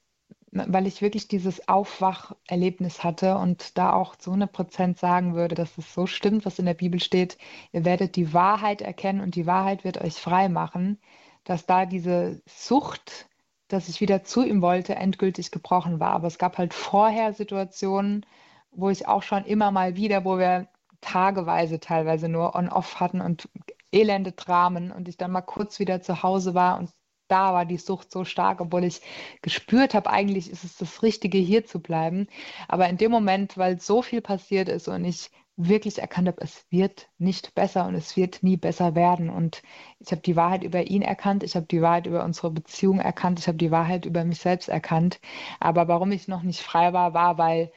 weil 0.51 0.87
ich 0.87 1.01
wirklich 1.01 1.27
dieses 1.27 1.67
Aufwacherlebnis 1.67 3.03
hatte 3.03 3.37
und 3.37 3.77
da 3.77 3.93
auch 3.93 4.15
zu 4.15 4.31
100 4.31 4.51
Prozent 4.51 4.97
sagen 4.97 5.35
würde, 5.35 5.55
dass 5.55 5.77
es 5.77 5.93
so 5.93 6.07
stimmt, 6.07 6.45
was 6.45 6.57
in 6.57 6.65
der 6.65 6.73
Bibel 6.73 7.01
steht, 7.01 7.37
ihr 7.73 7.83
werdet 7.83 8.15
die 8.15 8.33
Wahrheit 8.33 8.81
erkennen 8.81 9.19
und 9.19 9.35
die 9.35 9.45
Wahrheit 9.45 9.83
wird 9.83 9.99
euch 9.99 10.15
frei 10.15 10.47
machen, 10.47 10.99
dass 11.43 11.65
da 11.65 11.85
diese 11.85 12.41
Sucht, 12.45 13.27
dass 13.67 13.89
ich 13.89 13.99
wieder 13.99 14.23
zu 14.23 14.43
ihm 14.43 14.61
wollte, 14.61 14.95
endgültig 14.95 15.51
gebrochen 15.51 15.99
war. 15.99 16.11
Aber 16.11 16.27
es 16.27 16.37
gab 16.37 16.57
halt 16.57 16.73
vorher 16.73 17.33
Situationen, 17.33 18.25
wo 18.71 18.89
ich 18.89 19.07
auch 19.07 19.23
schon 19.23 19.45
immer 19.45 19.71
mal 19.71 19.95
wieder, 19.95 20.25
wo 20.25 20.37
wir 20.37 20.67
tageweise 21.01 21.79
teilweise 21.79 22.29
nur 22.29 22.55
on-off 22.55 22.99
hatten 22.99 23.21
und 23.21 23.49
elende 23.91 24.31
Dramen 24.31 24.91
und 24.91 25.07
ich 25.07 25.17
dann 25.17 25.31
mal 25.31 25.41
kurz 25.41 25.79
wieder 25.79 26.01
zu 26.01 26.23
Hause 26.23 26.53
war 26.53 26.79
und 26.79 26.89
da 27.27 27.53
war 27.53 27.65
die 27.65 27.77
Sucht 27.77 28.11
so 28.11 28.23
stark, 28.23 28.61
obwohl 28.61 28.83
ich 28.83 29.01
gespürt 29.41 29.93
habe, 29.93 30.09
eigentlich 30.09 30.49
ist 30.49 30.63
es 30.63 30.77
das 30.77 31.03
Richtige, 31.03 31.37
hier 31.37 31.65
zu 31.65 31.81
bleiben. 31.81 32.27
Aber 32.67 32.87
in 32.87 32.97
dem 32.97 33.11
Moment, 33.11 33.57
weil 33.57 33.79
so 33.79 34.01
viel 34.01 34.21
passiert 34.21 34.69
ist 34.69 34.87
und 34.87 35.03
ich 35.03 35.29
wirklich 35.57 35.99
erkannt 35.99 36.27
habe, 36.27 36.41
es 36.41 36.65
wird 36.69 37.09
nicht 37.17 37.55
besser 37.55 37.87
und 37.87 37.95
es 37.95 38.15
wird 38.15 38.43
nie 38.43 38.57
besser 38.57 38.95
werden. 38.95 39.29
Und 39.29 39.63
ich 39.99 40.11
habe 40.11 40.21
die 40.21 40.35
Wahrheit 40.35 40.63
über 40.63 40.83
ihn 40.83 41.01
erkannt, 41.01 41.43
ich 41.43 41.55
habe 41.55 41.65
die 41.65 41.81
Wahrheit 41.81 42.05
über 42.05 42.23
unsere 42.23 42.51
Beziehung 42.51 42.99
erkannt, 42.99 43.39
ich 43.39 43.47
habe 43.47 43.57
die 43.57 43.71
Wahrheit 43.71 44.05
über 44.05 44.23
mich 44.23 44.39
selbst 44.39 44.69
erkannt. 44.69 45.19
Aber 45.59 45.87
warum 45.87 46.11
ich 46.11 46.27
noch 46.27 46.43
nicht 46.43 46.61
frei 46.61 46.93
war, 46.93 47.13
war, 47.13 47.37
weil 47.37 47.71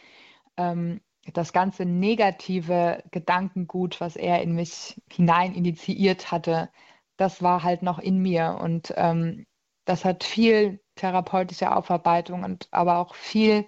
ähm, 0.57 1.01
das 1.33 1.53
ganze 1.53 1.85
negative 1.85 3.03
Gedankengut, 3.11 4.01
was 4.01 4.17
er 4.17 4.43
in 4.43 4.55
mich 4.55 5.01
hinein 5.11 5.55
initiiert 5.55 6.33
hatte, 6.33 6.71
das 7.17 7.43
war 7.43 7.63
halt 7.63 7.83
noch 7.83 7.99
in 7.99 8.19
mir. 8.19 8.59
Und 8.61 8.93
ähm, 8.97 9.47
das 9.85 10.05
hat 10.05 10.25
viel 10.25 10.81
therapeutische 10.97 11.75
Aufarbeitung 11.75 12.45
und 12.45 12.69
aber 12.71 12.99
auch 12.99 13.15
viel 13.15 13.67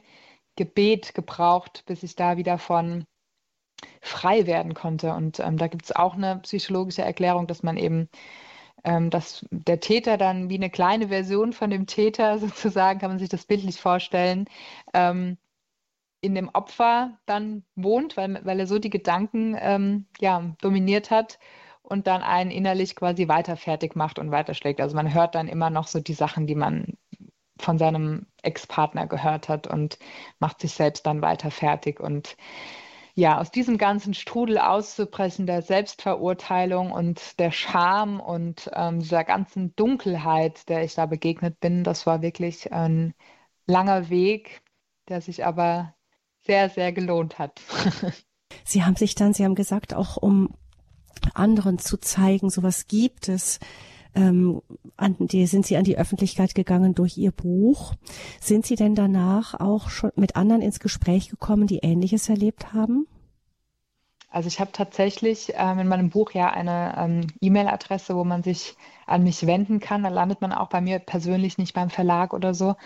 Gebet 0.56 1.14
gebraucht, 1.14 1.84
bis 1.86 2.02
ich 2.02 2.16
da 2.16 2.36
wieder 2.36 2.58
von 2.58 3.06
frei 4.00 4.46
werden 4.46 4.74
konnte. 4.74 5.12
Und 5.12 5.40
ähm, 5.40 5.56
da 5.58 5.66
gibt 5.68 5.84
es 5.84 5.92
auch 5.92 6.14
eine 6.14 6.38
psychologische 6.40 7.02
Erklärung, 7.02 7.46
dass 7.46 7.62
man 7.62 7.76
eben, 7.76 8.08
ähm, 8.84 9.10
dass 9.10 9.46
der 9.50 9.80
Täter 9.80 10.18
dann 10.18 10.50
wie 10.50 10.56
eine 10.56 10.70
kleine 10.70 11.08
Version 11.08 11.52
von 11.52 11.70
dem 11.70 11.86
Täter 11.86 12.38
sozusagen, 12.40 13.00
kann 13.00 13.10
man 13.10 13.18
sich 13.18 13.28
das 13.28 13.46
bildlich 13.46 13.80
vorstellen, 13.80 14.46
ähm, 14.94 15.38
in 16.22 16.34
dem 16.34 16.48
Opfer 16.48 17.18
dann 17.26 17.64
wohnt, 17.74 18.16
weil, 18.16 18.40
weil 18.44 18.60
er 18.60 18.66
so 18.66 18.78
die 18.78 18.90
Gedanken 18.90 19.56
ähm, 19.58 20.06
ja, 20.20 20.54
dominiert 20.62 21.10
hat 21.10 21.38
und 21.82 22.06
dann 22.06 22.22
einen 22.22 22.50
innerlich 22.50 22.96
quasi 22.96 23.28
weiter 23.28 23.56
fertig 23.56 23.96
macht 23.96 24.18
und 24.18 24.30
weiterschlägt. 24.30 24.80
Also 24.80 24.96
man 24.96 25.12
hört 25.12 25.34
dann 25.34 25.48
immer 25.48 25.68
noch 25.68 25.88
so 25.88 26.00
die 26.00 26.14
Sachen, 26.14 26.46
die 26.46 26.54
man 26.54 26.96
von 27.58 27.76
seinem 27.78 28.26
Ex-Partner 28.42 29.06
gehört 29.06 29.48
hat 29.48 29.66
und 29.66 29.98
macht 30.38 30.60
sich 30.60 30.72
selbst 30.72 31.06
dann 31.06 31.22
weiter 31.22 31.50
fertig. 31.50 32.00
Und 32.00 32.36
ja, 33.14 33.38
aus 33.38 33.50
diesem 33.50 33.76
ganzen 33.76 34.14
Strudel 34.14 34.58
auszubrechen, 34.58 35.46
der 35.46 35.62
Selbstverurteilung 35.62 36.92
und 36.92 37.38
der 37.40 37.50
Scham 37.50 38.20
und 38.20 38.70
ähm, 38.74 39.00
dieser 39.00 39.24
ganzen 39.24 39.74
Dunkelheit, 39.76 40.68
der 40.68 40.84
ich 40.84 40.94
da 40.94 41.06
begegnet 41.06 41.60
bin, 41.60 41.84
das 41.84 42.06
war 42.06 42.22
wirklich 42.22 42.72
ein 42.72 43.14
langer 43.66 44.08
Weg, 44.08 44.62
der 45.08 45.20
sich 45.20 45.44
aber 45.44 45.94
sehr, 46.44 46.68
sehr 46.70 46.92
gelohnt 46.92 47.38
hat. 47.38 47.60
Sie 48.64 48.84
haben 48.84 48.96
sich 48.96 49.14
dann, 49.14 49.34
Sie 49.34 49.44
haben 49.44 49.54
gesagt, 49.54 49.94
auch 49.94 50.16
um 50.16 50.50
anderen 51.34 51.78
zu 51.78 51.96
zeigen, 51.96 52.50
sowas 52.50 52.86
gibt 52.86 53.28
es. 53.28 53.60
Ähm, 54.14 54.60
an 54.96 55.16
die, 55.18 55.46
sind 55.46 55.64
Sie 55.64 55.76
an 55.76 55.84
die 55.84 55.96
Öffentlichkeit 55.96 56.54
gegangen 56.54 56.94
durch 56.94 57.16
Ihr 57.16 57.32
Buch. 57.32 57.94
Sind 58.40 58.66
Sie 58.66 58.76
denn 58.76 58.94
danach 58.94 59.58
auch 59.58 59.88
schon 59.88 60.10
mit 60.16 60.36
anderen 60.36 60.60
ins 60.60 60.80
Gespräch 60.80 61.30
gekommen, 61.30 61.66
die 61.66 61.78
Ähnliches 61.78 62.28
erlebt 62.28 62.74
haben? 62.74 63.06
Also 64.32 64.48
ich 64.48 64.60
habe 64.60 64.72
tatsächlich 64.72 65.52
ähm, 65.56 65.78
in 65.78 65.88
meinem 65.88 66.08
Buch 66.08 66.32
ja 66.32 66.50
eine 66.50 66.94
ähm, 66.96 67.26
E-Mail-Adresse, 67.42 68.16
wo 68.16 68.24
man 68.24 68.42
sich 68.42 68.76
an 69.06 69.24
mich 69.24 69.46
wenden 69.46 69.78
kann. 69.78 70.02
Da 70.02 70.08
landet 70.08 70.40
man 70.40 70.52
auch 70.52 70.68
bei 70.68 70.80
mir 70.80 70.98
persönlich 71.00 71.58
nicht 71.58 71.74
beim 71.74 71.90
Verlag 71.90 72.32
oder 72.32 72.54
so. 72.54 72.76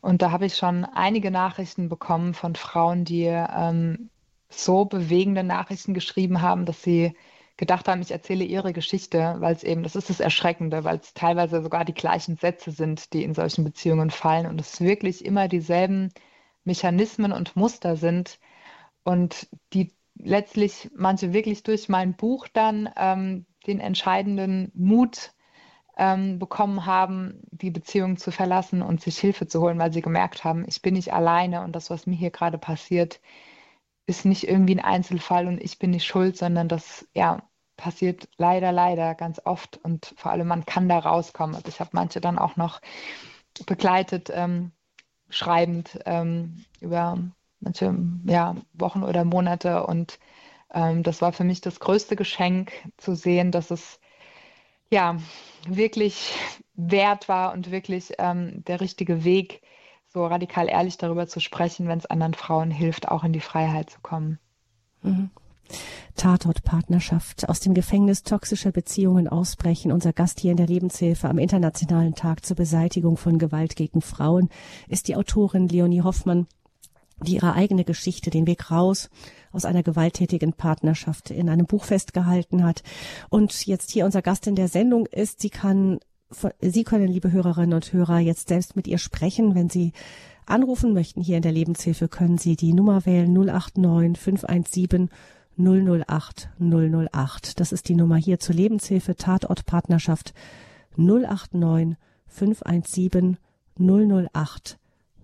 Und 0.00 0.22
da 0.22 0.30
habe 0.30 0.46
ich 0.46 0.56
schon 0.56 0.84
einige 0.84 1.32
Nachrichten 1.32 1.88
bekommen 1.88 2.34
von 2.34 2.54
Frauen, 2.54 3.04
die 3.04 3.24
ähm, 3.24 4.10
so 4.48 4.84
bewegende 4.84 5.42
Nachrichten 5.42 5.92
geschrieben 5.92 6.40
haben, 6.40 6.66
dass 6.66 6.82
sie 6.82 7.16
gedacht 7.56 7.88
haben, 7.88 8.00
ich 8.00 8.12
erzähle 8.12 8.44
ihre 8.44 8.72
Geschichte, 8.72 9.36
weil 9.38 9.54
es 9.54 9.64
eben, 9.64 9.82
das 9.82 9.96
ist 9.96 10.08
das 10.08 10.20
Erschreckende, 10.20 10.84
weil 10.84 10.98
es 10.98 11.14
teilweise 11.14 11.62
sogar 11.62 11.84
die 11.84 11.94
gleichen 11.94 12.36
Sätze 12.36 12.70
sind, 12.70 13.12
die 13.12 13.24
in 13.24 13.34
solchen 13.34 13.64
Beziehungen 13.64 14.10
fallen 14.10 14.46
und 14.46 14.60
es 14.60 14.80
wirklich 14.80 15.24
immer 15.24 15.48
dieselben 15.48 16.12
Mechanismen 16.64 17.32
und 17.32 17.56
Muster 17.56 17.96
sind 17.96 18.38
und 19.04 19.48
die 19.72 19.92
letztlich 20.14 20.90
manche 20.94 21.32
wirklich 21.32 21.62
durch 21.62 21.88
mein 21.88 22.14
Buch 22.14 22.48
dann 22.52 22.88
ähm, 22.96 23.46
den 23.66 23.80
entscheidenden 23.80 24.70
Mut 24.74 25.32
ähm, 25.96 26.38
bekommen 26.38 26.86
haben, 26.86 27.42
die 27.50 27.70
Beziehung 27.70 28.16
zu 28.16 28.30
verlassen 28.30 28.82
und 28.82 29.00
sich 29.00 29.18
Hilfe 29.18 29.46
zu 29.46 29.60
holen, 29.60 29.78
weil 29.78 29.92
sie 29.92 30.02
gemerkt 30.02 30.44
haben, 30.44 30.64
ich 30.66 30.82
bin 30.82 30.94
nicht 30.94 31.12
alleine 31.12 31.62
und 31.62 31.72
das, 31.76 31.90
was 31.90 32.06
mir 32.06 32.16
hier 32.16 32.30
gerade 32.30 32.58
passiert, 32.58 33.20
ist 34.06 34.24
nicht 34.24 34.48
irgendwie 34.48 34.74
ein 34.74 34.84
Einzelfall 34.84 35.46
und 35.46 35.62
ich 35.62 35.78
bin 35.78 35.90
nicht 35.90 36.06
schuld, 36.06 36.36
sondern 36.36 36.68
das 36.68 37.06
ja 37.14 37.42
passiert 37.76 38.28
leider, 38.36 38.72
leider 38.72 39.14
ganz 39.14 39.40
oft 39.44 39.78
und 39.82 40.14
vor 40.16 40.32
allem 40.32 40.46
man 40.46 40.66
kann 40.66 40.88
da 40.88 40.98
rauskommen. 40.98 41.54
Also 41.56 41.68
ich 41.68 41.80
habe 41.80 41.90
manche 41.92 42.20
dann 42.20 42.38
auch 42.38 42.56
noch 42.56 42.80
begleitet, 43.66 44.30
ähm, 44.32 44.72
schreibend 45.28 45.98
ähm, 46.06 46.64
über 46.80 47.18
manche 47.62 47.94
ja, 48.24 48.56
Wochen 48.74 49.02
oder 49.02 49.24
Monate 49.24 49.86
und 49.86 50.18
ähm, 50.72 51.02
das 51.02 51.22
war 51.22 51.32
für 51.32 51.44
mich 51.44 51.60
das 51.60 51.80
größte 51.80 52.16
Geschenk 52.16 52.72
zu 52.96 53.14
sehen, 53.14 53.50
dass 53.50 53.70
es 53.70 54.00
ja 54.90 55.16
wirklich 55.66 56.34
wert 56.74 57.28
war 57.28 57.52
und 57.52 57.70
wirklich 57.70 58.14
ähm, 58.18 58.64
der 58.64 58.80
richtige 58.80 59.24
Weg, 59.24 59.62
so 60.08 60.26
radikal 60.26 60.68
ehrlich 60.68 60.98
darüber 60.98 61.26
zu 61.26 61.40
sprechen, 61.40 61.88
wenn 61.88 61.98
es 61.98 62.06
anderen 62.06 62.34
Frauen 62.34 62.70
hilft, 62.70 63.08
auch 63.08 63.24
in 63.24 63.32
die 63.32 63.40
Freiheit 63.40 63.90
zu 63.90 64.00
kommen. 64.00 64.38
Mhm. 65.02 65.30
Tatort-Partnerschaft 66.16 67.48
aus 67.48 67.60
dem 67.60 67.72
Gefängnis 67.72 68.22
toxischer 68.22 68.72
Beziehungen 68.72 69.28
ausbrechen. 69.28 69.90
Unser 69.90 70.12
Gast 70.12 70.40
hier 70.40 70.50
in 70.50 70.58
der 70.58 70.66
Lebenshilfe 70.66 71.28
am 71.28 71.38
Internationalen 71.38 72.14
Tag 72.14 72.44
zur 72.44 72.56
Beseitigung 72.56 73.16
von 73.16 73.38
Gewalt 73.38 73.76
gegen 73.76 74.02
Frauen 74.02 74.50
ist 74.88 75.08
die 75.08 75.16
Autorin 75.16 75.68
Leonie 75.68 76.02
Hoffmann, 76.02 76.46
die 77.22 77.36
ihre 77.36 77.54
eigene 77.54 77.84
Geschichte, 77.84 78.30
den 78.30 78.46
Weg 78.46 78.70
raus 78.70 79.10
aus 79.52 79.64
einer 79.64 79.82
gewalttätigen 79.82 80.52
Partnerschaft 80.52 81.30
in 81.30 81.48
einem 81.48 81.66
Buch 81.66 81.84
festgehalten 81.84 82.64
hat. 82.64 82.82
Und 83.28 83.66
jetzt 83.66 83.90
hier 83.90 84.04
unser 84.04 84.22
Gast 84.22 84.46
in 84.46 84.56
der 84.56 84.68
Sendung 84.68 85.06
ist, 85.06 85.40
sie 85.40 85.50
kann 85.50 85.98
Sie 86.60 86.84
können, 86.84 87.08
liebe 87.08 87.30
Hörerinnen 87.30 87.74
und 87.74 87.92
Hörer, 87.92 88.18
jetzt 88.18 88.48
selbst 88.48 88.74
mit 88.76 88.86
ihr 88.86 88.98
sprechen. 88.98 89.54
Wenn 89.54 89.68
Sie 89.68 89.92
anrufen 90.46 90.94
möchten 90.94 91.20
hier 91.20 91.36
in 91.36 91.42
der 91.42 91.52
Lebenshilfe, 91.52 92.08
können 92.08 92.38
Sie 92.38 92.56
die 92.56 92.72
Nummer 92.72 93.04
wählen 93.06 93.32
089 93.32 94.18
517 94.18 95.10
008 95.58 96.48
008. 96.58 97.60
Das 97.60 97.72
ist 97.72 97.88
die 97.88 97.94
Nummer 97.94 98.16
hier 98.16 98.38
zur 98.38 98.54
Lebenshilfe 98.54 99.16
Tatort 99.16 99.66
Partnerschaft 99.66 100.32
089 100.96 101.96
517 102.26 103.36
008 103.78 104.78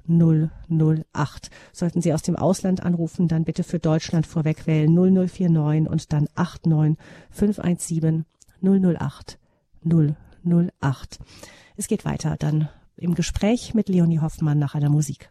008. 0.08 1.50
Sollten 1.72 2.00
Sie 2.00 2.12
aus 2.12 2.22
dem 2.22 2.36
Ausland 2.36 2.82
anrufen, 2.82 3.28
dann 3.28 3.44
bitte 3.44 3.62
für 3.62 3.78
Deutschland 3.78 4.26
vorweg 4.26 4.66
wählen 4.66 4.92
0049 4.94 5.88
und 5.88 6.12
dann 6.12 6.28
89 6.34 6.96
517 7.30 8.24
008 8.62 9.38
008. 9.84 10.16
08. 10.80 11.18
Es 11.76 11.88
geht 11.88 12.04
weiter 12.04 12.36
dann 12.38 12.68
im 12.96 13.14
Gespräch 13.14 13.74
mit 13.74 13.88
Leonie 13.88 14.20
Hoffmann 14.20 14.58
nach 14.58 14.74
einer 14.74 14.90
Musik. 14.90 15.30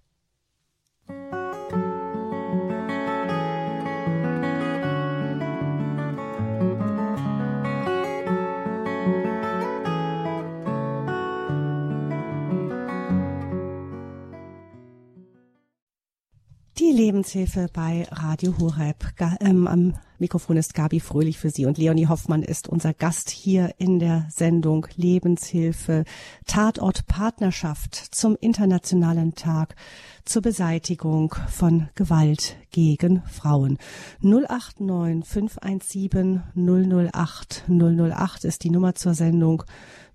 Die 16.80 16.92
Lebenshilfe 16.92 17.70
bei 17.74 18.08
Radio 18.12 18.56
Horeb. 18.60 19.08
Ähm, 19.40 19.66
am 19.66 19.94
Mikrofon 20.20 20.58
ist 20.58 20.76
Gabi 20.76 21.00
Fröhlich 21.00 21.40
für 21.40 21.50
Sie 21.50 21.66
und 21.66 21.80
Leonie 21.80 22.06
Hoffmann 22.06 22.44
ist 22.44 22.68
unser 22.68 22.94
Gast 22.94 23.32
hier 23.32 23.74
in 23.80 23.98
der 23.98 24.28
Sendung 24.30 24.86
Lebenshilfe 24.96 26.04
Tatort 26.46 27.08
Partnerschaft 27.08 27.96
zum 27.96 28.38
Internationalen 28.40 29.34
Tag 29.34 29.76
zur 30.24 30.44
Beseitigung 30.44 31.34
von 31.50 31.90
Gewalt 31.96 32.58
gegen 32.70 33.24
Frauen. 33.24 33.80
089 34.22 35.28
517 35.28 36.44
008 36.54 37.64
008 37.68 38.46
ist 38.46 38.64
die 38.64 38.70
Nummer 38.70 38.94
zur 38.94 39.16
Sendung 39.16 39.64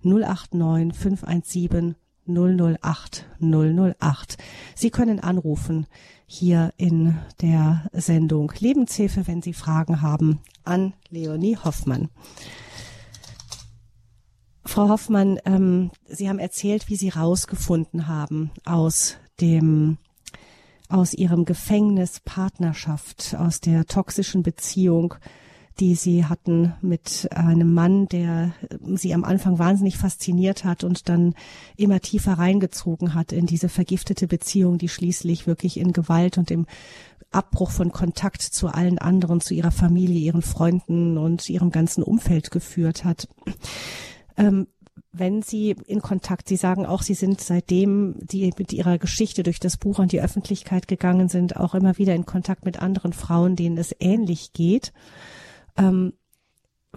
089 0.01 0.97
517 0.97 1.95
008 2.25 3.25
008. 3.41 4.37
Sie 4.75 4.91
können 4.91 5.19
anrufen 5.19 5.87
hier 6.33 6.73
in 6.77 7.17
der 7.41 7.89
Sendung 7.93 8.51
Lebenshilfe, 8.57 9.27
wenn 9.27 9.41
Sie 9.41 9.53
Fragen 9.53 10.01
haben, 10.01 10.39
an 10.63 10.93
Leonie 11.09 11.57
Hoffmann. 11.57 12.09
Frau 14.65 14.89
Hoffmann, 14.89 15.39
ähm, 15.45 15.91
Sie 16.07 16.27
haben 16.27 16.39
erzählt, 16.39 16.89
wie 16.89 16.95
Sie 16.95 17.09
rausgefunden 17.09 18.07
haben 18.07 18.51
aus 18.65 19.17
dem 19.39 19.97
aus 20.89 21.13
Ihrem 21.13 21.45
Gefängnis 21.45 22.19
Partnerschaft, 22.19 23.35
aus 23.37 23.59
der 23.59 23.85
toxischen 23.85 24.43
Beziehung, 24.43 25.15
die 25.79 25.95
sie 25.95 26.25
hatten 26.25 26.73
mit 26.81 27.29
einem 27.33 27.73
Mann, 27.73 28.07
der 28.07 28.53
sie 28.95 29.13
am 29.13 29.23
Anfang 29.23 29.59
wahnsinnig 29.59 29.97
fasziniert 29.97 30.63
hat 30.63 30.83
und 30.83 31.09
dann 31.09 31.33
immer 31.77 31.99
tiefer 31.99 32.33
reingezogen 32.33 33.13
hat 33.13 33.31
in 33.31 33.45
diese 33.45 33.69
vergiftete 33.69 34.27
Beziehung, 34.27 34.77
die 34.77 34.89
schließlich 34.89 35.47
wirklich 35.47 35.77
in 35.77 35.93
Gewalt 35.93 36.37
und 36.37 36.51
im 36.51 36.67
Abbruch 37.31 37.71
von 37.71 37.91
Kontakt 37.91 38.41
zu 38.41 38.67
allen 38.67 38.99
anderen, 38.99 39.41
zu 39.41 39.53
ihrer 39.53 39.71
Familie, 39.71 40.19
ihren 40.19 40.43
Freunden 40.43 41.17
und 41.17 41.49
ihrem 41.49 41.71
ganzen 41.71 42.03
Umfeld 42.03 42.51
geführt 42.51 43.03
hat. 43.03 43.27
Ähm, 44.37 44.67
wenn 45.11 45.43
Sie 45.43 45.75
in 45.87 46.01
Kontakt, 46.01 46.47
Sie 46.47 46.55
sagen 46.55 46.85
auch, 46.85 47.01
Sie 47.03 47.13
sind 47.13 47.39
seitdem 47.41 48.15
die 48.19 48.51
mit 48.57 48.73
Ihrer 48.73 48.97
Geschichte 48.97 49.43
durch 49.43 49.59
das 49.59 49.77
Buch 49.77 49.99
an 49.99 50.07
die 50.07 50.21
Öffentlichkeit 50.21 50.87
gegangen 50.87 51.29
sind, 51.29 51.55
auch 51.55 51.75
immer 51.75 51.97
wieder 51.97 52.15
in 52.15 52.25
Kontakt 52.25 52.65
mit 52.65 52.81
anderen 52.81 53.13
Frauen, 53.13 53.55
denen 53.55 53.77
es 53.77 53.95
ähnlich 53.99 54.53
geht. 54.53 54.91
Ähm, 55.77 56.13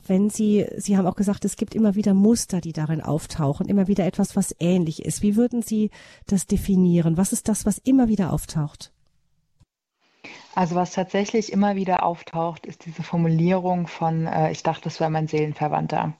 wenn 0.06 0.30
Sie, 0.30 0.66
Sie 0.76 0.96
haben 0.96 1.06
auch 1.06 1.16
gesagt, 1.16 1.44
es 1.44 1.56
gibt 1.56 1.74
immer 1.74 1.94
wieder 1.94 2.14
Muster, 2.14 2.60
die 2.60 2.72
darin 2.72 3.00
auftauchen, 3.00 3.68
immer 3.68 3.88
wieder 3.88 4.04
etwas, 4.06 4.36
was 4.36 4.54
ähnlich 4.60 5.04
ist. 5.04 5.22
Wie 5.22 5.36
würden 5.36 5.62
Sie 5.62 5.90
das 6.26 6.46
definieren? 6.46 7.16
Was 7.16 7.32
ist 7.32 7.48
das, 7.48 7.64
was 7.66 7.78
immer 7.78 8.08
wieder 8.08 8.32
auftaucht? 8.32 8.92
Also 10.54 10.74
was 10.74 10.92
tatsächlich 10.92 11.52
immer 11.52 11.76
wieder 11.76 12.02
auftaucht, 12.02 12.66
ist 12.66 12.86
diese 12.86 13.02
Formulierung 13.02 13.86
von, 13.86 14.26
äh, 14.26 14.50
ich 14.50 14.62
dachte, 14.62 14.84
das 14.84 15.00
wäre 15.00 15.10
mein 15.10 15.28
Seelenverwandter. 15.28 16.14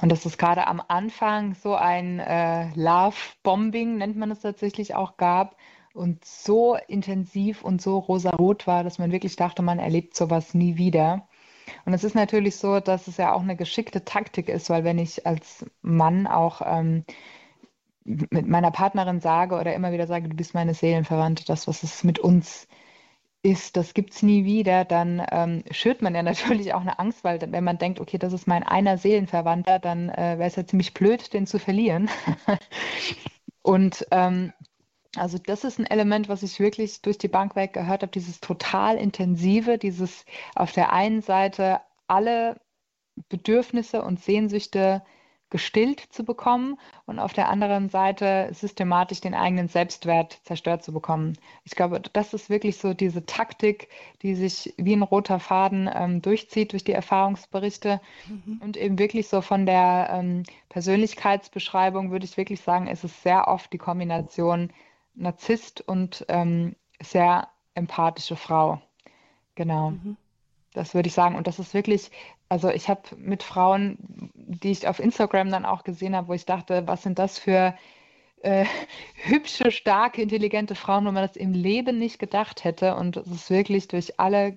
Und 0.00 0.10
das 0.10 0.24
ist 0.26 0.38
gerade 0.38 0.66
am 0.66 0.82
Anfang 0.88 1.54
so 1.54 1.74
ein 1.74 2.18
äh, 2.18 2.70
Love-Bombing, 2.74 3.98
nennt 3.98 4.16
man 4.16 4.30
es 4.30 4.40
tatsächlich 4.40 4.94
auch, 4.94 5.16
gab 5.16 5.56
und 5.92 6.24
so 6.24 6.76
intensiv 6.88 7.62
und 7.64 7.80
so 7.80 7.98
rosarot 7.98 8.66
war, 8.66 8.82
dass 8.82 8.98
man 8.98 9.12
wirklich 9.12 9.36
dachte, 9.36 9.62
man 9.62 9.78
erlebt 9.78 10.16
sowas 10.16 10.54
nie 10.54 10.76
wieder. 10.76 11.28
Und 11.84 11.94
es 11.94 12.04
ist 12.04 12.14
natürlich 12.14 12.56
so, 12.56 12.80
dass 12.80 13.08
es 13.08 13.16
ja 13.16 13.32
auch 13.32 13.42
eine 13.42 13.56
geschickte 13.56 14.04
Taktik 14.04 14.48
ist, 14.48 14.70
weil 14.70 14.84
wenn 14.84 14.98
ich 14.98 15.26
als 15.26 15.64
Mann 15.82 16.26
auch 16.26 16.62
ähm, 16.64 17.04
mit 18.04 18.46
meiner 18.46 18.70
Partnerin 18.70 19.20
sage 19.20 19.56
oder 19.56 19.74
immer 19.74 19.92
wieder 19.92 20.06
sage, 20.06 20.28
du 20.28 20.36
bist 20.36 20.54
meine 20.54 20.74
Seelenverwandte, 20.74 21.44
das, 21.44 21.66
was 21.66 21.82
es 21.82 22.04
mit 22.04 22.18
uns 22.18 22.68
ist, 23.42 23.76
das 23.76 23.94
gibt 23.94 24.12
es 24.12 24.22
nie 24.22 24.44
wieder, 24.44 24.84
dann 24.84 25.24
ähm, 25.30 25.64
schürt 25.70 26.02
man 26.02 26.14
ja 26.14 26.22
natürlich 26.24 26.74
auch 26.74 26.80
eine 26.80 26.98
Angst, 26.98 27.24
weil 27.24 27.40
wenn 27.40 27.64
man 27.64 27.78
denkt, 27.78 28.00
okay, 28.00 28.18
das 28.18 28.32
ist 28.32 28.46
mein 28.46 28.62
einer 28.62 28.98
Seelenverwandter, 28.98 29.78
dann 29.78 30.08
äh, 30.08 30.38
wäre 30.38 30.48
es 30.48 30.56
ja 30.56 30.66
ziemlich 30.66 30.94
blöd, 30.94 31.32
den 31.32 31.46
zu 31.46 31.58
verlieren. 31.58 32.08
Und 33.62 34.06
ähm, 34.12 34.52
also 35.16 35.38
das 35.38 35.64
ist 35.64 35.78
ein 35.78 35.86
Element, 35.86 36.28
was 36.28 36.42
ich 36.42 36.60
wirklich 36.60 37.02
durch 37.02 37.18
die 37.18 37.28
Bank 37.28 37.56
weg 37.56 37.72
gehört 37.72 38.02
habe, 38.02 38.12
dieses 38.12 38.40
total 38.40 38.96
intensive, 38.96 39.78
dieses 39.78 40.24
auf 40.54 40.72
der 40.72 40.92
einen 40.92 41.22
Seite 41.22 41.80
alle 42.06 42.60
Bedürfnisse 43.28 44.02
und 44.02 44.20
Sehnsüchte 44.22 45.02
gestillt 45.48 46.00
zu 46.00 46.24
bekommen 46.24 46.76
und 47.04 47.20
auf 47.20 47.32
der 47.32 47.48
anderen 47.48 47.88
Seite 47.88 48.48
systematisch 48.52 49.20
den 49.20 49.34
eigenen 49.34 49.68
Selbstwert 49.68 50.40
zerstört 50.42 50.82
zu 50.82 50.92
bekommen. 50.92 51.38
Ich 51.64 51.72
glaube, 51.72 52.00
das 52.00 52.34
ist 52.34 52.50
wirklich 52.50 52.78
so 52.78 52.94
diese 52.94 53.26
Taktik, 53.26 53.88
die 54.22 54.34
sich 54.34 54.74
wie 54.76 54.94
ein 54.94 55.02
roter 55.02 55.38
Faden 55.38 55.88
ähm, 55.92 56.20
durchzieht 56.20 56.72
durch 56.72 56.82
die 56.82 56.92
Erfahrungsberichte 56.92 58.00
mhm. 58.28 58.60
und 58.60 58.76
eben 58.76 58.98
wirklich 58.98 59.28
so 59.28 59.40
von 59.40 59.66
der 59.66 60.08
ähm, 60.10 60.42
Persönlichkeitsbeschreibung 60.68 62.10
würde 62.10 62.24
ich 62.24 62.36
wirklich 62.36 62.60
sagen, 62.60 62.88
ist 62.88 63.04
es 63.04 63.22
sehr 63.22 63.46
oft 63.46 63.72
die 63.72 63.78
Kombination 63.78 64.72
Narzisst 65.16 65.80
und 65.80 66.24
ähm, 66.28 66.76
sehr 67.02 67.48
empathische 67.74 68.36
Frau. 68.36 68.80
Genau. 69.54 69.90
Mhm. 69.90 70.16
Das 70.72 70.94
würde 70.94 71.08
ich 71.08 71.14
sagen. 71.14 71.34
Und 71.36 71.46
das 71.46 71.58
ist 71.58 71.74
wirklich, 71.74 72.10
also 72.48 72.68
ich 72.68 72.88
habe 72.88 73.02
mit 73.16 73.42
Frauen, 73.42 73.96
die 74.34 74.70
ich 74.70 74.86
auf 74.86 75.00
Instagram 75.00 75.50
dann 75.50 75.64
auch 75.64 75.84
gesehen 75.84 76.14
habe, 76.14 76.28
wo 76.28 76.34
ich 76.34 76.44
dachte, 76.44 76.86
was 76.86 77.02
sind 77.02 77.18
das 77.18 77.38
für 77.38 77.74
äh, 78.42 78.66
hübsche, 79.24 79.70
starke, 79.70 80.22
intelligente 80.22 80.74
Frauen, 80.74 81.06
wo 81.06 81.12
man 81.12 81.26
das 81.26 81.36
im 81.36 81.52
Leben 81.52 81.98
nicht 81.98 82.18
gedacht 82.18 82.64
hätte. 82.64 82.94
Und 82.94 83.16
es 83.16 83.26
ist 83.26 83.50
wirklich 83.50 83.88
durch 83.88 84.20
alle 84.20 84.56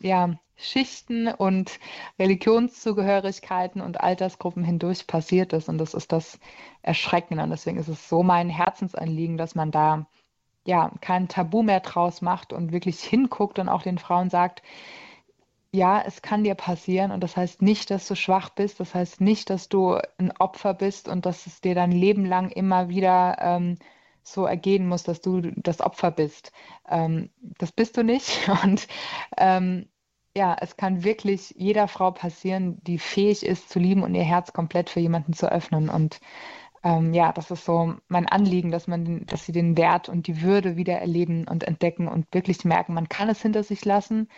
ja, 0.00 0.34
Schichten 0.60 1.28
und 1.28 1.78
Religionszugehörigkeiten 2.18 3.80
und 3.80 4.00
Altersgruppen 4.00 4.64
hindurch 4.64 5.06
passiert 5.06 5.52
ist. 5.52 5.68
Und 5.68 5.78
das 5.78 5.94
ist 5.94 6.12
das 6.12 6.38
Erschreckende. 6.82 7.42
Und 7.42 7.50
deswegen 7.50 7.78
ist 7.78 7.88
es 7.88 8.08
so 8.08 8.22
mein 8.22 8.48
Herzensanliegen, 8.48 9.36
dass 9.36 9.54
man 9.54 9.70
da 9.70 10.06
ja 10.66 10.92
kein 11.00 11.28
Tabu 11.28 11.62
mehr 11.62 11.80
draus 11.80 12.22
macht 12.22 12.52
und 12.52 12.72
wirklich 12.72 13.00
hinguckt 13.00 13.58
und 13.58 13.68
auch 13.68 13.82
den 13.82 13.98
Frauen 13.98 14.30
sagt, 14.30 14.62
ja, 15.72 16.02
es 16.04 16.22
kann 16.22 16.44
dir 16.44 16.54
passieren 16.54 17.12
und 17.12 17.20
das 17.22 17.36
heißt 17.36 17.62
nicht, 17.62 17.90
dass 17.90 18.08
du 18.08 18.16
schwach 18.16 18.50
bist, 18.50 18.80
das 18.80 18.94
heißt 18.94 19.20
nicht, 19.20 19.50
dass 19.50 19.68
du 19.68 19.98
ein 20.18 20.32
Opfer 20.38 20.74
bist 20.74 21.08
und 21.08 21.26
dass 21.26 21.46
es 21.46 21.60
dir 21.60 21.74
dein 21.76 21.92
Leben 21.92 22.24
lang 22.24 22.50
immer 22.50 22.88
wieder 22.88 23.36
ähm, 23.40 23.78
so 24.22 24.46
ergehen 24.46 24.88
muss, 24.88 25.04
dass 25.04 25.20
du 25.20 25.40
das 25.40 25.80
Opfer 25.80 26.10
bist. 26.10 26.52
Ähm, 26.88 27.30
das 27.40 27.72
bist 27.72 27.96
du 27.96 28.02
nicht 28.02 28.48
und 28.64 28.88
ähm, 29.36 29.88
ja, 30.36 30.56
es 30.60 30.76
kann 30.76 31.02
wirklich 31.04 31.54
jeder 31.56 31.88
Frau 31.88 32.10
passieren, 32.12 32.78
die 32.84 32.98
fähig 32.98 33.44
ist 33.44 33.68
zu 33.68 33.78
lieben 33.78 34.02
und 34.02 34.14
ihr 34.14 34.22
Herz 34.22 34.52
komplett 34.52 34.90
für 34.90 35.00
jemanden 35.00 35.32
zu 35.32 35.50
öffnen. 35.50 35.88
Und 35.88 36.20
ähm, 36.82 37.12
ja, 37.12 37.32
das 37.32 37.50
ist 37.50 37.64
so 37.64 37.94
mein 38.08 38.26
Anliegen, 38.26 38.70
dass 38.70 38.86
man, 38.86 39.26
dass 39.26 39.44
sie 39.44 39.52
den 39.52 39.76
Wert 39.76 40.08
und 40.08 40.26
die 40.26 40.42
Würde 40.42 40.76
wieder 40.76 40.98
erleben 40.98 41.46
und 41.48 41.64
entdecken 41.64 42.08
und 42.08 42.26
wirklich 42.32 42.64
merken, 42.64 42.94
man 42.94 43.08
kann 43.08 43.28
es 43.28 43.42
hinter 43.42 43.64
sich 43.64 43.84
lassen. 43.84 44.28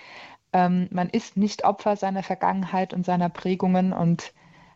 Ähm, 0.52 0.88
man 0.90 1.08
ist 1.10 1.36
nicht 1.36 1.64
Opfer 1.64 1.96
seiner 1.96 2.22
Vergangenheit 2.22 2.94
und 2.94 3.04
seiner 3.04 3.28
Prägungen 3.28 3.92
und 3.92 4.32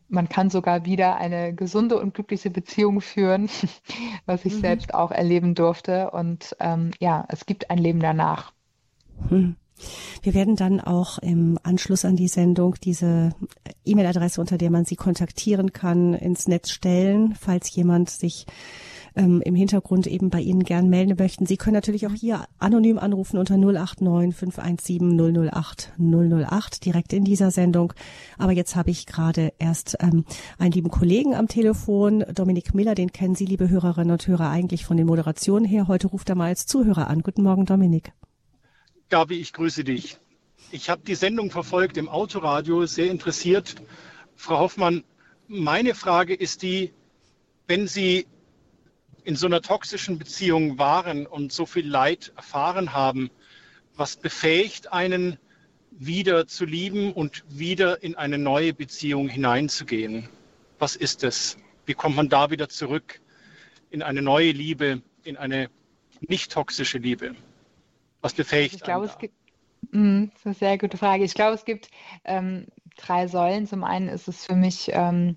man 0.09 0.29
kann 0.29 0.51
sogar 0.51 0.85
wieder 0.85 1.17
eine 1.17 1.53
gesunde 1.55 1.99
und 1.99 2.15
glückliche 2.15 2.51
Beziehung 2.51 3.01
führen, 3.01 3.49
was 4.27 4.45
ich 4.45 4.55
mhm. 4.55 4.61
selbst 4.61 4.95
auch 4.95 5.11
erleben 5.11 5.55
durfte. 5.55 6.11
Und 6.11 6.55
ähm, 6.61 6.93
ja, 7.01 7.25
es 7.29 7.47
gibt 7.47 7.71
ein 7.71 7.79
Leben 7.79 8.01
danach. 8.01 8.53
Mhm. 9.31 9.57
Wir 10.23 10.35
werden 10.35 10.57
dann 10.57 10.81
auch 10.81 11.19
im 11.19 11.59
Anschluss 11.63 12.05
an 12.05 12.17
die 12.17 12.29
Sendung 12.29 12.77
diese 12.83 13.31
E-Mail-Adresse, 13.85 14.41
unter 14.41 14.59
der 14.59 14.71
man 14.71 14.85
Sie 14.85 14.97
kontaktieren 14.97 15.73
kann, 15.73 16.15
ins 16.15 16.49
Netz 16.49 16.71
stellen, 16.71 17.35
falls 17.39 17.75
jemand 17.75 18.11
sich 18.11 18.47
ähm, 19.17 19.41
im 19.45 19.55
Hintergrund 19.55 20.07
eben 20.07 20.31
bei 20.31 20.41
Ihnen 20.41 20.63
gern 20.63 20.89
melden 20.89 21.17
möchten. 21.19 21.47
Sie 21.47 21.57
können 21.57 21.75
natürlich 21.75 22.07
auch 22.07 22.13
hier 22.13 22.45
anonym 22.59 22.99
anrufen 22.99 23.39
unter 23.39 23.57
089 23.57 24.35
517 24.37 25.49
008 25.51 25.93
008 25.99 26.85
direkt 26.85 27.13
in 27.13 27.25
dieser 27.25 27.51
Sendung. 27.51 27.93
Aber 28.39 28.53
jetzt 28.53 28.77
habe 28.77 28.91
ich 28.91 29.07
gerade 29.07 29.53
erst 29.59 29.97
ähm, 30.01 30.25
einen 30.59 30.73
lieben 30.73 30.91
Kollegen 30.91 31.35
am 31.35 31.49
Telefon, 31.49 32.25
Dominik 32.35 32.75
Miller, 32.75 32.95
den 32.95 33.13
kennen 33.13 33.35
Sie, 33.35 33.47
liebe 33.47 33.69
Hörerinnen 33.69 34.13
und 34.13 34.27
Hörer, 34.27 34.51
eigentlich 34.51 34.85
von 34.85 34.97
den 34.97 35.07
Moderationen 35.07 35.65
her. 35.65 35.89
Heute 35.89 36.09
ruft 36.09 36.29
er 36.29 36.35
mal 36.37 36.49
als 36.49 36.67
Zuhörer 36.67 37.09
an. 37.09 37.23
Guten 37.23 37.43
Morgen, 37.43 37.65
Dominik. 37.65 38.13
Gabi, 39.09 39.37
ich 39.37 39.53
grüße 39.53 39.85
dich. 39.85 40.19
Ich 40.73 40.91
habe 40.91 41.03
die 41.07 41.15
Sendung 41.15 41.53
verfolgt 41.53 41.97
im 41.97 42.09
Autoradio, 42.09 42.87
sehr 42.87 43.09
interessiert. 43.09 43.77
Frau 44.35 44.59
Hoffmann, 44.59 45.05
meine 45.47 45.95
Frage 45.95 46.35
ist 46.35 46.63
die, 46.63 46.93
wenn 47.69 47.87
Sie 47.87 48.27
in 49.23 49.37
so 49.37 49.47
einer 49.47 49.63
toxischen 49.63 50.19
Beziehung 50.19 50.81
waren 50.81 51.25
und 51.25 51.53
so 51.53 51.67
viel 51.67 51.87
Leid 51.89 52.33
erfahren 52.35 52.95
haben, 52.95 53.31
was 53.95 54.17
befähigt 54.17 54.93
einen, 54.93 55.39
wieder 55.93 56.49
zu 56.49 56.65
lieben 56.65 57.13
und 57.13 57.45
wieder 57.49 58.03
in 58.03 58.17
eine 58.17 58.39
neue 58.39 58.75
Beziehung 58.75 59.29
hineinzugehen? 59.29 60.29
Was 60.81 60.97
ist 60.97 61.23
es? 61.23 61.59
Wie 61.85 61.95
kommt 61.95 62.17
man 62.17 62.29
da 62.29 62.51
wieder 62.51 62.69
zurück 62.69 63.21
in 63.91 64.03
eine 64.03 64.21
neue 64.21 64.51
Liebe, 64.51 65.01
in 65.23 65.37
eine 65.37 65.71
nicht 66.21 66.51
toxische 66.51 66.99
Liebe? 66.99 67.37
Was 68.27 68.35
befähigt 68.35 68.75
ich 68.75 68.83
glaube, 68.83 69.07
es 69.07 69.19
gibt, 69.19 69.35
mh, 69.93 70.27
das 70.27 70.41
ist 70.41 70.47
eine 70.47 70.55
sehr 70.55 70.79
gute 70.79 70.97
Frage. 70.97 71.25
Ich 71.25 71.35
glaube, 71.35 71.55
es 71.55 71.65
gibt 71.65 71.91
ähm, 72.25 72.67
drei 72.97 73.29
Säulen. 73.29 73.67
Zum 73.67 73.85
einen 73.85 74.09
ist 74.09 74.27
es 74.27 74.45
für 74.45 74.57
mich 74.57 74.91
ähm, 74.93 75.37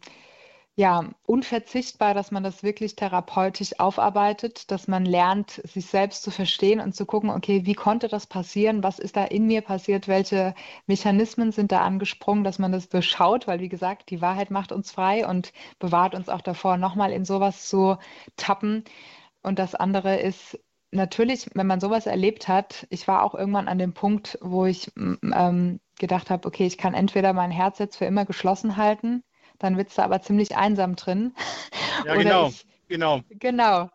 ja, 0.79 1.09
unverzichtbar, 1.25 2.13
dass 2.13 2.31
man 2.31 2.41
das 2.41 2.63
wirklich 2.63 2.95
therapeutisch 2.95 3.79
aufarbeitet, 3.81 4.71
dass 4.71 4.87
man 4.87 5.03
lernt, 5.03 5.61
sich 5.65 5.85
selbst 5.87 6.23
zu 6.23 6.31
verstehen 6.31 6.79
und 6.79 6.95
zu 6.95 7.05
gucken, 7.05 7.29
okay, 7.29 7.65
wie 7.65 7.73
konnte 7.73 8.07
das 8.07 8.27
passieren? 8.27 8.81
Was 8.81 8.97
ist 8.97 9.17
da 9.17 9.25
in 9.25 9.45
mir 9.45 9.61
passiert? 9.61 10.07
Welche 10.07 10.55
Mechanismen 10.87 11.51
sind 11.51 11.73
da 11.73 11.81
angesprungen, 11.81 12.45
dass 12.45 12.59
man 12.59 12.71
das 12.71 12.87
durchschaut? 12.87 13.45
Weil, 13.45 13.59
wie 13.59 13.67
gesagt, 13.67 14.09
die 14.09 14.21
Wahrheit 14.21 14.51
macht 14.51 14.71
uns 14.71 14.89
frei 14.91 15.27
und 15.27 15.51
bewahrt 15.79 16.15
uns 16.15 16.29
auch 16.29 16.41
davor, 16.41 16.77
nochmal 16.77 17.11
in 17.11 17.25
sowas 17.25 17.67
zu 17.67 17.97
tappen. 18.37 18.85
Und 19.43 19.59
das 19.59 19.75
andere 19.75 20.15
ist, 20.15 20.57
natürlich, 20.91 21.49
wenn 21.53 21.67
man 21.67 21.79
sowas 21.79 22.05
erlebt 22.05 22.47
hat, 22.47 22.87
ich 22.89 23.07
war 23.07 23.23
auch 23.23 23.35
irgendwann 23.35 23.67
an 23.67 23.77
dem 23.77 23.93
Punkt, 23.93 24.37
wo 24.41 24.65
ich 24.65 24.91
ähm, 24.97 25.79
gedacht 25.97 26.29
habe, 26.29 26.47
okay, 26.47 26.65
ich 26.65 26.77
kann 26.77 26.93
entweder 26.93 27.33
mein 27.33 27.51
Herz 27.51 27.79
jetzt 27.79 27.97
für 27.97 28.05
immer 28.05 28.25
geschlossen 28.25 28.77
halten, 28.77 29.23
dann 29.59 29.77
wird 29.77 29.89
es 29.89 29.95
da 29.95 30.03
aber 30.03 30.21
ziemlich 30.21 30.55
einsam 30.55 30.95
drin. 30.95 31.33
Ja, 32.05 32.15
genau, 32.15 32.47
ich, 32.47 32.65
genau. 32.87 33.21
Genau. 33.29 33.89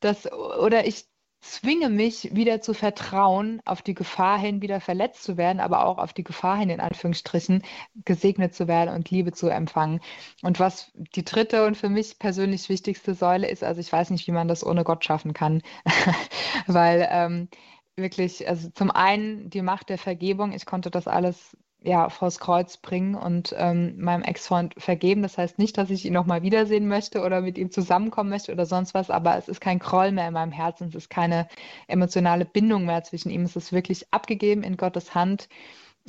Das, 0.00 0.30
oder 0.32 0.86
ich 0.86 1.06
zwinge 1.40 1.88
mich 1.90 2.34
wieder 2.34 2.60
zu 2.60 2.74
vertrauen, 2.74 3.60
auf 3.64 3.82
die 3.82 3.94
Gefahr 3.94 4.38
hin, 4.38 4.62
wieder 4.62 4.80
verletzt 4.80 5.22
zu 5.22 5.36
werden, 5.36 5.60
aber 5.60 5.86
auch 5.86 5.98
auf 5.98 6.12
die 6.12 6.24
Gefahr 6.24 6.56
hin, 6.58 6.70
in 6.70 6.80
Anführungsstrichen, 6.80 7.62
gesegnet 8.04 8.54
zu 8.54 8.68
werden 8.68 8.94
und 8.94 9.10
Liebe 9.10 9.32
zu 9.32 9.48
empfangen. 9.48 10.00
Und 10.42 10.60
was 10.60 10.92
die 11.14 11.24
dritte 11.24 11.66
und 11.66 11.76
für 11.76 11.88
mich 11.88 12.18
persönlich 12.18 12.68
wichtigste 12.68 13.14
Säule 13.14 13.48
ist, 13.48 13.62
also 13.62 13.80
ich 13.80 13.92
weiß 13.92 14.10
nicht, 14.10 14.26
wie 14.26 14.32
man 14.32 14.48
das 14.48 14.64
ohne 14.64 14.84
Gott 14.84 15.04
schaffen 15.04 15.32
kann, 15.34 15.62
weil 16.66 17.06
ähm, 17.10 17.48
wirklich, 17.96 18.48
also 18.48 18.68
zum 18.70 18.90
einen 18.90 19.50
die 19.50 19.62
Macht 19.62 19.88
der 19.88 19.98
Vergebung, 19.98 20.52
ich 20.52 20.66
konnte 20.66 20.90
das 20.90 21.08
alles 21.08 21.56
ja, 21.86 22.10
vors 22.10 22.40
Kreuz 22.40 22.78
bringen 22.78 23.14
und 23.14 23.54
ähm, 23.56 23.94
meinem 23.98 24.24
Ex-Freund 24.24 24.74
vergeben. 24.76 25.22
Das 25.22 25.38
heißt 25.38 25.56
nicht, 25.58 25.78
dass 25.78 25.88
ich 25.88 26.04
ihn 26.04 26.12
nochmal 26.12 26.42
wiedersehen 26.42 26.88
möchte 26.88 27.22
oder 27.22 27.40
mit 27.40 27.56
ihm 27.58 27.70
zusammenkommen 27.70 28.28
möchte 28.28 28.50
oder 28.52 28.66
sonst 28.66 28.92
was, 28.92 29.08
aber 29.08 29.36
es 29.36 29.48
ist 29.48 29.60
kein 29.60 29.78
Groll 29.78 30.10
mehr 30.10 30.26
in 30.26 30.34
meinem 30.34 30.50
Herzen, 30.50 30.88
es 30.88 30.96
ist 30.96 31.10
keine 31.10 31.46
emotionale 31.86 32.44
Bindung 32.44 32.86
mehr 32.86 33.04
zwischen 33.04 33.30
ihm. 33.30 33.42
Es 33.42 33.54
ist 33.54 33.72
wirklich 33.72 34.12
abgegeben 34.12 34.64
in 34.64 34.76
Gottes 34.76 35.14
Hand 35.14 35.48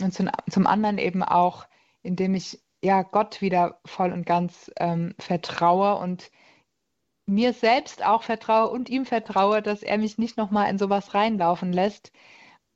und 0.02 0.14
zum, 0.16 0.30
zum 0.50 0.66
anderen 0.66 0.98
eben 0.98 1.22
auch, 1.22 1.68
indem 2.02 2.34
ich 2.34 2.60
ja 2.84 3.04
Gott 3.04 3.42
wieder 3.42 3.80
voll 3.86 4.12
und 4.14 4.26
ganz 4.26 4.72
ähm, 4.78 5.14
vertraue 5.20 5.96
und 5.98 6.32
mir 7.28 7.54
selbst 7.54 8.04
auch 8.04 8.24
vertraue 8.24 8.70
und 8.70 8.90
ihm 8.90 9.06
vertraue, 9.06 9.62
dass 9.62 9.84
er 9.84 10.00
mich 10.00 10.18
nicht 10.18 10.38
nochmal 10.38 10.72
in 10.72 10.80
sowas 10.80 11.14
reinlaufen 11.14 11.72
lässt, 11.72 12.12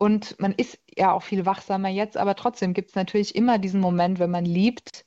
und 0.02 0.40
man 0.40 0.54
ist 0.54 0.80
ja 0.98 1.12
auch 1.12 1.22
viel 1.22 1.46
wachsamer 1.46 1.90
jetzt, 1.90 2.18
aber 2.18 2.36
trotzdem 2.36 2.74
gibt 2.74 2.90
es 2.90 2.96
natürlich 2.96 3.36
immer 3.36 3.60
diesen 3.60 3.80
Moment, 3.80 4.18
wenn 4.18 4.32
man 4.32 4.46
liebt. 4.46 5.06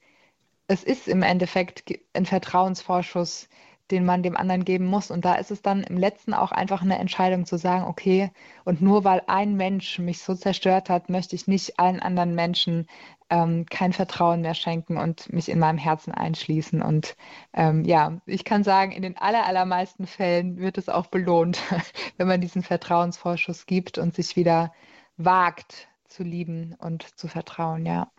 Es 0.69 0.85
ist 0.85 1.09
im 1.09 1.25
Endeffekt 1.25 1.83
ein 2.13 2.27
Vertrauensvorschuss, 2.27 3.49
den 3.91 4.05
man 4.05 4.23
dem 4.23 4.37
anderen 4.37 4.65
geben 4.65 4.87
muss. 4.87 5.11
Und 5.11 5.25
da 5.25 5.35
ist 5.35 5.51
es 5.51 5.63
dann 5.63 5.83
im 5.83 5.99
letzten 5.99 6.33
auch 6.33 6.53
einfach 6.53 6.83
eine 6.83 6.97
Entscheidung 6.97 7.45
zu 7.45 7.59
sagen, 7.59 7.87
okay, 7.87 8.31
und 8.65 8.83
nur 8.83 9.03
weil 9.03 9.23
ein 9.27 9.57
Mensch 9.57 9.99
mich 9.99 10.21
so 10.21 10.37
zerstört 10.37 10.89
hat, 10.89 11.11
möchte 11.11 11.35
ich 11.35 11.49
nicht 11.49 11.81
allen 11.81 11.99
anderen 11.99 12.37
Menschen 12.37 12.87
ähm, 13.31 13.67
kein 13.67 13.93
Vertrauen 13.93 14.43
mehr 14.43 14.55
schenken 14.55 14.97
und 14.97 15.33
mich 15.33 15.49
in 15.49 15.59
meinem 15.59 15.79
Herzen 15.79 16.13
einschließen. 16.13 16.83
Und 16.83 17.17
ähm, 17.53 17.85
ja, 17.85 18.21
ich 18.27 18.45
kann 18.45 18.65
sagen, 18.65 18.93
in 18.93 19.03
den 19.03 19.17
aller, 19.17 19.47
allermeisten 19.47 20.07
Fällen 20.07 20.59
wird 20.59 20.79
es 20.79 20.89
auch 20.89 21.07
belohnt, 21.07 21.61
wenn 22.17 22.29
man 22.29 22.41
diesen 22.41 22.63
Vertrauensvorschuss 22.63 23.67
gibt 23.67 23.99
und 23.99 24.15
sich 24.15 24.37
wieder 24.37 24.73
wagt 25.17 25.89
zu 26.07 26.23
lieben 26.23 26.75
und 26.79 27.19
zu 27.19 27.29
vertrauen, 27.29 27.87
ja. 27.87 28.11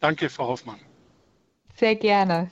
Danke, 0.00 0.28
Frau 0.28 0.48
Hoffmann. 0.48 0.78
Sehr 1.74 1.96
gerne. 1.96 2.50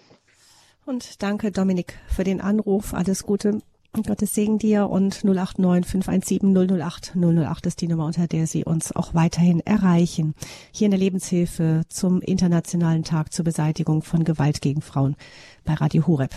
Und 0.86 1.22
danke, 1.22 1.50
Dominik, 1.50 1.98
für 2.08 2.24
den 2.24 2.40
Anruf. 2.40 2.92
Alles 2.94 3.24
Gute 3.24 3.60
Gottes 4.02 4.34
Segen 4.34 4.58
dir 4.58 4.90
und 4.90 5.22
089 5.22 5.88
517 5.88 6.80
008 6.80 7.12
008 7.14 7.66
ist 7.66 7.80
die 7.80 7.88
Nummer, 7.88 8.06
unter 8.06 8.26
der 8.26 8.46
Sie 8.46 8.64
uns 8.64 8.94
auch 8.94 9.14
weiterhin 9.14 9.60
erreichen. 9.60 10.34
Hier 10.72 10.86
in 10.86 10.90
der 10.90 10.98
Lebenshilfe 10.98 11.82
zum 11.88 12.20
Internationalen 12.20 13.04
Tag 13.04 13.32
zur 13.32 13.44
Beseitigung 13.44 14.02
von 14.02 14.24
Gewalt 14.24 14.60
gegen 14.60 14.82
Frauen 14.82 15.16
bei 15.64 15.74
Radio 15.74 16.06
Horeb. 16.06 16.34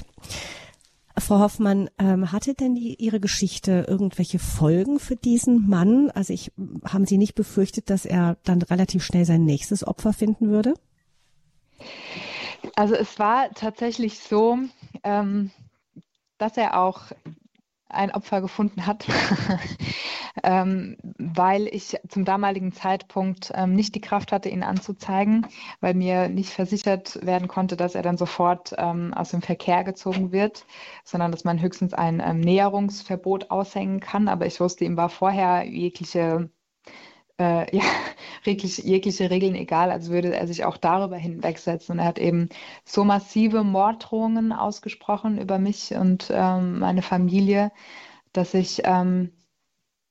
Frau 1.18 1.39
Hoffmann, 1.39 1.89
ähm, 1.97 2.32
hatte 2.32 2.53
denn 2.53 2.76
die, 2.76 2.95
Ihre 2.95 3.20
Geschichte 3.20 3.86
irgendwelche 3.88 4.38
Folgen 4.38 4.99
für 4.99 5.16
diesen 5.16 5.68
Mann? 5.68 6.12
Also 6.12 6.34
ich, 6.34 6.51
haben 6.86 7.05
Sie 7.05 7.18
nicht 7.18 7.34
befürchtet, 7.34 7.89
dass 7.89 8.05
er 8.05 8.38
dann 8.43 8.62
relativ 8.62 9.03
schnell 9.03 9.26
sein 9.26 9.43
nächstes 9.43 9.86
Opfer 9.86 10.14
finden 10.14 10.49
würde? 10.49 10.76
Also 12.76 12.93
es 12.93 13.18
war 13.18 13.49
tatsächlich 13.55 14.20
so, 14.20 14.60
ähm, 15.03 15.49
dass 16.38 16.55
er 16.58 16.80
auch 16.80 17.12
ein 17.90 18.12
Opfer 18.12 18.42
gefunden 18.42 18.86
hat, 18.86 19.06
ähm, 20.44 20.98
weil 21.18 21.68
ich 21.68 21.98
zum 22.10 22.26
damaligen 22.26 22.74
Zeitpunkt 22.74 23.52
ähm, 23.56 23.74
nicht 23.74 23.96
die 23.96 24.02
Kraft 24.02 24.32
hatte, 24.32 24.50
ihn 24.50 24.64
anzuzeigen, 24.64 25.48
weil 25.80 25.94
mir 25.94 26.30
nicht 26.30 26.52
versichert 26.52 27.20
werden 27.26 27.48
konnte, 27.48 27.78
dass 27.78 27.96
er 27.96 28.02
dann 28.02 28.18
sofort 28.18 28.74
ähm, 28.78 29.14
aus 29.14 29.32
dem 29.32 29.42
Verkehr 29.42 29.84
gezogen 29.84 30.32
wird, 30.32 30.66
sondern 31.04 31.32
dass 31.32 31.44
man 31.44 31.62
höchstens 31.62 31.94
ein 31.94 32.22
ähm, 32.26 32.40
Näherungsverbot 32.40 33.52
aushängen 33.52 34.00
kann. 34.00 34.28
Aber 34.28 34.46
ich 34.46 34.60
wusste, 34.60 34.86
ihm 34.86 34.98
war 34.98 35.10
vorher 35.10 35.66
jegliche 35.66 36.50
äh, 37.40 37.76
ja, 37.76 37.84
jegliche, 38.44 38.82
jegliche 38.82 39.30
Regeln 39.30 39.56
egal, 39.56 39.92
als 39.92 40.10
würde 40.10 40.36
er 40.36 40.48
sich 40.48 40.66
auch 40.66 40.78
darüber 40.78 41.18
hinwegsetzen. 41.18 41.94
Und 41.94 42.00
er 42.00 42.06
hat 42.06 42.20
eben 42.20 42.50
so 42.86 43.04
massive 43.04 43.64
Morddrohungen 43.64 44.52
ausgesprochen 44.54 45.40
über 45.40 45.60
mich 45.60 45.94
und 45.94 46.32
ähm, 46.34 46.80
meine 46.80 47.02
Familie, 47.02 47.72
dass 48.34 48.54
ich 48.54 48.82
ähm, 48.86 49.32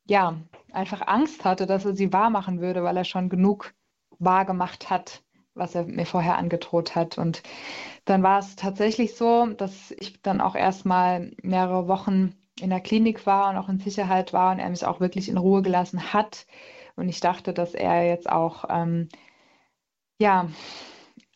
ja 0.06 0.36
einfach 0.72 1.06
Angst 1.06 1.44
hatte, 1.44 1.66
dass 1.66 1.84
er 1.84 1.96
sie 1.96 2.12
wahrmachen 2.12 2.60
würde, 2.60 2.82
weil 2.82 2.96
er 2.96 3.04
schon 3.04 3.28
genug 3.28 3.74
wahrgemacht 4.18 4.90
hat, 4.90 5.22
was 5.54 5.74
er 5.74 5.84
mir 5.84 6.06
vorher 6.06 6.36
angedroht 6.36 6.94
hat. 6.94 7.18
Und 7.18 7.42
dann 8.04 8.22
war 8.22 8.38
es 8.38 8.56
tatsächlich 8.56 9.16
so, 9.16 9.46
dass 9.46 9.90
ich 9.92 10.20
dann 10.22 10.40
auch 10.40 10.54
erstmal 10.54 11.32
mehrere 11.42 11.88
Wochen 11.88 12.34
in 12.60 12.70
der 12.70 12.80
Klinik 12.80 13.26
war 13.26 13.50
und 13.50 13.56
auch 13.56 13.68
in 13.68 13.80
Sicherheit 13.80 14.32
war 14.32 14.52
und 14.52 14.58
er 14.58 14.70
mich 14.70 14.84
auch 14.86 15.00
wirklich 15.00 15.28
in 15.28 15.36
Ruhe 15.36 15.62
gelassen 15.62 16.12
hat 16.12 16.46
und 16.96 17.08
ich 17.08 17.20
dachte, 17.20 17.52
dass 17.52 17.74
er 17.74 18.06
jetzt 18.06 18.28
auch 18.28 18.64
ähm, 18.68 19.08
ja, 20.18 20.48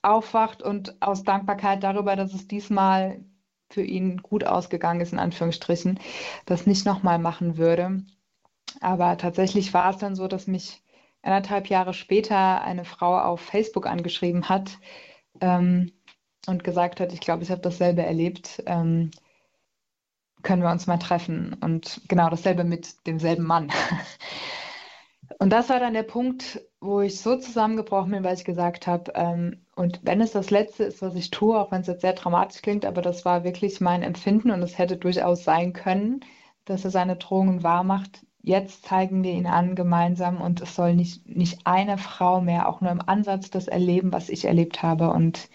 aufwacht 0.02 0.62
und 0.62 1.00
aus 1.02 1.24
Dankbarkeit 1.24 1.82
darüber, 1.82 2.16
dass 2.16 2.32
es 2.34 2.48
diesmal 2.48 3.20
für 3.70 3.82
ihn 3.82 4.18
gut 4.18 4.44
ausgegangen 4.44 5.00
ist, 5.00 5.12
in 5.12 5.18
Anführungsstrichen, 5.18 6.00
das 6.46 6.66
nicht 6.66 6.86
nochmal 6.86 7.18
machen 7.18 7.56
würde. 7.56 8.02
Aber 8.80 9.16
tatsächlich 9.16 9.72
war 9.74 9.90
es 9.90 9.98
dann 9.98 10.16
so, 10.16 10.26
dass 10.26 10.46
mich 10.46 10.82
anderthalb 11.22 11.68
Jahre 11.68 11.94
später 11.94 12.62
eine 12.62 12.84
Frau 12.84 13.18
auf 13.18 13.40
Facebook 13.40 13.86
angeschrieben 13.86 14.48
hat 14.48 14.78
ähm, 15.40 15.92
und 16.46 16.64
gesagt 16.64 17.00
hat, 17.00 17.12
ich 17.12 17.20
glaube, 17.20 17.42
ich 17.42 17.50
habe 17.50 17.61
dasselbe 17.61 18.02
erlebt. 18.02 18.62
Ähm, 18.66 19.11
können 20.42 20.62
wir 20.62 20.70
uns 20.70 20.86
mal 20.86 20.98
treffen? 20.98 21.54
Und 21.61 22.00
genau 22.08 22.30
dasselbe 22.30 22.64
mit 22.64 23.06
demselben 23.06 23.44
Mann. 23.44 23.70
Und 25.39 25.51
das 25.51 25.68
war 25.68 25.78
dann 25.81 25.95
der 25.95 26.03
Punkt, 26.03 26.61
wo 26.81 27.01
ich 27.01 27.20
so 27.20 27.37
zusammengebrochen 27.37 28.11
bin, 28.11 28.24
weil 28.24 28.35
ich 28.35 28.45
gesagt 28.45 28.87
habe, 28.87 29.12
ähm, 29.14 29.64
und 29.76 30.01
wenn 30.03 30.20
es 30.20 30.33
das 30.33 30.51
Letzte 30.51 30.85
ist, 30.85 31.03
was 31.03 31.14
ich 31.14 31.31
tue, 31.31 31.59
auch 31.59 31.70
wenn 31.70 31.83
es 31.83 31.87
jetzt 31.87 32.01
sehr 32.03 32.12
dramatisch 32.14 32.62
klingt, 32.62 32.85
aber 32.85 33.01
das 33.03 33.24
war 33.24 33.45
wirklich 33.45 33.81
mein 33.81 34.03
Empfinden 34.03 34.51
und 34.51 34.62
es 34.62 34.78
hätte 34.78 34.97
durchaus 34.97 35.45
sein 35.45 35.72
können, 35.72 36.20
dass 36.64 36.85
er 36.85 36.91
seine 36.91 37.16
Drohungen 37.16 37.62
wahrmacht. 37.62 38.26
Jetzt 38.43 38.87
zeigen 38.87 39.22
wir 39.22 39.33
ihn 39.33 39.47
an 39.47 39.74
gemeinsam 39.74 40.41
und 40.41 40.61
es 40.62 40.74
soll 40.74 40.95
nicht, 40.95 41.26
nicht 41.28 41.61
eine 41.64 41.99
Frau 41.99 42.41
mehr 42.41 42.68
auch 42.68 42.81
nur 42.81 42.91
im 42.91 43.03
Ansatz 43.07 43.51
das 43.51 43.68
erleben, 43.68 44.12
was 44.12 44.28
ich 44.31 44.47
erlebt 44.47 44.83
habe. 44.83 45.11
Und 45.11 45.49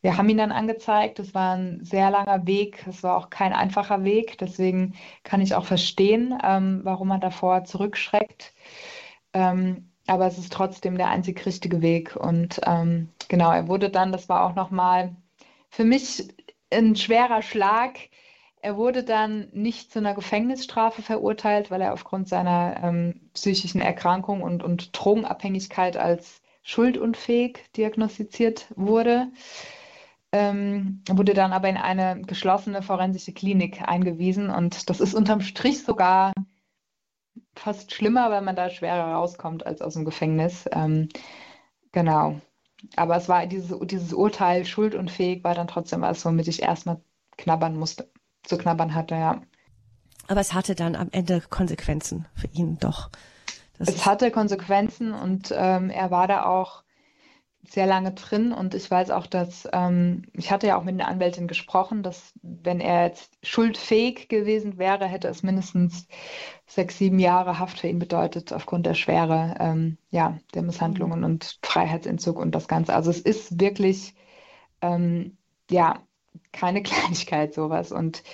wir 0.00 0.16
haben 0.16 0.28
ihn 0.28 0.38
dann 0.38 0.52
angezeigt. 0.52 1.18
Es 1.20 1.34
war 1.34 1.54
ein 1.56 1.84
sehr 1.84 2.10
langer 2.10 2.46
Weg. 2.46 2.86
Es 2.88 3.02
war 3.02 3.16
auch 3.16 3.30
kein 3.30 3.52
einfacher 3.52 4.04
Weg. 4.04 4.38
Deswegen 4.38 4.94
kann 5.24 5.40
ich 5.40 5.54
auch 5.54 5.64
verstehen, 5.66 6.38
ähm, 6.42 6.80
warum 6.84 7.08
man 7.08 7.20
davor 7.20 7.64
zurückschreckt. 7.64 8.52
Ähm, 9.32 9.88
aber 10.06 10.26
es 10.26 10.38
ist 10.38 10.52
trotzdem 10.52 10.96
der 10.96 11.08
einzig 11.08 11.44
richtige 11.46 11.80
Weg. 11.82 12.16
Und 12.16 12.60
ähm, 12.66 13.08
genau, 13.28 13.52
er 13.52 13.68
wurde 13.68 13.90
dann, 13.90 14.12
das 14.12 14.28
war 14.28 14.44
auch 14.44 14.54
nochmal 14.54 15.14
für 15.70 15.84
mich 15.84 16.28
ein 16.70 16.96
schwerer 16.96 17.42
Schlag. 17.42 17.98
Er 18.60 18.76
wurde 18.76 19.04
dann 19.04 19.48
nicht 19.52 19.92
zu 19.92 19.98
einer 19.98 20.14
Gefängnisstrafe 20.14 21.02
verurteilt, 21.02 21.70
weil 21.70 21.80
er 21.80 21.92
aufgrund 21.92 22.28
seiner 22.28 22.80
ähm, 22.82 23.20
psychischen 23.34 23.80
Erkrankung 23.80 24.42
und, 24.42 24.62
und 24.62 24.90
Drogenabhängigkeit 24.92 25.96
als 25.96 26.40
schuldunfähig 26.62 27.58
diagnostiziert 27.76 28.66
wurde. 28.76 29.28
Ähm, 30.30 31.02
wurde 31.10 31.34
dann 31.34 31.52
aber 31.52 31.68
in 31.68 31.76
eine 31.76 32.22
geschlossene 32.22 32.82
forensische 32.82 33.32
Klinik 33.32 33.82
eingewiesen. 33.82 34.48
Und 34.48 34.88
das 34.88 35.00
ist 35.00 35.14
unterm 35.14 35.40
Strich 35.40 35.82
sogar 35.82 36.32
fast 37.54 37.92
schlimmer, 37.92 38.30
weil 38.30 38.42
man 38.42 38.56
da 38.56 38.70
schwerer 38.70 39.14
rauskommt 39.14 39.66
als 39.66 39.80
aus 39.80 39.94
dem 39.94 40.04
Gefängnis. 40.04 40.64
Ähm, 40.72 41.08
genau. 41.92 42.40
Aber 42.96 43.16
es 43.16 43.28
war 43.28 43.46
dieses, 43.46 43.78
dieses 43.84 44.12
Urteil 44.12 44.64
schuldunfähig 44.64 45.44
war 45.44 45.54
dann 45.54 45.68
trotzdem 45.68 46.00
was, 46.00 46.24
womit 46.24 46.48
ich 46.48 46.62
erstmal 46.62 47.00
knabbern 47.36 47.76
musste, 47.76 48.10
zu 48.42 48.58
knabbern 48.58 48.94
hatte, 48.94 49.14
ja. 49.14 49.42
Aber 50.28 50.40
es 50.40 50.52
hatte 50.52 50.74
dann 50.74 50.96
am 50.96 51.08
Ende 51.12 51.40
Konsequenzen 51.40 52.26
für 52.34 52.48
ihn 52.48 52.78
doch. 52.78 53.10
Das 53.78 53.88
es 53.88 54.06
hatte 54.06 54.30
Konsequenzen 54.30 55.12
und 55.12 55.52
ähm, 55.56 55.90
er 55.90 56.10
war 56.10 56.28
da 56.28 56.44
auch 56.46 56.82
sehr 57.64 57.86
lange 57.86 58.12
drin 58.12 58.52
und 58.52 58.74
ich 58.74 58.90
weiß 58.90 59.10
auch, 59.10 59.26
dass 59.26 59.68
ähm, 59.72 60.24
ich 60.32 60.50
hatte 60.50 60.66
ja 60.66 60.76
auch 60.76 60.82
mit 60.82 60.98
der 60.98 61.08
Anwältin 61.08 61.46
gesprochen, 61.46 62.02
dass 62.02 62.32
wenn 62.42 62.80
er 62.80 63.06
jetzt 63.06 63.38
schuldfähig 63.42 64.28
gewesen 64.28 64.78
wäre, 64.78 65.06
hätte 65.06 65.28
es 65.28 65.44
mindestens 65.44 66.08
sechs, 66.66 66.98
sieben 66.98 67.20
Jahre 67.20 67.58
Haft 67.60 67.78
für 67.80 67.88
ihn 67.88 68.00
bedeutet 68.00 68.52
aufgrund 68.52 68.86
der 68.86 68.94
Schwere 68.94 69.54
ähm, 69.60 69.96
ja, 70.10 70.38
der 70.54 70.62
Misshandlungen 70.62 71.20
mhm. 71.20 71.24
und 71.24 71.58
Freiheitsentzug 71.62 72.36
und 72.38 72.52
das 72.52 72.66
Ganze. 72.66 72.94
Also 72.94 73.10
es 73.10 73.20
ist 73.20 73.60
wirklich 73.60 74.14
ähm, 74.80 75.36
ja 75.70 76.00
keine 76.50 76.82
Kleinigkeit 76.82 77.54
sowas 77.54 77.92
und 77.92 78.24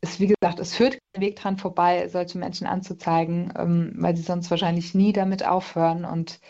es, 0.00 0.18
wie 0.18 0.28
gesagt, 0.28 0.58
es 0.58 0.74
führt 0.74 0.98
kein 1.12 1.22
Weg 1.22 1.36
dran 1.36 1.58
vorbei, 1.58 2.08
solche 2.08 2.38
Menschen 2.38 2.66
anzuzeigen, 2.66 3.52
ähm, 3.56 3.92
weil 3.96 4.16
sie 4.16 4.22
sonst 4.22 4.50
wahrscheinlich 4.50 4.94
nie 4.94 5.12
damit 5.12 5.46
aufhören 5.46 6.04
und 6.04 6.40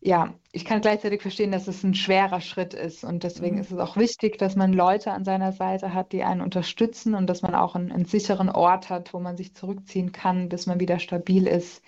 ja, 0.00 0.34
ich 0.56 0.64
kann 0.64 0.80
gleichzeitig 0.80 1.20
verstehen, 1.20 1.52
dass 1.52 1.68
es 1.68 1.84
ein 1.84 1.92
schwerer 1.92 2.40
Schritt 2.40 2.72
ist. 2.72 3.04
Und 3.04 3.24
deswegen 3.24 3.56
mhm. 3.56 3.60
ist 3.60 3.72
es 3.72 3.78
auch 3.78 3.98
wichtig, 3.98 4.38
dass 4.38 4.56
man 4.56 4.72
Leute 4.72 5.12
an 5.12 5.22
seiner 5.22 5.52
Seite 5.52 5.92
hat, 5.92 6.12
die 6.12 6.24
einen 6.24 6.40
unterstützen 6.40 7.14
und 7.14 7.26
dass 7.26 7.42
man 7.42 7.54
auch 7.54 7.74
einen, 7.74 7.92
einen 7.92 8.06
sicheren 8.06 8.48
Ort 8.48 8.88
hat, 8.88 9.12
wo 9.12 9.20
man 9.20 9.36
sich 9.36 9.54
zurückziehen 9.54 10.12
kann, 10.12 10.48
bis 10.48 10.66
man 10.66 10.80
wieder 10.80 10.98
stabil 10.98 11.46
ist. 11.46 11.84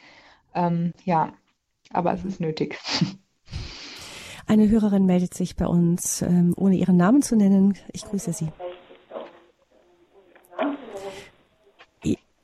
Ähm, 0.54 0.92
ja, 1.04 1.32
aber 1.94 2.12
es 2.12 2.26
ist 2.26 2.40
nötig. 2.40 2.78
Eine 4.46 4.68
Hörerin 4.68 5.06
meldet 5.06 5.32
sich 5.32 5.56
bei 5.56 5.66
uns, 5.66 6.20
ähm, 6.22 6.54
ohne 6.56 6.76
ihren 6.76 6.96
Namen 6.96 7.22
zu 7.22 7.36
nennen. 7.36 7.76
Ich 7.92 8.04
grüße 8.04 8.32
Sie. 8.32 8.48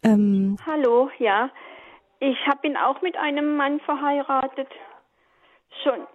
Ähm, 0.02 0.56
Hallo, 0.66 1.10
ja. 1.18 1.50
Ich 2.20 2.36
habe 2.46 2.66
ihn 2.66 2.76
auch 2.76 3.02
mit 3.02 3.16
einem 3.16 3.56
Mann 3.56 3.80
verheiratet. 3.80 4.68
Schon. 5.82 6.06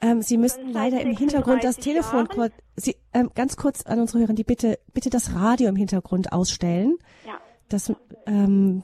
Ähm, 0.00 0.22
Sie 0.22 0.38
müssten 0.38 0.72
leider 0.72 1.00
im 1.00 1.16
Hintergrund 1.16 1.64
das 1.64 1.76
Telefon 1.76 2.28
kurz, 2.28 2.52
Sie, 2.76 2.96
ähm, 3.12 3.30
ganz 3.34 3.56
kurz 3.56 3.84
an 3.84 3.98
unsere 3.98 4.20
Hörer, 4.20 4.32
die 4.32 4.44
bitte, 4.44 4.78
bitte 4.94 5.10
das 5.10 5.34
Radio 5.34 5.68
im 5.68 5.76
Hintergrund 5.76 6.32
ausstellen. 6.32 6.98
Ja. 7.26 7.38
Das, 7.68 7.92
ähm, 8.26 8.82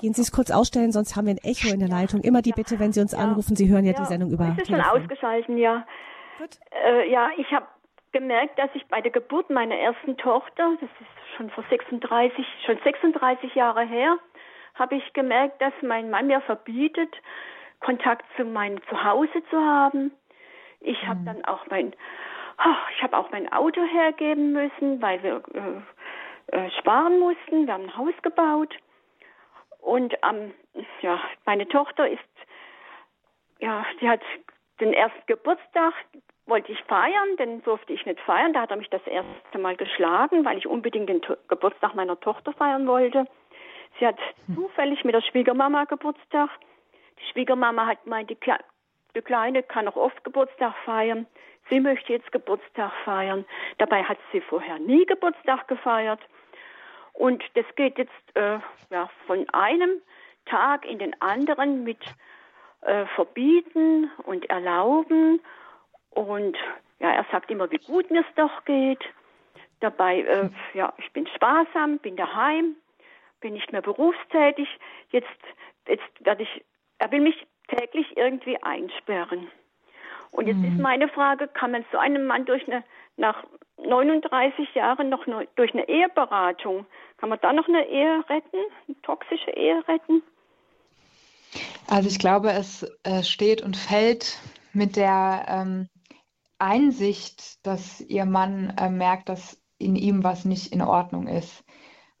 gehen 0.00 0.12
Sie 0.12 0.20
es 0.20 0.32
kurz 0.32 0.50
ausstellen, 0.50 0.92
sonst 0.92 1.16
haben 1.16 1.26
wir 1.26 1.34
ein 1.34 1.42
Echo 1.42 1.72
in 1.72 1.80
der 1.80 1.88
Leitung. 1.88 2.20
Immer 2.20 2.42
die 2.42 2.52
Bitte, 2.52 2.78
wenn 2.78 2.92
Sie 2.92 3.00
uns 3.00 3.12
ja. 3.12 3.18
anrufen, 3.18 3.56
Sie 3.56 3.68
hören 3.68 3.86
ja, 3.86 3.94
die 3.94 4.04
Sendung 4.04 4.30
über. 4.30 4.54
Telefon. 4.56 4.66
schon 4.66 4.80
ausgeschalten, 4.80 5.56
ja. 5.56 5.86
Äh, 6.84 7.10
ja, 7.10 7.30
ich 7.38 7.50
habe 7.52 7.66
gemerkt, 8.10 8.58
dass 8.58 8.68
ich 8.74 8.86
bei 8.88 9.00
der 9.00 9.12
Geburt 9.12 9.48
meiner 9.48 9.76
ersten 9.76 10.16
Tochter, 10.18 10.76
das 10.80 10.90
ist 11.00 11.36
schon 11.36 11.50
vor 11.50 11.64
36, 11.70 12.44
schon 12.66 12.78
36 12.84 13.54
Jahre 13.54 13.86
her, 13.86 14.18
habe 14.74 14.96
ich 14.96 15.12
gemerkt, 15.12 15.62
dass 15.62 15.72
mein 15.82 16.10
Mann 16.10 16.26
mir 16.26 16.40
verbietet, 16.42 17.14
Kontakt 17.80 18.24
zu 18.36 18.44
meinem 18.44 18.80
Zuhause 18.88 19.42
zu 19.50 19.56
haben. 19.56 20.12
Ich 20.84 21.06
habe 21.06 21.20
mhm. 21.20 21.26
dann 21.26 21.44
auch 21.44 21.66
mein, 21.68 21.94
oh, 22.58 22.76
ich 22.96 23.02
habe 23.02 23.16
auch 23.16 23.30
mein 23.30 23.52
Auto 23.52 23.82
hergeben 23.82 24.52
müssen, 24.52 25.00
weil 25.00 25.22
wir 25.22 25.42
äh, 25.54 26.56
äh, 26.56 26.70
sparen 26.78 27.18
mussten. 27.18 27.66
Wir 27.66 27.74
haben 27.74 27.84
ein 27.84 27.96
Haus 27.96 28.14
gebaut. 28.22 28.74
Und 29.80 30.14
ähm, 30.22 30.52
ja, 31.00 31.20
meine 31.44 31.66
Tochter 31.68 32.08
ist, 32.08 32.20
ja, 33.58 33.84
sie 34.00 34.08
hat 34.08 34.20
den 34.80 34.92
ersten 34.92 35.22
Geburtstag, 35.26 35.92
wollte 36.46 36.72
ich 36.72 36.82
feiern, 36.84 37.36
den 37.38 37.62
durfte 37.62 37.92
ich 37.92 38.04
nicht 38.04 38.20
feiern. 38.20 38.52
Da 38.52 38.62
hat 38.62 38.70
er 38.70 38.76
mich 38.76 38.90
das 38.90 39.06
erste 39.06 39.58
Mal 39.58 39.76
geschlagen, 39.76 40.44
weil 40.44 40.58
ich 40.58 40.66
unbedingt 40.66 41.08
den 41.08 41.22
to 41.22 41.36
Geburtstag 41.48 41.94
meiner 41.94 42.18
Tochter 42.20 42.52
feiern 42.52 42.86
wollte. 42.86 43.26
Sie 43.98 44.06
hat 44.06 44.18
hm. 44.46 44.56
zufällig 44.56 45.04
mit 45.04 45.14
der 45.14 45.22
Schwiegermama 45.22 45.84
Geburtstag. 45.84 46.50
Die 47.18 47.32
Schwiegermama 47.32 47.86
hat 47.86 48.02
gemeint, 48.04 48.30
die, 48.30 48.36
die 49.14 49.22
Kleine 49.22 49.62
kann 49.62 49.88
auch 49.88 49.96
oft 49.96 50.24
Geburtstag 50.24 50.74
feiern. 50.84 51.26
Sie 51.68 51.80
möchte 51.80 52.12
jetzt 52.12 52.32
Geburtstag 52.32 52.92
feiern. 53.04 53.44
Dabei 53.78 54.02
hat 54.02 54.18
sie 54.32 54.40
vorher 54.40 54.78
nie 54.78 55.06
Geburtstag 55.06 55.68
gefeiert. 55.68 56.20
Und 57.12 57.42
das 57.54 57.66
geht 57.76 57.98
jetzt 57.98 58.36
äh, 58.36 58.58
ja, 58.90 59.10
von 59.26 59.48
einem 59.50 60.00
Tag 60.46 60.84
in 60.86 60.98
den 60.98 61.20
anderen 61.20 61.84
mit 61.84 62.00
äh, 62.80 63.06
Verbieten 63.14 64.10
und 64.24 64.48
Erlauben. 64.50 65.40
Und 66.10 66.56
ja, 66.98 67.10
er 67.10 67.26
sagt 67.30 67.50
immer, 67.50 67.70
wie 67.70 67.78
gut 67.78 68.10
mir 68.10 68.20
es 68.20 68.34
doch 68.36 68.64
geht. 68.64 69.04
Dabei, 69.80 70.20
äh, 70.20 70.48
ja, 70.74 70.92
ich 70.98 71.10
bin 71.12 71.26
sparsam, 71.26 71.98
bin 71.98 72.16
daheim, 72.16 72.76
bin 73.40 73.54
nicht 73.54 73.72
mehr 73.72 73.82
berufstätig. 73.82 74.68
Jetzt, 75.10 75.28
jetzt 75.86 76.24
werde 76.24 76.44
ich, 76.44 76.64
er 76.98 77.10
will 77.10 77.20
mich 77.20 77.46
täglich 77.68 78.16
irgendwie 78.16 78.62
einsperren. 78.62 79.48
Und 80.30 80.46
jetzt 80.46 80.58
mhm. 80.58 80.64
ist 80.64 80.78
meine 80.80 81.08
Frage, 81.08 81.48
kann 81.48 81.72
man 81.72 81.84
so 81.92 81.98
einem 81.98 82.26
Mann 82.26 82.46
durch 82.46 82.66
eine, 82.66 82.82
nach 83.16 83.44
39 83.78 84.74
Jahren 84.74 85.08
noch 85.08 85.26
eine, 85.26 85.46
durch 85.56 85.72
eine 85.72 85.88
Eheberatung, 85.88 86.86
kann 87.18 87.28
man 87.28 87.38
da 87.42 87.52
noch 87.52 87.68
eine 87.68 87.86
Ehe 87.86 88.24
retten, 88.28 88.58
eine 88.88 89.00
toxische 89.02 89.50
Ehe 89.50 89.86
retten? 89.86 90.22
Also 91.86 92.08
ich 92.08 92.18
glaube, 92.18 92.50
es 92.52 92.84
äh, 93.02 93.22
steht 93.22 93.62
und 93.62 93.76
fällt 93.76 94.38
mit 94.72 94.96
der 94.96 95.44
ähm, 95.48 95.88
Einsicht, 96.58 97.66
dass 97.66 98.00
ihr 98.00 98.24
Mann 98.24 98.74
äh, 98.78 98.88
merkt, 98.88 99.28
dass 99.28 99.60
in 99.78 99.96
ihm 99.96 100.24
was 100.24 100.44
nicht 100.44 100.72
in 100.72 100.80
Ordnung 100.80 101.26
ist. 101.26 101.64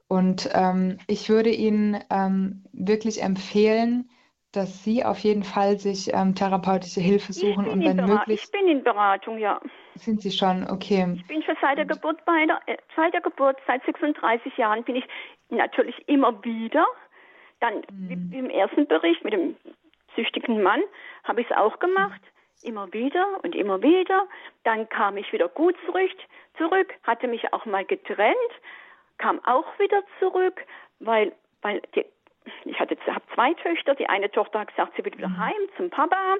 Und 0.08 0.50
ähm, 0.52 0.98
ich 1.06 1.30
würde 1.30 1.50
Ihnen 1.50 1.98
ähm, 2.10 2.64
wirklich 2.72 3.22
empfehlen, 3.22 4.10
dass 4.52 4.84
Sie 4.84 5.04
auf 5.04 5.18
jeden 5.20 5.42
Fall 5.42 5.78
sich 5.78 6.12
ähm, 6.12 6.34
therapeutische 6.34 7.00
Hilfe 7.00 7.32
suchen 7.32 7.66
und 7.66 7.84
wenn 7.84 7.96
möglich. 7.96 8.44
Ich 8.44 8.50
bin 8.50 8.68
in 8.68 8.84
Beratung, 8.84 9.38
ja. 9.38 9.60
Sind 9.94 10.20
Sie 10.20 10.30
schon, 10.30 10.68
okay. 10.70 11.06
Ich 11.16 11.26
bin 11.26 11.42
schon 11.42 11.56
seit 11.60 11.78
der 11.78 11.86
Geburt 11.86 12.22
bei 12.26 12.44
der, 12.46 12.60
äh, 12.66 12.76
seit 12.94 13.14
der 13.14 13.22
Geburt, 13.22 13.56
seit 13.66 13.82
36 13.84 14.56
Jahren 14.58 14.84
bin 14.84 14.96
ich 14.96 15.04
natürlich 15.48 15.96
immer 16.06 16.44
wieder. 16.44 16.86
Dann 17.60 17.82
wie 17.92 18.36
im 18.36 18.50
ersten 18.50 18.86
Bericht 18.86 19.24
mit 19.24 19.32
dem 19.32 19.56
süchtigen 20.16 20.62
Mann 20.62 20.82
habe 21.24 21.40
ich 21.40 21.50
es 21.50 21.56
auch 21.56 21.78
gemacht. 21.78 22.20
Immer 22.62 22.92
wieder 22.92 23.42
und 23.42 23.54
immer 23.54 23.82
wieder. 23.82 24.26
Dann 24.64 24.88
kam 24.88 25.16
ich 25.16 25.32
wieder 25.32 25.48
gut 25.48 25.76
zurück, 25.86 26.10
zurück, 26.58 26.92
hatte 27.04 27.26
mich 27.26 27.52
auch 27.52 27.64
mal 27.64 27.84
getrennt, 27.84 28.36
kam 29.18 29.40
auch 29.44 29.66
wieder 29.78 30.02
zurück, 30.20 30.60
weil, 31.00 31.32
weil 31.62 31.80
die 31.94 32.04
ich 32.64 32.78
hatte 32.78 32.96
habe 33.06 33.24
zwei 33.34 33.54
Töchter. 33.54 33.94
Die 33.94 34.08
eine 34.08 34.30
Tochter 34.30 34.60
hat 34.60 34.68
gesagt, 34.68 34.94
sie 34.96 35.04
will 35.04 35.12
wieder 35.12 35.28
mhm. 35.28 35.38
heim 35.38 35.68
zum 35.76 35.90
Papa. 35.90 36.36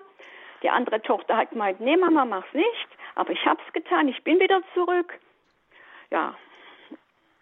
Die 0.63 0.71
andere 0.71 1.03
Tochter 1.03 1.37
hat 1.37 1.51
gemeint, 1.51 1.81
nee 1.81 1.97
Mama, 1.97 2.25
mach's 2.25 2.53
nicht. 2.53 2.89
Aber 3.15 3.31
ich 3.31 3.45
hab's 3.45 3.73
getan. 3.73 4.09
Ich 4.09 4.23
bin 4.23 4.39
wieder 4.41 4.63
zurück. 4.75 5.19
Ja. 6.11 6.35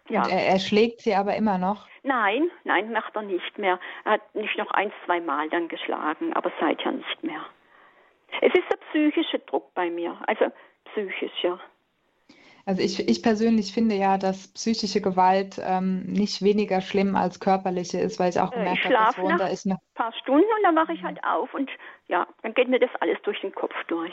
ja. 0.09 0.23
Und 0.23 0.31
er, 0.31 0.47
er 0.47 0.59
schlägt 0.59 1.01
sie 1.01 1.15
aber 1.15 1.37
immer 1.37 1.59
noch? 1.59 1.87
Nein, 2.03 2.51
nein, 2.65 2.93
macht 2.93 3.15
er 3.15 3.23
nicht 3.23 3.59
mehr. 3.59 3.79
Er 4.05 4.13
hat 4.13 4.35
nicht 4.35 4.57
noch 4.57 4.71
ein, 4.71 4.93
zwei 5.05 5.21
Mal 5.21 5.51
dann 5.51 5.69
geschlagen, 5.69 6.33
aber 6.33 6.51
seither 6.59 6.93
nicht 6.93 7.23
mehr. 7.23 7.45
Es 8.41 8.55
ist 8.55 8.71
der 8.71 8.79
psychische 8.89 9.39
Druck 9.41 9.75
bei 9.75 9.91
mir, 9.91 10.17
also 10.27 10.47
psychisch, 10.87 11.43
ja. 11.43 11.59
Also 12.67 12.83
ich, 12.83 13.09
ich 13.09 13.23
persönlich 13.23 13.73
finde 13.73 13.95
ja, 13.95 14.19
dass 14.19 14.49
psychische 14.49 15.01
Gewalt 15.01 15.61
ähm, 15.65 16.03
nicht 16.05 16.43
weniger 16.43 16.81
schlimm 16.81 17.17
als 17.17 17.41
körperliche 17.41 17.99
ist, 17.99 18.19
weil 18.19 18.31
ich 18.31 18.41
auch 18.41 18.53
äh, 18.53 18.57
gemerkt 18.57 18.85
habe, 18.85 18.95
dass 18.95 19.19
Ron, 19.19 19.39
da 19.39 19.47
ist 19.47 19.67
eine... 19.67 19.77
ein 19.77 19.95
paar 19.95 20.13
Stunden 20.21 20.45
und 20.45 20.63
dann 20.63 20.77
wache 20.77 20.93
ich 20.93 21.03
halt 21.03 21.23
auf 21.25 21.53
und 21.55 21.71
ja, 22.09 22.27
dann 22.43 22.55
geht 22.55 22.69
mir 22.69 22.79
das 22.79 22.91
alles 23.01 23.19
durch 23.23 23.41
den 23.41 23.53
Kopf 23.53 23.75
durch. 23.89 24.13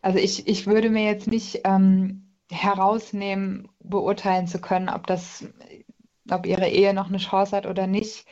Also 0.00 0.18
ich, 0.18 0.46
ich 0.46 0.66
würde 0.66 0.90
mir 0.90 1.04
jetzt 1.04 1.26
nicht 1.26 1.62
ähm, 1.64 2.28
herausnehmen, 2.50 3.68
beurteilen 3.80 4.46
zu 4.46 4.60
können, 4.60 4.88
ob 4.88 5.06
das, 5.06 5.52
ob 6.30 6.46
ihre 6.46 6.68
Ehe 6.68 6.94
noch 6.94 7.08
eine 7.08 7.18
Chance 7.18 7.56
hat 7.56 7.66
oder 7.66 7.86
nicht. 7.86 8.26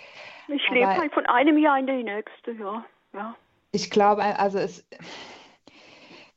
Ich 0.48 0.70
lebe 0.70 0.86
halt 0.86 1.12
von 1.12 1.26
einem 1.26 1.58
Jahr 1.58 1.78
in 1.78 1.86
die 1.86 2.04
nächste, 2.04 2.52
ja. 2.52 2.84
ja. 3.12 3.34
Ich 3.72 3.90
glaube, 3.90 4.22
also 4.22 4.58
es 4.58 4.86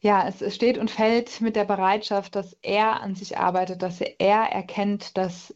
ja, 0.02 0.28
es 0.28 0.56
steht 0.56 0.78
und 0.78 0.92
fällt 0.92 1.42
mit 1.42 1.56
der 1.56 1.66
Bereitschaft, 1.66 2.36
dass 2.36 2.58
er 2.62 3.02
an 3.02 3.16
sich 3.16 3.38
arbeitet, 3.38 3.82
dass 3.82 4.02
er 4.02 4.44
erkennt, 4.52 5.18
dass, 5.18 5.54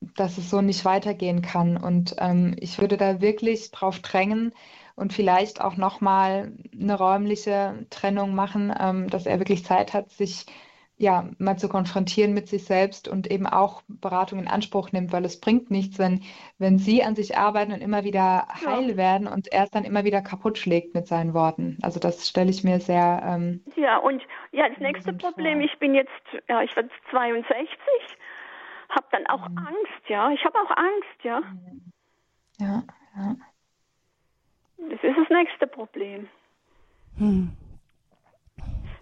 dass 0.00 0.38
es 0.38 0.50
so 0.50 0.60
nicht 0.62 0.84
weitergehen 0.84 1.42
kann. 1.42 1.76
Und 1.76 2.14
ähm, 2.18 2.54
ich 2.60 2.80
würde 2.80 2.96
da 2.96 3.20
wirklich 3.20 3.70
drauf 3.72 4.00
drängen 4.00 4.54
und 4.96 5.12
vielleicht 5.12 5.60
auch 5.60 5.76
nochmal 5.76 6.52
eine 6.72 6.96
räumliche 6.98 7.86
Trennung 7.90 8.34
machen, 8.34 8.72
ähm, 8.78 9.08
dass 9.10 9.26
er 9.26 9.38
wirklich 9.40 9.64
Zeit 9.64 9.92
hat, 9.94 10.10
sich 10.10 10.46
ja, 11.00 11.30
mal 11.38 11.56
zu 11.56 11.70
konfrontieren 11.70 12.34
mit 12.34 12.46
sich 12.46 12.66
selbst 12.66 13.08
und 13.08 13.30
eben 13.30 13.46
auch 13.46 13.80
Beratung 13.88 14.38
in 14.38 14.48
Anspruch 14.48 14.92
nimmt, 14.92 15.12
weil 15.12 15.24
es 15.24 15.40
bringt 15.40 15.70
nichts, 15.70 15.98
wenn, 15.98 16.20
wenn 16.58 16.76
sie 16.76 17.02
an 17.02 17.16
sich 17.16 17.38
arbeiten 17.38 17.72
und 17.72 17.80
immer 17.80 18.04
wieder 18.04 18.46
heil 18.66 18.90
ja. 18.90 18.96
werden 18.98 19.26
und 19.26 19.50
er 19.50 19.64
es 19.64 19.70
dann 19.70 19.84
immer 19.84 20.04
wieder 20.04 20.20
kaputt 20.20 20.58
schlägt 20.58 20.94
mit 20.94 21.06
seinen 21.06 21.32
Worten. 21.32 21.78
Also 21.80 22.00
das 22.00 22.28
stelle 22.28 22.50
ich 22.50 22.64
mir 22.64 22.80
sehr. 22.80 23.22
Ähm, 23.24 23.64
ja, 23.76 23.96
und 23.96 24.22
ja, 24.52 24.68
das 24.68 24.78
nächste 24.78 25.14
Problem, 25.14 25.60
vor. 25.60 25.64
ich 25.64 25.78
bin 25.78 25.94
jetzt, 25.94 26.10
ja, 26.50 26.62
ich 26.62 26.76
werde 26.76 26.90
62, 27.10 27.56
habe 28.90 29.06
dann 29.10 29.26
auch 29.28 29.48
mhm. 29.48 29.56
Angst, 29.56 30.08
ja. 30.08 30.30
Ich 30.32 30.44
habe 30.44 30.58
auch 30.58 30.76
Angst, 30.76 31.24
ja. 31.24 31.40
Ja, 32.58 32.82
ja. 33.16 33.36
Das 34.76 35.02
ist 35.02 35.16
das 35.16 35.30
nächste 35.30 35.66
Problem. 35.66 36.28
Hm. 37.16 37.56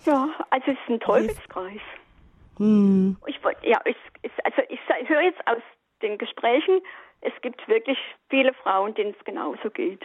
Ja, 0.08 0.28
also 0.48 0.70
es 0.70 0.78
ist 0.78 0.88
ein 0.88 1.00
Teufelskreis. 1.00 1.80
Hm. 2.56 3.16
Ich 3.26 3.38
ja, 3.62 3.78
ich, 3.84 3.96
also 4.42 4.62
ich 4.70 4.80
höre 5.08 5.20
jetzt 5.20 5.46
aus 5.46 5.62
den 6.00 6.16
Gesprächen, 6.16 6.80
es 7.20 7.32
gibt 7.42 7.66
wirklich 7.68 7.98
viele 8.30 8.54
Frauen, 8.54 8.94
denen 8.94 9.14
es 9.18 9.24
genauso 9.24 9.68
geht. 9.70 10.00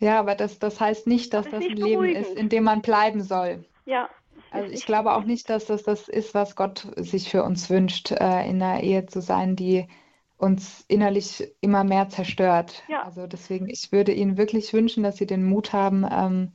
Ja, 0.00 0.18
aber 0.18 0.34
das, 0.34 0.58
das 0.58 0.80
heißt 0.80 1.06
nicht, 1.06 1.32
dass 1.32 1.48
das, 1.48 1.60
das 1.60 1.70
ein 1.70 1.76
Leben 1.76 2.04
ist, 2.04 2.34
in 2.34 2.48
dem 2.48 2.64
man 2.64 2.82
bleiben 2.82 3.22
soll. 3.22 3.64
Ja. 3.84 4.08
Also 4.50 4.72
ich 4.72 4.86
glaube 4.86 5.14
auch 5.14 5.24
nicht, 5.24 5.48
dass 5.50 5.66
das 5.66 5.84
das 5.84 6.08
ist, 6.08 6.34
was 6.34 6.56
Gott 6.56 6.86
sich 6.96 7.30
für 7.30 7.44
uns 7.44 7.70
wünscht, 7.70 8.10
äh, 8.10 8.48
in 8.48 8.60
einer 8.60 8.82
Ehe 8.82 9.06
zu 9.06 9.20
sein, 9.20 9.54
die 9.54 9.86
uns 10.36 10.84
innerlich 10.88 11.52
immer 11.60 11.84
mehr 11.84 12.08
zerstört. 12.08 12.82
Ja. 12.88 13.02
Also 13.02 13.26
deswegen, 13.26 13.68
ich 13.68 13.92
würde 13.92 14.12
Ihnen 14.12 14.36
wirklich 14.36 14.72
wünschen, 14.72 15.02
dass 15.02 15.16
Sie 15.16 15.26
den 15.26 15.44
Mut 15.44 15.72
haben, 15.72 16.04
ähm, 16.10 16.52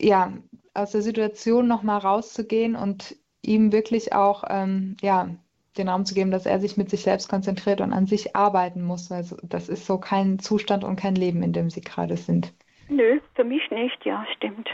ja, 0.00 0.32
aus 0.74 0.92
der 0.92 1.02
Situation 1.02 1.68
nochmal 1.68 1.98
rauszugehen 1.98 2.76
und 2.76 3.16
ihm 3.42 3.72
wirklich 3.72 4.12
auch 4.12 4.44
ähm, 4.48 4.96
ja, 5.00 5.28
den 5.76 5.88
Raum 5.88 6.04
zu 6.04 6.14
geben, 6.14 6.30
dass 6.30 6.46
er 6.46 6.60
sich 6.60 6.76
mit 6.76 6.90
sich 6.90 7.02
selbst 7.02 7.28
konzentriert 7.28 7.80
und 7.80 7.92
an 7.92 8.06
sich 8.06 8.34
arbeiten 8.36 8.82
muss. 8.82 9.10
Also 9.10 9.36
das 9.42 9.68
ist 9.68 9.86
so 9.86 9.98
kein 9.98 10.38
Zustand 10.38 10.84
und 10.84 10.96
kein 10.96 11.14
Leben, 11.14 11.42
in 11.42 11.52
dem 11.52 11.70
sie 11.70 11.80
gerade 11.80 12.16
sind. 12.16 12.52
Nö, 12.88 13.20
für 13.34 13.44
mich 13.44 13.70
nicht, 13.70 14.04
ja, 14.04 14.24
stimmt. 14.36 14.68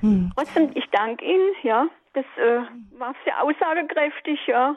Hm. 0.00 0.30
Trotzdem, 0.36 0.70
ich 0.74 0.84
danke 0.92 1.24
Ihnen, 1.24 1.52
ja. 1.62 1.86
Das 2.14 2.24
äh, 2.36 2.60
war 2.98 3.14
sehr 3.24 3.42
aussagekräftig, 3.42 4.38
ja. 4.46 4.76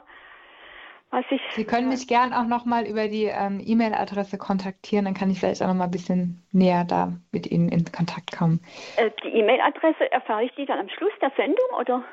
Was 1.12 1.26
ich, 1.30 1.42
Sie 1.56 1.66
können 1.66 1.90
mich 1.90 2.08
gern 2.08 2.32
auch 2.32 2.46
nochmal 2.46 2.88
über 2.88 3.10
die 3.10 3.26
ähm, 3.26 3.62
E-Mail-Adresse 3.64 4.38
kontaktieren, 4.38 5.04
dann 5.04 5.14
kann 5.14 5.30
ich 5.30 5.42
vielleicht 5.42 5.62
auch 5.62 5.68
nochmal 5.68 5.88
ein 5.88 5.92
bisschen 5.92 6.42
näher 6.54 6.86
da 6.86 7.12
mit 7.34 7.52
Ihnen 7.52 7.68
in 7.68 7.84
Kontakt 7.92 8.32
kommen. 8.32 8.62
Äh, 8.96 9.12
die 9.22 9.28
E-Mail-Adresse, 9.28 10.10
erfahre 10.10 10.46
ich 10.46 10.52
die 10.56 10.66
dann 10.66 10.80
am 10.80 10.88
Schluss 10.88 11.12
der 11.22 11.32
Sendung 11.36 11.68
oder? 11.78 12.06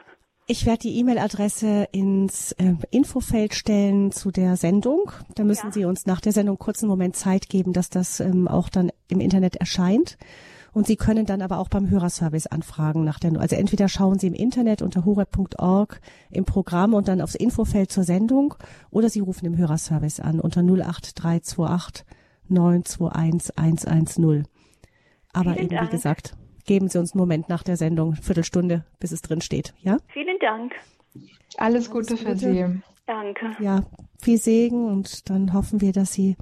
Ich 0.48 0.66
werde 0.66 0.80
die 0.80 0.98
E-Mail-Adresse 0.98 1.88
ins 1.92 2.52
äh, 2.52 2.74
Infofeld 2.90 3.54
stellen 3.54 4.10
zu 4.10 4.32
der 4.32 4.56
Sendung. 4.56 5.12
Da 5.36 5.44
müssen 5.44 5.66
ja. 5.66 5.72
Sie 5.72 5.84
uns 5.84 6.06
nach 6.06 6.20
der 6.20 6.32
Sendung 6.32 6.58
kurz 6.58 6.82
einen 6.82 6.90
Moment 6.90 7.14
Zeit 7.14 7.48
geben, 7.48 7.72
dass 7.72 7.90
das 7.90 8.18
ähm, 8.18 8.48
auch 8.48 8.68
dann 8.68 8.90
im 9.08 9.20
Internet 9.20 9.56
erscheint. 9.56 10.18
Und 10.78 10.86
Sie 10.86 10.94
können 10.94 11.26
dann 11.26 11.42
aber 11.42 11.58
auch 11.58 11.68
beim 11.68 11.90
Hörerservice 11.90 12.46
anfragen 12.46 13.02
nach 13.02 13.18
der, 13.18 13.32
also 13.40 13.56
entweder 13.56 13.88
schauen 13.88 14.20
Sie 14.20 14.28
im 14.28 14.32
Internet 14.32 14.80
unter 14.80 15.04
horeb.org 15.04 16.00
im 16.30 16.44
Programm 16.44 16.94
und 16.94 17.08
dann 17.08 17.20
aufs 17.20 17.34
Infofeld 17.34 17.90
zur 17.90 18.04
Sendung 18.04 18.54
oder 18.90 19.08
Sie 19.08 19.18
rufen 19.18 19.44
im 19.46 19.56
Hörerservice 19.56 20.20
an 20.20 20.38
unter 20.38 20.60
08328 20.60 22.06
921 22.46 23.58
110. 23.58 24.46
Aber 25.32 25.54
Vielen 25.54 25.64
eben, 25.64 25.74
Dank. 25.74 25.88
wie 25.88 25.96
gesagt, 25.96 26.36
geben 26.64 26.88
Sie 26.88 27.00
uns 27.00 27.12
einen 27.12 27.18
Moment 27.22 27.48
nach 27.48 27.64
der 27.64 27.76
Sendung, 27.76 28.14
Viertelstunde, 28.14 28.84
bis 29.00 29.10
es 29.10 29.20
drin 29.20 29.40
steht, 29.40 29.74
ja? 29.80 29.96
Vielen 30.06 30.38
Dank. 30.38 30.74
Alles 31.56 31.90
Gute 31.90 32.10
Alles 32.14 32.24
Gute. 32.24 32.36
für 32.36 32.36
Sie. 32.36 32.80
Danke. 33.04 33.56
Ja, 33.58 33.82
viel 34.22 34.38
Segen 34.38 34.86
und 34.86 35.28
dann 35.28 35.54
hoffen 35.54 35.80
wir, 35.80 35.90
dass 35.90 36.12
Sie 36.12 36.36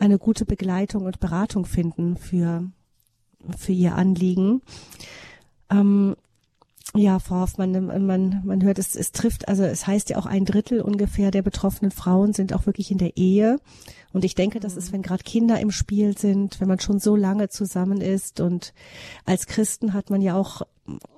eine 0.00 0.18
gute 0.18 0.44
Begleitung 0.44 1.04
und 1.04 1.20
Beratung 1.20 1.66
finden 1.66 2.16
für, 2.16 2.64
für 3.56 3.72
ihr 3.72 3.94
Anliegen. 3.94 4.62
Ähm, 5.70 6.16
ja, 6.96 7.20
Frau 7.20 7.40
Hoffmann, 7.40 7.72
man, 8.06 8.42
man 8.44 8.62
hört, 8.64 8.78
es, 8.80 8.96
es 8.96 9.12
trifft, 9.12 9.48
also 9.48 9.62
es 9.62 9.86
heißt 9.86 10.10
ja 10.10 10.18
auch 10.18 10.26
ein 10.26 10.44
Drittel 10.44 10.80
ungefähr 10.80 11.30
der 11.30 11.42
betroffenen 11.42 11.92
Frauen 11.92 12.32
sind 12.32 12.52
auch 12.52 12.66
wirklich 12.66 12.90
in 12.90 12.98
der 12.98 13.16
Ehe. 13.16 13.58
Und 14.12 14.24
ich 14.24 14.34
denke, 14.34 14.58
das 14.58 14.76
ist, 14.76 14.88
mhm. 14.88 14.94
wenn 14.94 15.02
gerade 15.02 15.22
Kinder 15.22 15.60
im 15.60 15.70
Spiel 15.70 16.18
sind, 16.18 16.60
wenn 16.60 16.66
man 16.66 16.80
schon 16.80 16.98
so 16.98 17.14
lange 17.14 17.48
zusammen 17.48 18.00
ist. 18.00 18.40
Und 18.40 18.74
als 19.24 19.46
Christen 19.46 19.92
hat 19.92 20.10
man 20.10 20.20
ja 20.20 20.34
auch 20.34 20.62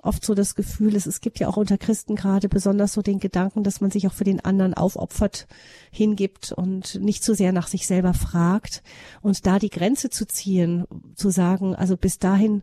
oft 0.03 0.23
so 0.23 0.35
das 0.35 0.53
Gefühl, 0.53 0.95
es, 0.95 1.07
es 1.07 1.21
gibt 1.21 1.39
ja 1.39 1.47
auch 1.47 1.57
unter 1.57 1.79
Christen 1.79 2.15
gerade 2.15 2.49
besonders 2.49 2.93
so 2.93 3.01
den 3.01 3.19
Gedanken, 3.19 3.63
dass 3.63 3.81
man 3.81 3.89
sich 3.89 4.05
auch 4.05 4.13
für 4.13 4.25
den 4.25 4.45
anderen 4.45 4.75
aufopfert, 4.75 5.47
hingibt 5.89 6.51
und 6.51 7.01
nicht 7.01 7.23
zu 7.23 7.31
so 7.31 7.37
sehr 7.37 7.51
nach 7.51 7.67
sich 7.67 7.87
selber 7.87 8.13
fragt. 8.13 8.83
Und 9.21 9.47
da 9.47 9.57
die 9.57 9.71
Grenze 9.71 10.11
zu 10.11 10.27
ziehen, 10.27 10.85
zu 11.15 11.31
sagen, 11.31 11.75
also 11.75 11.97
bis 11.97 12.19
dahin 12.19 12.61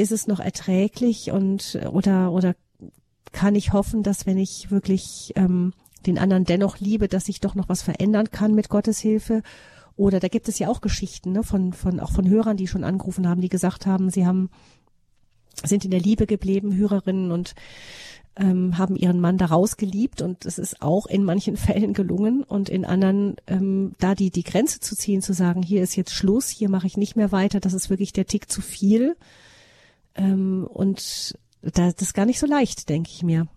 ist 0.00 0.12
es 0.12 0.26
noch 0.26 0.40
erträglich 0.40 1.30
und 1.30 1.78
oder 1.92 2.32
oder 2.32 2.54
kann 3.32 3.54
ich 3.54 3.72
hoffen, 3.72 4.02
dass 4.02 4.26
wenn 4.26 4.38
ich 4.38 4.70
wirklich 4.70 5.32
ähm, 5.36 5.72
den 6.06 6.18
anderen 6.18 6.44
dennoch 6.44 6.78
liebe, 6.78 7.08
dass 7.08 7.26
sich 7.26 7.40
doch 7.40 7.54
noch 7.54 7.68
was 7.68 7.82
verändern 7.82 8.30
kann 8.30 8.54
mit 8.54 8.68
Gottes 8.68 8.98
Hilfe. 8.98 9.42
Oder 9.96 10.18
da 10.18 10.28
gibt 10.28 10.48
es 10.48 10.58
ja 10.58 10.68
auch 10.68 10.80
Geschichten 10.80 11.32
ne, 11.32 11.42
von, 11.42 11.72
von 11.72 12.00
auch 12.00 12.12
von 12.12 12.28
Hörern, 12.28 12.56
die 12.56 12.66
schon 12.66 12.84
angerufen 12.84 13.28
haben, 13.28 13.40
die 13.40 13.48
gesagt 13.48 13.86
haben, 13.86 14.10
sie 14.10 14.26
haben 14.26 14.50
sind 15.62 15.84
in 15.84 15.90
der 15.90 16.00
Liebe 16.00 16.26
geblieben, 16.26 16.74
Hörerinnen 16.74 17.30
und 17.30 17.54
ähm, 18.36 18.78
haben 18.78 18.96
ihren 18.96 19.20
Mann 19.20 19.36
daraus 19.36 19.76
geliebt 19.76 20.22
und 20.22 20.46
es 20.46 20.58
ist 20.58 20.80
auch 20.80 21.06
in 21.06 21.24
manchen 21.24 21.56
Fällen 21.58 21.92
gelungen. 21.92 22.44
Und 22.44 22.70
in 22.70 22.86
anderen 22.86 23.36
ähm, 23.46 23.92
da 23.98 24.14
die 24.14 24.30
die 24.30 24.44
Grenze 24.44 24.80
zu 24.80 24.96
ziehen, 24.96 25.20
zu 25.20 25.34
sagen, 25.34 25.62
hier 25.62 25.82
ist 25.82 25.96
jetzt 25.96 26.14
Schluss, 26.14 26.48
hier 26.48 26.70
mache 26.70 26.86
ich 26.86 26.96
nicht 26.96 27.16
mehr 27.16 27.32
weiter, 27.32 27.60
das 27.60 27.74
ist 27.74 27.90
wirklich 27.90 28.12
der 28.12 28.26
Tick 28.26 28.50
zu 28.50 28.62
viel 28.62 29.16
ähm, 30.20 30.66
und 30.68 31.34
da, 31.62 31.90
das 31.90 32.00
ist 32.02 32.14
gar 32.14 32.26
nicht 32.26 32.38
so 32.38 32.46
leicht, 32.46 32.88
denke 32.88 33.10
ich 33.12 33.22
mir. 33.22 33.48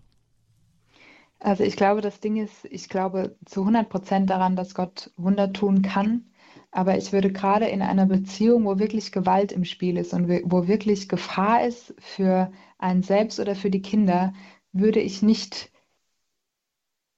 Also 1.40 1.62
ich 1.62 1.76
glaube, 1.76 2.00
das 2.00 2.20
Ding 2.20 2.36
ist, 2.36 2.64
ich 2.70 2.88
glaube 2.88 3.36
zu 3.44 3.60
100 3.60 3.88
Prozent 3.88 4.30
daran, 4.30 4.56
dass 4.56 4.74
Gott 4.74 5.10
Wunder 5.16 5.52
tun 5.52 5.82
kann. 5.82 6.24
Aber 6.70 6.96
ich 6.96 7.12
würde 7.12 7.30
gerade 7.30 7.66
in 7.66 7.82
einer 7.82 8.06
Beziehung, 8.06 8.64
wo 8.64 8.78
wirklich 8.78 9.12
Gewalt 9.12 9.52
im 9.52 9.64
Spiel 9.64 9.96
ist 9.96 10.12
und 10.12 10.28
wo 10.28 10.66
wirklich 10.66 11.08
Gefahr 11.08 11.64
ist 11.64 11.94
für 11.98 12.50
einen 12.78 13.02
selbst 13.02 13.38
oder 13.38 13.54
für 13.54 13.70
die 13.70 13.82
Kinder, 13.82 14.32
würde 14.72 15.00
ich 15.00 15.22
nicht 15.22 15.70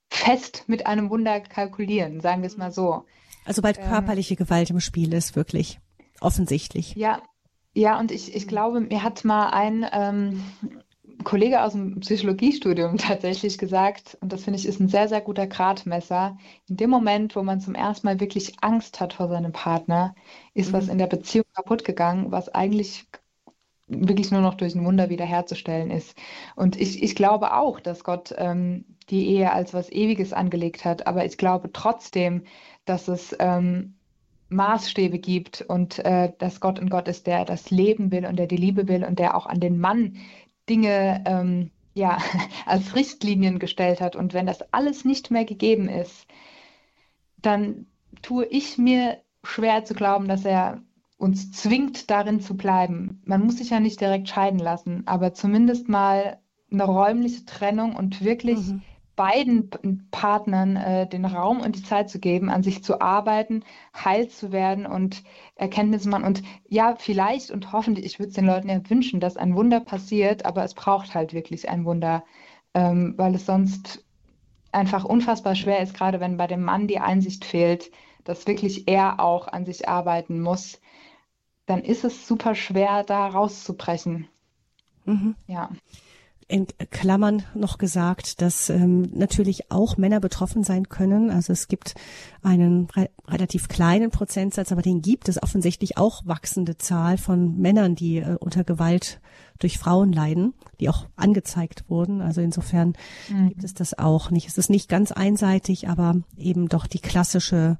fest 0.09 0.65
mit 0.67 0.85
einem 0.85 1.09
Wunder 1.09 1.39
kalkulieren, 1.39 2.19
sagen 2.19 2.41
wir 2.41 2.47
es 2.47 2.57
mal 2.57 2.71
so. 2.71 3.05
Also 3.45 3.61
bald 3.61 3.77
ähm, 3.77 3.85
körperliche 3.85 4.35
ähm, 4.35 4.37
Gewalt 4.37 4.69
im 4.69 4.79
Spiel 4.79 5.13
ist, 5.13 5.35
wirklich 5.35 5.79
offensichtlich. 6.19 6.95
Ja, 6.95 7.21
ja, 7.77 7.99
und 7.99 8.11
ich, 8.11 8.35
ich 8.35 8.47
glaube, 8.47 8.79
mir 8.81 9.03
hat 9.03 9.23
mal 9.23 9.49
ein 9.49 9.85
ähm, 9.91 10.43
Kollege 11.23 11.61
aus 11.61 11.73
dem 11.73 11.99
Psychologiestudium 11.99 12.97
tatsächlich 12.97 13.59
gesagt, 13.59 14.17
und 14.19 14.33
das 14.33 14.43
finde 14.43 14.57
ich 14.57 14.65
ist 14.65 14.79
ein 14.79 14.87
sehr, 14.87 15.07
sehr 15.07 15.21
guter 15.21 15.45
Gradmesser, 15.45 16.37
in 16.67 16.77
dem 16.77 16.89
Moment, 16.89 17.35
wo 17.35 17.43
man 17.43 17.61
zum 17.61 17.75
ersten 17.75 18.07
Mal 18.07 18.19
wirklich 18.19 18.55
Angst 18.61 18.99
hat 18.99 19.13
vor 19.13 19.27
seinem 19.27 19.51
Partner, 19.51 20.15
ist 20.55 20.69
mhm. 20.69 20.73
was 20.73 20.87
in 20.87 20.97
der 20.97 21.05
Beziehung 21.05 21.45
kaputt 21.53 21.85
gegangen, 21.85 22.31
was 22.31 22.49
eigentlich 22.49 23.05
wirklich 23.85 24.31
nur 24.31 24.41
noch 24.41 24.55
durch 24.55 24.73
ein 24.73 24.83
Wunder 24.83 25.09
wiederherzustellen 25.09 25.91
ist. 25.91 26.17
Und 26.55 26.81
ich, 26.81 27.03
ich 27.03 27.15
glaube 27.15 27.53
auch, 27.53 27.79
dass 27.79 28.03
Gott 28.03 28.33
ähm, 28.37 28.85
die 29.09 29.27
Ehe 29.27 29.53
als 29.53 29.75
was 29.75 29.91
Ewiges 29.91 30.33
angelegt 30.33 30.83
hat, 30.83 31.05
aber 31.05 31.25
ich 31.25 31.37
glaube 31.37 31.71
trotzdem, 31.71 32.43
dass 32.85 33.07
es 33.07 33.35
ähm, 33.39 33.97
Maßstäbe 34.49 35.19
gibt 35.19 35.61
und 35.61 35.99
äh, 35.99 36.31
dass 36.37 36.59
Gott 36.59 36.79
ein 36.79 36.89
Gott 36.89 37.07
ist, 37.07 37.27
der 37.27 37.45
das 37.45 37.69
Leben 37.69 38.11
will 38.11 38.25
und 38.25 38.37
der 38.37 38.47
die 38.47 38.57
Liebe 38.57 38.87
will 38.87 39.03
und 39.03 39.19
der 39.19 39.35
auch 39.35 39.45
an 39.45 39.59
den 39.59 39.79
Mann 39.79 40.17
Dinge 40.69 41.23
ähm, 41.25 41.71
ja, 41.93 42.17
als 42.65 42.95
Richtlinien 42.95 43.59
gestellt 43.59 44.01
hat. 44.01 44.15
Und 44.15 44.33
wenn 44.33 44.45
das 44.45 44.61
alles 44.73 45.05
nicht 45.05 45.31
mehr 45.31 45.45
gegeben 45.45 45.89
ist, 45.89 46.27
dann 47.41 47.87
tue 48.21 48.45
ich 48.45 48.77
mir 48.77 49.17
schwer 49.43 49.85
zu 49.85 49.93
glauben, 49.93 50.27
dass 50.27 50.45
er 50.45 50.81
uns 51.17 51.51
zwingt, 51.51 52.09
darin 52.09 52.39
zu 52.39 52.55
bleiben. 52.55 53.21
Man 53.25 53.43
muss 53.43 53.57
sich 53.57 53.71
ja 53.71 53.79
nicht 53.79 53.99
direkt 53.99 54.29
scheiden 54.29 54.59
lassen, 54.59 55.03
aber 55.07 55.33
zumindest 55.33 55.89
mal 55.89 56.39
eine 56.71 56.83
räumliche 56.83 57.45
Trennung 57.45 57.95
und 57.95 58.23
wirklich 58.23 58.59
mhm 58.59 58.81
beiden 59.17 59.69
Partnern 60.11 60.77
äh, 60.77 61.09
den 61.09 61.25
Raum 61.25 61.59
und 61.59 61.75
die 61.75 61.83
Zeit 61.83 62.09
zu 62.09 62.19
geben, 62.19 62.49
an 62.49 62.63
sich 62.63 62.83
zu 62.83 63.01
arbeiten, 63.01 63.65
heil 63.93 64.29
zu 64.29 64.53
werden 64.53 64.85
und 64.85 65.23
Erkenntnisse 65.55 66.07
machen. 66.07 66.23
Und 66.23 66.43
ja, 66.69 66.95
vielleicht 66.97 67.51
und 67.51 67.73
hoffentlich, 67.73 68.05
ich 68.05 68.19
würde 68.19 68.29
es 68.29 68.35
den 68.35 68.45
Leuten 68.45 68.69
ja 68.69 68.79
wünschen, 68.89 69.19
dass 69.19 69.35
ein 69.35 69.55
Wunder 69.55 69.81
passiert, 69.81 70.45
aber 70.45 70.63
es 70.63 70.75
braucht 70.75 71.15
halt 71.15 71.33
wirklich 71.33 71.67
ein 71.67 71.83
Wunder, 71.83 72.23
ähm, 72.75 73.15
weil 73.17 73.35
es 73.35 73.47
sonst 73.47 74.05
einfach 74.71 75.03
unfassbar 75.03 75.55
schwer 75.55 75.81
ist, 75.81 75.95
gerade 75.95 76.19
wenn 76.19 76.37
bei 76.37 76.47
dem 76.47 76.63
Mann 76.63 76.87
die 76.87 76.99
Einsicht 76.99 77.43
fehlt, 77.43 77.91
dass 78.23 78.45
wirklich 78.45 78.87
er 78.87 79.19
auch 79.19 79.47
an 79.47 79.65
sich 79.65 79.89
arbeiten 79.89 80.41
muss, 80.41 80.79
dann 81.65 81.81
ist 81.81 82.03
es 82.03 82.27
super 82.27 82.53
schwer, 82.53 83.03
da 83.03 83.27
rauszubrechen. 83.27 84.27
Mhm. 85.05 85.35
Ja 85.47 85.71
in 86.49 86.65
Klammern 86.91 87.43
noch 87.55 87.77
gesagt, 87.77 88.41
dass 88.41 88.69
ähm, 88.69 89.09
natürlich 89.13 89.69
auch 89.69 89.97
Männer 89.97 90.21
betroffen 90.21 90.63
sein 90.63 90.87
können. 90.87 91.29
Also 91.29 91.51
es 91.51 91.67
gibt 91.67 91.95
einen 92.41 92.87
re 92.95 93.09
relativ 93.27 93.67
kleinen 93.67 94.11
Prozentsatz, 94.11 94.71
aber 94.71 94.81
den 94.81 95.01
gibt 95.01 95.27
es 95.27 95.41
offensichtlich 95.43 95.97
auch 95.97 96.25
wachsende 96.25 96.77
Zahl 96.77 97.17
von 97.17 97.57
Männern, 97.57 97.95
die 97.95 98.19
äh, 98.19 98.37
unter 98.39 98.63
Gewalt 98.63 99.19
durch 99.59 99.77
Frauen 99.77 100.13
leiden, 100.13 100.53
die 100.79 100.87
auch 100.87 101.07
angezeigt 101.17 101.83
wurden. 101.89 102.21
Also 102.21 102.39
insofern 102.39 102.93
mhm. 103.29 103.49
gibt 103.49 103.65
es 103.65 103.73
das 103.73 103.97
auch 103.97 104.31
nicht. 104.31 104.47
Es 104.47 104.57
ist 104.57 104.69
nicht 104.69 104.87
ganz 104.87 105.11
einseitig, 105.11 105.89
aber 105.89 106.15
eben 106.37 106.69
doch 106.69 106.87
die 106.87 106.99
klassische 106.99 107.77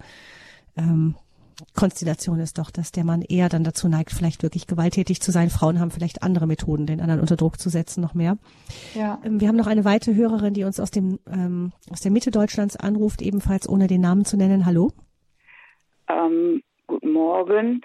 ähm, 0.76 1.15
Konstellation 1.76 2.39
ist 2.39 2.58
doch, 2.58 2.70
dass 2.70 2.91
der 2.91 3.03
Mann 3.03 3.22
eher 3.22 3.49
dann 3.49 3.64
dazu 3.64 3.88
neigt, 3.88 4.12
vielleicht 4.12 4.43
wirklich 4.43 4.68
gewalttätig 4.68 5.22
zu 5.22 5.32
sein. 5.32 5.49
Frauen 5.49 5.80
haben 5.80 5.91
vielleicht 5.91 6.22
andere 6.24 6.47
Methoden, 6.47 6.86
den 6.86 7.01
anderen 7.01 7.22
unter 7.22 7.36
Druck 7.36 7.60
zu 7.60 7.70
setzen, 7.70 8.01
noch 8.01 8.14
mehr. 8.14 8.38
Ja. 8.93 9.20
Ähm, 9.24 9.41
wir 9.41 9.47
haben 9.47 9.55
noch 9.55 9.68
eine 9.68 9.86
weitere 9.86 10.16
Hörerin, 10.16 10.53
die 10.53 10.64
uns 10.64 10.80
aus 10.80 10.91
dem 10.91 11.20
ähm, 11.32 11.72
aus 11.91 12.01
der 12.01 12.12
Mitte 12.12 12.32
Deutschlands 12.32 12.76
anruft, 12.78 13.22
ebenfalls 13.22 13.68
ohne 13.68 13.88
den 13.88 14.01
Namen 14.01 14.26
zu 14.26 14.38
nennen. 14.38 14.66
Hallo. 14.66 14.91
Ähm, 16.10 16.62
guten 16.86 17.12
Morgen. 17.12 17.82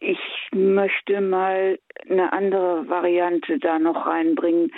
Ich 0.00 0.18
möchte 0.52 1.20
mal 1.22 1.78
eine 2.10 2.32
andere 2.32 2.86
Variante 2.88 3.58
da 3.58 3.78
noch 3.78 4.06
reinbringen. 4.06 4.70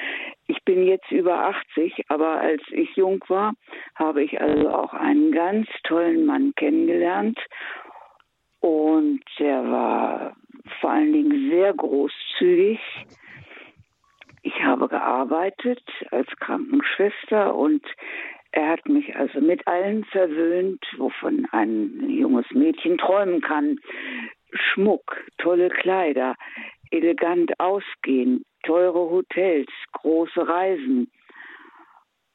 Ich 0.46 0.62
bin 0.64 0.86
jetzt 0.86 1.10
über 1.10 1.48
80, 1.48 2.04
aber 2.08 2.40
als 2.40 2.62
ich 2.70 2.94
jung 2.94 3.24
war, 3.26 3.54
habe 3.96 4.22
ich 4.22 4.40
also 4.40 4.70
auch 4.70 4.92
einen 4.92 5.32
ganz 5.32 5.66
tollen 5.82 6.24
Mann 6.26 6.52
kennengelernt 6.54 7.38
und 8.66 9.22
er 9.38 9.70
war 9.70 10.36
vor 10.80 10.90
allen 10.90 11.12
Dingen 11.12 11.50
sehr 11.50 11.72
großzügig. 11.72 12.80
Ich 14.42 14.60
habe 14.60 14.88
gearbeitet 14.88 15.84
als 16.10 16.26
Krankenschwester 16.40 17.54
und 17.54 17.84
er 18.50 18.70
hat 18.70 18.88
mich 18.88 19.14
also 19.14 19.40
mit 19.40 19.64
allen 19.68 20.04
verwöhnt, 20.06 20.84
wovon 20.96 21.46
ein 21.52 22.10
junges 22.10 22.50
Mädchen 22.50 22.98
träumen 22.98 23.40
kann. 23.40 23.78
Schmuck, 24.52 25.16
tolle 25.38 25.68
Kleider, 25.68 26.34
elegant 26.90 27.52
ausgehen, 27.60 28.44
teure 28.64 29.10
Hotels, 29.10 29.70
große 29.92 30.48
Reisen. 30.48 31.08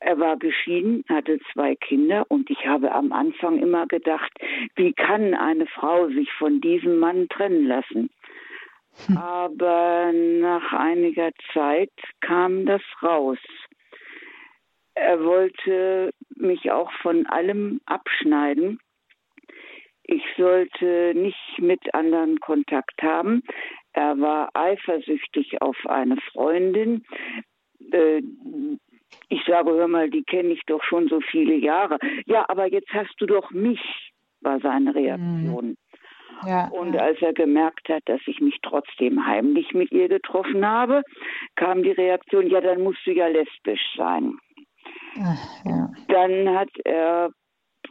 Er 0.04 0.18
war 0.20 0.36
geschieden, 0.36 1.06
hatte 1.08 1.40
zwei 1.54 1.76
Kinder 1.76 2.26
und 2.28 2.50
ich 2.50 2.66
habe 2.66 2.92
am 2.92 3.12
Anfang 3.12 3.60
immer 3.60 3.86
gedacht, 3.86 4.32
wie 4.76 4.94
kann 4.94 5.36
eine 5.36 5.68
Frau 5.68 6.08
sich 6.10 6.32
von 6.40 6.60
diesem 6.60 6.98
Mann 6.98 7.30
trennen 7.30 7.68
lassen? 7.68 8.10
Hm. 9.06 9.18
Aber 9.18 10.12
nach 10.12 10.74
einiger 10.74 11.30
Zeit 11.54 11.92
kam 12.20 12.66
das 12.66 12.82
raus. 13.04 13.38
Er 14.96 15.24
wollte 15.24 16.12
mich 16.36 16.72
auch 16.72 16.92
von 17.04 17.28
allem 17.28 17.80
abschneiden. 17.86 18.80
Ich 20.04 20.24
sollte 20.36 21.14
nicht 21.16 21.60
mit 21.60 21.94
anderen 21.94 22.40
Kontakt 22.40 23.04
haben. 23.04 23.44
Er 23.94 24.20
war 24.20 24.50
eifersüchtig 24.56 25.62
auf 25.62 25.78
eine 25.86 26.18
Freundin, 26.34 27.06
äh, 27.92 28.24
ich 29.30 29.44
sage, 29.46 29.72
hör 29.72 29.88
mal, 29.88 30.10
die 30.10 30.24
kenne 30.24 30.50
ich 30.50 30.62
doch 30.66 30.84
schon 30.84 31.08
so 31.08 31.22
viele 31.22 31.56
Jahre. 31.56 31.98
Ja, 32.26 32.46
aber 32.48 32.68
jetzt 32.68 32.90
hast 32.94 33.14
du 33.20 33.26
doch 33.26 33.52
mich, 33.52 33.82
war 34.42 34.60
seine 34.60 34.94
Reaktion. 34.94 35.68
Mhm. 35.68 35.78
Ja, 36.48 36.70
und 36.70 36.94
ja. 36.94 37.02
als 37.02 37.22
er 37.22 37.34
gemerkt 37.34 37.88
hat, 37.90 38.02
dass 38.06 38.22
ich 38.26 38.40
mich 38.40 38.58
trotzdem 38.64 39.26
heimlich 39.26 39.74
mit 39.74 39.92
ihr 39.92 40.08
getroffen 40.08 40.66
habe, 40.66 41.04
kam 41.56 41.84
die 41.84 41.92
Reaktion, 41.92 42.50
ja, 42.50 42.62
dann 42.62 42.82
musst 42.82 43.06
du 43.06 43.12
ja 43.12 43.28
lesbisch 43.28 43.94
sein. 43.96 44.40
Ach, 45.20 45.66
ja. 45.66 45.90
Dann 46.08 46.50
hat 46.58 46.72
er 46.84 47.32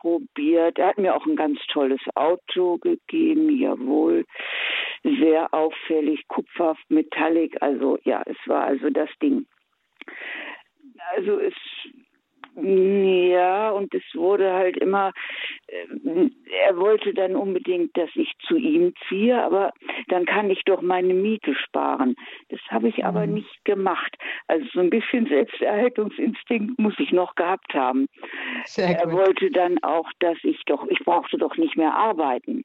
probiert. 0.01 0.79
Er 0.79 0.89
hat 0.89 0.99
mir 0.99 1.15
auch 1.15 1.27
ein 1.27 1.37
ganz 1.37 1.61
tolles 1.69 2.01
Auto 2.15 2.79
gegeben, 2.79 3.51
jawohl. 3.57 4.25
Sehr 5.03 5.53
auffällig, 5.53 6.27
Kupfer, 6.29 6.77
Metallic, 6.89 7.57
also 7.61 7.99
ja, 8.05 8.23
es 8.27 8.37
war 8.47 8.65
also 8.65 8.91
das 8.91 9.09
Ding. 9.23 9.47
Also 11.17 11.39
es 11.39 11.55
ja, 12.57 13.71
und 13.71 13.95
es 13.95 14.03
wurde 14.15 14.53
halt 14.53 14.77
immer, 14.77 15.13
äh, 15.69 16.29
er 16.67 16.77
wollte 16.77 17.15
dann 17.15 17.37
unbedingt, 17.37 17.97
dass 17.97 18.11
ich 18.15 18.33
zu 18.47 18.57
ihm 18.57 18.93
ziehe, 19.09 19.41
aber 19.41 19.73
dann 20.09 20.27
kann 20.27 20.51
ich 20.51 20.63
doch 20.65 20.83
meine 20.83 21.15
Miete 21.15 21.55
sparen. 21.55 22.17
Das 22.49 22.61
habe 22.69 22.89
ich 22.89 23.05
aber 23.05 23.27
mhm. 23.27 23.35
nicht 23.35 23.65
gemacht. 23.65 24.17
Also 24.49 24.67
so 24.73 24.81
ein 24.81 24.91
bisschen 24.91 25.27
Selbsterhaltungsinstinkt 25.27 26.79
muss 26.79 26.95
ich 26.99 27.13
noch 27.13 27.35
gehabt 27.35 27.73
haben. 27.73 28.09
Er 28.77 29.13
wollte 29.13 29.51
dann 29.51 29.79
auch, 29.83 30.11
dass 30.19 30.39
ich 30.43 30.61
doch, 30.67 30.87
ich 30.89 30.99
brauchte 31.01 31.39
doch 31.39 31.57
nicht 31.57 31.77
mehr 31.77 31.95
arbeiten. 31.95 32.65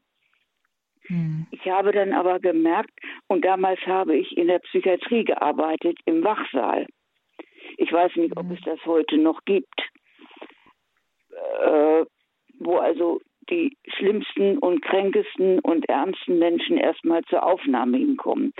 Mhm. 1.07 1.45
Ich 1.51 1.69
habe 1.69 1.91
dann 1.91 2.13
aber 2.13 2.39
gemerkt, 2.39 2.91
und 3.27 3.45
damals 3.45 3.79
habe 3.85 4.15
ich 4.17 4.35
in 4.35 4.47
der 4.47 4.59
Psychiatrie 4.59 5.23
gearbeitet, 5.23 5.99
im 6.05 6.23
Wachsaal. 6.23 6.87
Ich 7.77 7.91
weiß 7.91 8.15
nicht, 8.15 8.37
ob 8.37 8.45
mhm. 8.45 8.53
es 8.53 8.61
das 8.61 8.79
heute 8.85 9.17
noch 9.17 9.43
gibt, 9.45 9.79
äh, 11.31 12.05
wo 12.59 12.77
also 12.77 13.21
die 13.49 13.77
schlimmsten 13.97 14.57
und 14.57 14.81
kränkesten 14.81 15.59
und 15.59 15.87
ernsten 15.87 16.39
Menschen 16.39 16.77
erstmal 16.77 17.23
zur 17.25 17.43
Aufnahme 17.43 17.97
hinkommen. 17.97 18.53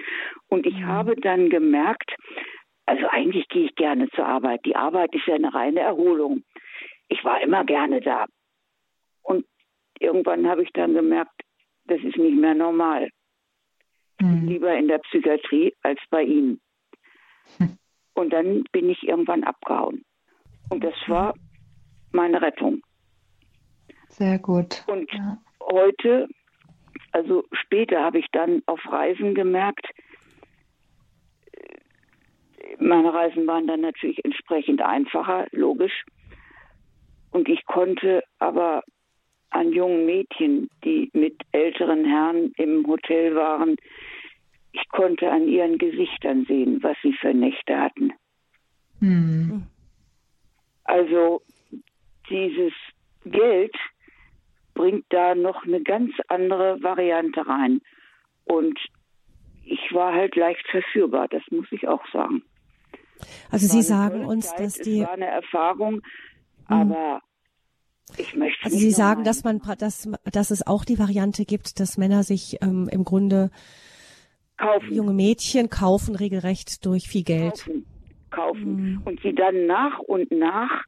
Und 0.48 0.66
ich 0.66 0.76
mhm. 0.76 0.88
habe 0.88 1.16
dann 1.16 1.50
gemerkt, 1.50 2.16
also 2.86 3.08
eigentlich 3.10 3.48
gehe 3.48 3.66
ich 3.66 3.76
gerne 3.76 4.10
zur 4.10 4.26
Arbeit. 4.26 4.62
Die 4.66 4.76
Arbeit 4.76 5.14
ist 5.16 5.26
ja 5.26 5.36
eine 5.36 5.54
reine 5.54 5.80
Erholung. 5.80 6.44
Ich 7.08 7.24
war 7.24 7.42
immer 7.42 7.66
gerne 7.66 8.02
da. 8.02 8.26
Und 9.24 9.46
irgendwann 10.00 10.48
habe 10.48 10.64
ich 10.64 10.70
dann 10.74 10.94
gemerkt, 10.94 11.42
das 11.86 12.00
ist 12.02 12.18
nicht 12.18 12.38
mehr 12.38 12.54
normal. 12.54 13.10
Mhm. 14.22 14.48
Lieber 14.48 14.76
in 14.76 14.88
der 14.88 15.00
Psychiatrie 15.00 15.74
als 15.82 16.00
bei 16.10 16.24
Ihnen. 16.24 16.62
Hm. 17.58 17.78
Und 18.16 18.32
dann 18.32 18.64
bin 18.72 18.90
ich 18.90 19.08
irgendwann 19.08 19.44
abgehauen. 19.44 20.04
Und 20.70 20.84
das 20.84 20.96
war 21.08 21.36
meine 22.12 22.42
Rettung. 22.42 22.82
Sehr 24.10 24.40
gut. 24.40 24.84
Und 24.88 25.12
ja. 25.12 25.38
heute, 25.62 26.28
also 27.12 27.44
später 27.52 28.04
habe 28.04 28.20
ich 28.20 28.28
dann 28.32 28.64
auf 28.66 28.80
Reisen 28.90 29.36
gemerkt, 29.36 29.86
meine 32.80 33.14
Reisen 33.14 33.48
waren 33.48 33.68
dann 33.68 33.82
natürlich 33.82 34.24
entsprechend 34.24 34.82
einfacher, 34.82 35.48
logisch. 35.52 36.04
Und 37.32 37.50
ich 37.50 37.66
konnte 37.66 38.24
aber 38.40 38.84
an 39.50 39.72
jungen 39.72 40.06
Mädchen, 40.06 40.70
die 40.84 41.10
mit 41.14 41.42
älteren 41.52 42.06
Herren 42.06 42.52
im 42.58 42.86
Hotel 42.88 43.36
waren, 43.36 43.78
ich 44.76 44.90
konnte 44.90 45.32
an 45.32 45.48
ihren 45.48 45.78
Gesichtern 45.78 46.46
sehen, 46.46 46.84
was 46.84 46.98
sie 47.02 47.14
für 47.14 47.34
Nächte 47.34 47.78
hatten. 47.78 48.12
Mhm. 49.00 49.64
Also 50.84 51.42
dieses 52.30 52.74
Geld 53.24 53.76
bringt 54.74 55.06
da 55.10 55.34
noch 55.34 55.64
eine 55.64 55.82
ganz 55.82 56.12
andere 56.28 56.82
Variante 56.84 57.48
rein. 57.48 57.82
Und 58.44 58.78
ich 59.64 59.80
war 59.92 60.14
halt 60.14 60.36
leicht 60.36 60.66
verführbar, 60.70 61.28
das 61.30 61.42
muss 61.50 61.68
ich 61.72 61.88
auch 61.88 62.06
sagen. 62.12 62.44
Also 63.50 63.68
Sie 63.68 63.82
sagen 63.82 64.26
uns, 64.26 64.50
Zeit, 64.50 64.60
dass 64.60 64.74
die. 64.76 65.00
Es 65.00 65.08
war 65.08 65.14
eine 65.14 65.28
Erfahrung, 65.28 65.94
mhm. 65.94 66.02
aber 66.68 67.22
ich 68.18 68.36
möchte. 68.36 68.66
Also 68.66 68.78
Sie 68.78 68.92
sagen, 68.92 69.24
dass 69.24 69.44
man, 69.46 69.62
dass, 69.80 70.10
dass 70.26 70.52
es 70.52 70.68
auch 70.68 70.84
die 70.84 71.00
Variante 71.00 71.46
gibt, 71.46 71.80
dass 71.80 71.98
Männer 71.98 72.24
sich 72.24 72.58
ähm, 72.62 72.90
im 72.92 73.06
Grunde 73.06 73.52
kaufen. 74.58 74.94
junge 74.94 75.14
Mädchen 75.14 75.70
kaufen 75.70 76.16
regelrecht 76.16 76.86
durch 76.86 77.08
viel 77.08 77.24
Geld. 77.24 77.66
Kaufen, 77.66 77.86
kaufen. 78.32 78.76
Mhm. 78.76 79.02
und 79.06 79.22
sie 79.22 79.34
dann 79.34 79.66
nach 79.66 80.00
und 80.00 80.32
nach 80.32 80.84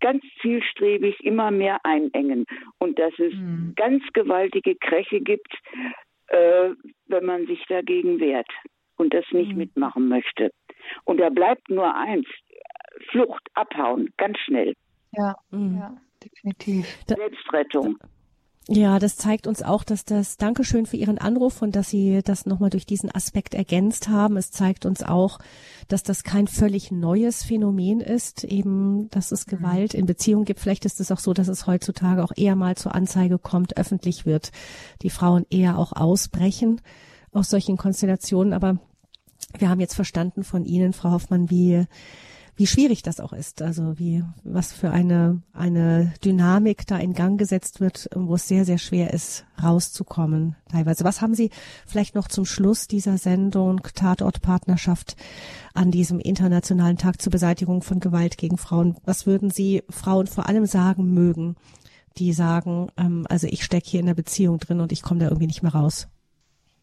ganz 0.00 0.22
zielstrebig 0.40 1.18
immer 1.20 1.50
mehr 1.50 1.78
einengen 1.84 2.44
und 2.78 2.98
dass 2.98 3.12
es 3.18 3.34
mhm. 3.34 3.72
ganz 3.76 4.02
gewaltige 4.12 4.76
Kräche 4.76 5.20
gibt, 5.20 5.52
äh, 6.28 6.70
wenn 7.06 7.24
man 7.24 7.46
sich 7.46 7.64
dagegen 7.68 8.20
wehrt 8.20 8.50
und 8.96 9.12
das 9.14 9.24
nicht 9.32 9.52
mhm. 9.52 9.58
mitmachen 9.58 10.08
möchte. 10.08 10.50
Und 11.04 11.18
da 11.18 11.30
bleibt 11.30 11.68
nur 11.68 11.94
eins, 11.94 12.26
Flucht, 13.10 13.42
abhauen, 13.54 14.10
ganz 14.16 14.38
schnell. 14.38 14.74
Ja, 15.12 15.34
mhm. 15.50 15.78
ja 15.78 15.96
definitiv. 16.24 16.86
Selbstrettung. 17.06 17.98
Ja, 18.70 18.98
das 18.98 19.16
zeigt 19.16 19.46
uns 19.46 19.62
auch, 19.62 19.82
dass 19.82 20.04
das 20.04 20.36
Dankeschön 20.36 20.84
für 20.84 20.98
Ihren 20.98 21.16
Anruf 21.16 21.62
und 21.62 21.74
dass 21.74 21.88
Sie 21.88 22.20
das 22.22 22.44
nochmal 22.44 22.68
durch 22.68 22.84
diesen 22.84 23.10
Aspekt 23.10 23.54
ergänzt 23.54 24.10
haben. 24.10 24.36
Es 24.36 24.50
zeigt 24.50 24.84
uns 24.84 25.02
auch, 25.02 25.38
dass 25.88 26.02
das 26.02 26.22
kein 26.22 26.46
völlig 26.46 26.90
neues 26.90 27.42
Phänomen 27.42 28.00
ist, 28.00 28.44
eben, 28.44 29.08
dass 29.08 29.32
es 29.32 29.46
mhm. 29.46 29.50
Gewalt 29.52 29.94
in 29.94 30.04
Beziehungen 30.04 30.44
gibt. 30.44 30.60
Vielleicht 30.60 30.84
ist 30.84 31.00
es 31.00 31.10
auch 31.10 31.18
so, 31.18 31.32
dass 31.32 31.48
es 31.48 31.66
heutzutage 31.66 32.22
auch 32.22 32.32
eher 32.36 32.56
mal 32.56 32.76
zur 32.76 32.94
Anzeige 32.94 33.38
kommt, 33.38 33.78
öffentlich 33.78 34.26
wird, 34.26 34.52
die 35.00 35.10
Frauen 35.10 35.46
eher 35.48 35.78
auch 35.78 35.92
ausbrechen 35.92 36.82
aus 37.32 37.48
solchen 37.48 37.78
Konstellationen. 37.78 38.52
Aber 38.52 38.78
wir 39.56 39.70
haben 39.70 39.80
jetzt 39.80 39.94
verstanden 39.94 40.44
von 40.44 40.66
Ihnen, 40.66 40.92
Frau 40.92 41.12
Hoffmann, 41.12 41.48
wie 41.48 41.86
wie 42.58 42.66
schwierig 42.66 43.02
das 43.02 43.20
auch 43.20 43.32
ist. 43.32 43.62
Also 43.62 44.00
wie, 44.00 44.24
was 44.42 44.72
für 44.72 44.90
eine, 44.90 45.40
eine 45.52 46.12
Dynamik 46.24 46.88
da 46.88 46.98
in 46.98 47.14
Gang 47.14 47.38
gesetzt 47.38 47.80
wird, 47.80 48.10
wo 48.14 48.34
es 48.34 48.48
sehr, 48.48 48.64
sehr 48.64 48.78
schwer 48.78 49.14
ist, 49.14 49.46
rauszukommen 49.62 50.56
teilweise. 50.68 51.04
Was 51.04 51.22
haben 51.22 51.36
Sie 51.36 51.50
vielleicht 51.86 52.16
noch 52.16 52.26
zum 52.26 52.44
Schluss 52.44 52.88
dieser 52.88 53.16
Sendung 53.16 53.80
Tatortpartnerschaft 53.94 55.16
an 55.72 55.92
diesem 55.92 56.18
Internationalen 56.18 56.98
Tag 56.98 57.22
zur 57.22 57.30
Beseitigung 57.30 57.80
von 57.82 58.00
Gewalt 58.00 58.38
gegen 58.38 58.58
Frauen? 58.58 58.96
Was 59.04 59.24
würden 59.24 59.50
Sie 59.50 59.84
Frauen 59.88 60.26
vor 60.26 60.48
allem 60.48 60.66
sagen 60.66 61.14
mögen, 61.14 61.54
die 62.16 62.32
sagen, 62.32 62.88
ähm, 62.96 63.24
also 63.28 63.46
ich 63.46 63.62
stecke 63.62 63.88
hier 63.88 64.00
in 64.00 64.06
der 64.06 64.14
Beziehung 64.14 64.58
drin 64.58 64.80
und 64.80 64.90
ich 64.90 65.02
komme 65.02 65.20
da 65.20 65.26
irgendwie 65.26 65.46
nicht 65.46 65.62
mehr 65.62 65.74
raus? 65.74 66.08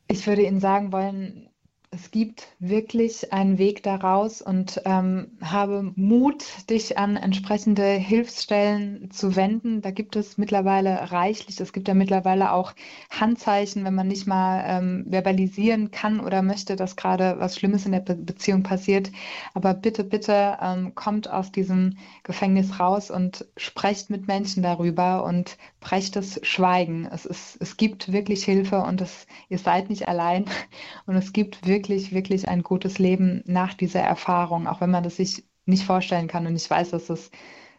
Ich 0.07 0.25
würde 0.25 0.43
Ihnen 0.43 0.61
sagen 0.61 0.93
wollen, 0.93 1.49
es 1.95 2.11
gibt 2.11 2.47
wirklich 2.59 3.31
einen 3.31 3.57
Weg 3.57 3.81
daraus 3.81 4.41
und 4.41 4.81
ähm, 4.83 5.37
habe 5.41 5.93
Mut, 5.95 6.43
dich 6.69 6.97
an 6.97 7.15
entsprechende 7.15 7.85
Hilfsstellen 7.85 9.09
zu 9.11 9.37
wenden. 9.37 9.81
Da 9.81 9.91
gibt 9.91 10.17
es 10.17 10.37
mittlerweile 10.37 11.11
reichlich. 11.11 11.59
Es 11.61 11.71
gibt 11.71 11.87
ja 11.87 11.93
mittlerweile 11.93 12.51
auch 12.51 12.73
Handzeichen, 13.09 13.85
wenn 13.85 13.95
man 13.95 14.09
nicht 14.09 14.27
mal 14.27 14.63
ähm, 14.67 15.05
verbalisieren 15.09 15.89
kann 15.89 16.19
oder 16.19 16.41
möchte, 16.41 16.75
dass 16.75 16.97
gerade 16.97 17.37
was 17.39 17.55
Schlimmes 17.55 17.85
in 17.85 17.93
der 17.93 18.01
Be 18.01 18.15
Beziehung 18.15 18.63
passiert. 18.63 19.11
Aber 19.53 19.73
bitte, 19.73 20.03
bitte 20.03 20.57
ähm, 20.61 20.95
kommt 20.95 21.29
aus 21.29 21.51
diesem 21.51 21.97
Gefängnis 22.23 22.79
raus 22.79 23.09
und 23.09 23.45
sprecht 23.55 24.09
mit 24.09 24.27
Menschen 24.27 24.63
darüber 24.63 25.23
und 25.23 25.57
brecht 25.85 26.15
das 26.15 26.39
Schweigen. 26.41 27.05
Es, 27.05 27.27
ist, 27.27 27.57
es 27.61 27.77
gibt 27.77 28.11
wirklich 28.11 28.43
Hilfe 28.43 28.81
und 28.81 29.01
es, 29.01 29.27
ihr 29.49 29.59
seid 29.59 29.89
nicht 29.89 30.07
allein. 30.07 30.45
Und 31.05 31.15
es 31.15 31.31
gibt 31.31 31.67
wirklich, 31.67 32.11
wirklich 32.11 32.49
ein 32.49 32.63
gutes 32.63 32.97
Leben 32.97 33.43
nach 33.45 33.75
dieser 33.75 33.99
Erfahrung, 33.99 34.65
auch 34.65 34.81
wenn 34.81 34.89
man 34.89 35.03
das 35.03 35.17
sich 35.17 35.45
nicht 35.67 35.83
vorstellen 35.83 36.27
kann. 36.27 36.47
Und 36.47 36.55
ich 36.55 36.67
weiß, 36.67 36.89
dass 36.89 37.11
es 37.11 37.29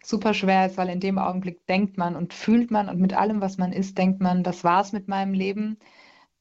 super 0.05 0.35
schwer 0.35 0.67
ist, 0.67 0.77
weil 0.77 0.89
in 0.89 1.01
dem 1.01 1.19
Augenblick 1.19 1.67
denkt 1.67 1.99
man 1.99 2.15
und 2.15 2.33
fühlt 2.33 2.71
man 2.71 2.89
und 2.89 3.01
mit 3.01 3.13
allem, 3.13 3.41
was 3.41 3.59
man 3.59 3.73
ist, 3.73 3.99
denkt 3.99 4.21
man, 4.21 4.45
das 4.45 4.63
war's 4.63 4.93
mit 4.93 5.09
meinem 5.09 5.35
Leben. 5.35 5.79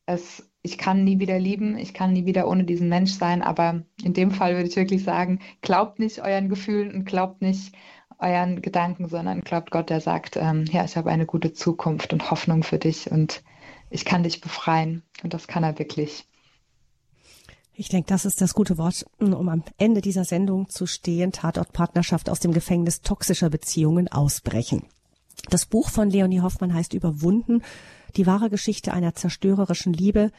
Es, 0.06 0.48
ich 0.62 0.78
kann 0.78 1.04
nie 1.04 1.20
wieder 1.20 1.40
lieben, 1.40 1.80
ich 1.80 1.96
kann 1.96 2.14
nie 2.14 2.28
wieder 2.28 2.48
ohne 2.48 2.66
diesen 2.66 2.90
Mensch 2.90 3.14
sein. 3.14 3.42
Aber 3.42 3.82
in 4.04 4.14
dem 4.14 4.30
Fall 4.30 4.54
würde 4.54 4.70
ich 4.70 4.76
wirklich 4.76 5.04
sagen, 5.04 5.40
glaubt 5.64 5.98
nicht 5.98 6.22
euren 6.22 6.48
Gefühlen 6.48 6.94
und 6.94 7.06
glaubt 7.06 7.42
nicht 7.42 7.74
euren 8.20 8.62
Gedanken, 8.62 9.08
sondern 9.08 9.42
glaubt 9.42 9.72
Gott, 9.72 9.90
der 9.90 10.02
sagt, 10.02 10.38
ähm, 10.38 10.66
ja, 10.72 10.86
ich 10.86 10.98
habe 10.98 11.10
eine 11.10 11.26
gute 11.26 11.54
Zukunft 11.54 12.14
und 12.14 12.32
Hoffnung 12.32 12.64
für 12.64 12.80
dich 12.80 13.12
und 13.12 13.44
ich 13.90 14.06
kann 14.06 14.24
dich 14.24 14.42
befreien. 14.42 15.04
Und 15.24 15.34
das 15.34 15.48
kann 15.48 15.64
er 15.64 15.80
wirklich. 15.80 16.26
Ich 17.74 17.90
denke, 17.90 18.08
das 18.08 18.26
ist 18.26 18.40
das 18.40 18.54
gute 18.54 18.78
Wort, 18.78 19.06
um 19.20 19.50
am 19.50 19.64
Ende 19.78 20.02
dieser 20.02 20.24
Sendung 20.24 20.70
zu 20.70 20.86
stehen. 20.86 21.32
Tatortpartnerschaft 21.32 22.30
aus 22.30 22.40
dem 22.40 22.54
Gefängnis 22.54 23.02
toxischer 23.02 23.50
Beziehungen 23.50 24.08
ausbrechen. 24.08 24.84
Das 25.50 25.66
Buch 25.66 25.90
von 25.90 26.10
Leonie 26.10 26.42
Hoffmann 26.42 26.74
heißt 26.74 26.94
Überwunden, 26.94 27.62
die 28.16 28.26
wahre 28.26 28.50
Geschichte 28.50 28.94
einer 28.94 29.14
zerstörerischen 29.14 29.92
Liebe 29.92 30.32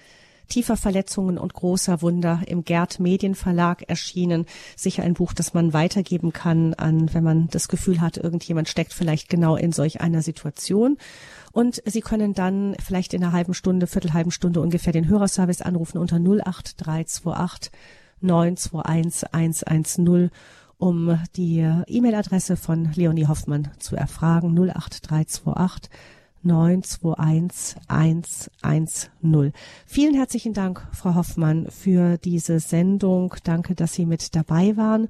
tiefer 0.48 0.76
Verletzungen 0.76 1.38
und 1.38 1.54
großer 1.54 2.02
Wunder 2.02 2.42
im 2.46 2.64
Gerd 2.64 3.00
Medienverlag 3.00 3.88
erschienen. 3.88 4.46
Sicher 4.76 5.02
ein 5.02 5.14
Buch, 5.14 5.32
das 5.32 5.54
man 5.54 5.72
weitergeben 5.72 6.32
kann 6.32 6.74
an, 6.74 7.12
wenn 7.14 7.24
man 7.24 7.48
das 7.48 7.68
Gefühl 7.68 8.00
hat, 8.00 8.16
irgendjemand 8.16 8.68
steckt 8.68 8.92
vielleicht 8.92 9.28
genau 9.28 9.56
in 9.56 9.72
solch 9.72 10.00
einer 10.00 10.22
Situation. 10.22 10.98
Und 11.52 11.82
Sie 11.86 12.00
können 12.00 12.34
dann 12.34 12.76
vielleicht 12.84 13.14
in 13.14 13.24
einer 13.24 13.32
halben 13.32 13.54
Stunde, 13.54 13.86
viertelhalben 13.86 14.32
Stunde 14.32 14.60
ungefähr 14.60 14.92
den 14.92 15.08
Hörerservice 15.08 15.62
anrufen 15.62 15.98
unter 15.98 16.16
08328 16.16 17.72
921 18.20 19.32
110 19.32 20.30
um 20.78 21.18
die 21.36 21.60
E-Mail-Adresse 21.86 22.56
von 22.56 22.92
Leonie 22.94 23.26
Hoffmann 23.26 23.70
zu 23.78 23.96
erfragen 23.96 24.54
08328 24.58 25.90
921 26.46 27.76
110. 27.88 29.52
Vielen 29.86 30.14
herzlichen 30.14 30.52
Dank, 30.52 30.86
Frau 30.92 31.14
Hoffmann, 31.14 31.68
für 31.70 32.18
diese 32.18 32.60
Sendung. 32.60 33.34
Danke, 33.44 33.74
dass 33.74 33.94
Sie 33.94 34.06
mit 34.06 34.34
dabei 34.34 34.76
waren. 34.76 35.08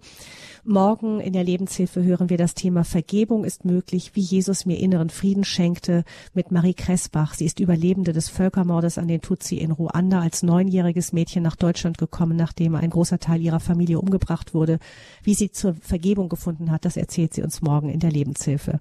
Morgen 0.69 1.21
in 1.21 1.33
der 1.33 1.45
Lebenshilfe 1.45 2.03
hören 2.03 2.29
wir 2.29 2.39
das 2.39 2.55
Thema 2.55 2.83
Vergebung 2.83 3.45
ist 3.45 3.64
möglich, 3.64 4.11
wie 4.14 4.21
Jesus 4.21 4.67
mir 4.67 4.81
inneren 4.81 5.11
Frieden 5.11 5.45
schenkte 5.45 6.03
mit 6.35 6.51
Marie 6.51 6.75
Kressbach. 6.75 7.35
Sie 7.35 7.45
ist 7.45 7.61
Überlebende 7.61 8.12
des 8.12 8.29
Völkermordes 8.31 8.99
an 8.99 9.07
den 9.07 9.21
Tutsi 9.21 9.59
in 9.59 9.71
Ruanda 9.71 10.21
als 10.21 10.43
neunjähriges 10.43 11.12
Mädchen 11.12 11.45
nach 11.45 11.55
Deutschland 11.55 11.99
gekommen, 11.99 12.37
nachdem 12.37 12.75
ein 12.75 12.91
großer 12.91 13.21
Teil 13.21 13.41
ihrer 13.43 13.61
Familie 13.61 14.01
umgebracht 14.01 14.55
wurde. 14.55 14.81
Wie 15.23 15.35
sie 15.35 15.53
zur 15.53 15.75
Vergebung 15.75 16.29
gefunden 16.29 16.73
hat, 16.73 16.85
das 16.85 16.97
erzählt 16.97 17.33
sie 17.33 17.43
uns 17.43 17.62
morgen 17.62 17.89
in 17.89 18.01
der 18.01 18.11
Lebenshilfe. 18.11 18.81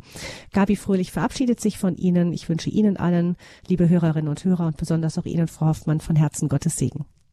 Gabi 0.54 0.78
Fröhlich 0.78 1.12
verabschiedet 1.12 1.62
sich 1.62 1.78
von 1.78 1.96
Ihnen. 1.98 2.34
Ich 2.34 2.50
wünsche 2.50 2.72
Ihnen 2.72 2.98
allen, 2.98 3.36
liebe 3.68 3.88
Hörerinnen 3.88 4.30
und 4.30 4.44
Hörer 4.44 4.66
und 4.66 4.78
besonders 4.78 5.20
auch 5.20 5.26
Ihnen, 5.26 5.48
Frau 5.48 5.68
Hoffmann, 5.68 6.02
von 6.02 6.16
Herzen 6.16 6.50
Gottes 6.50 6.78
Segen. 6.78 7.06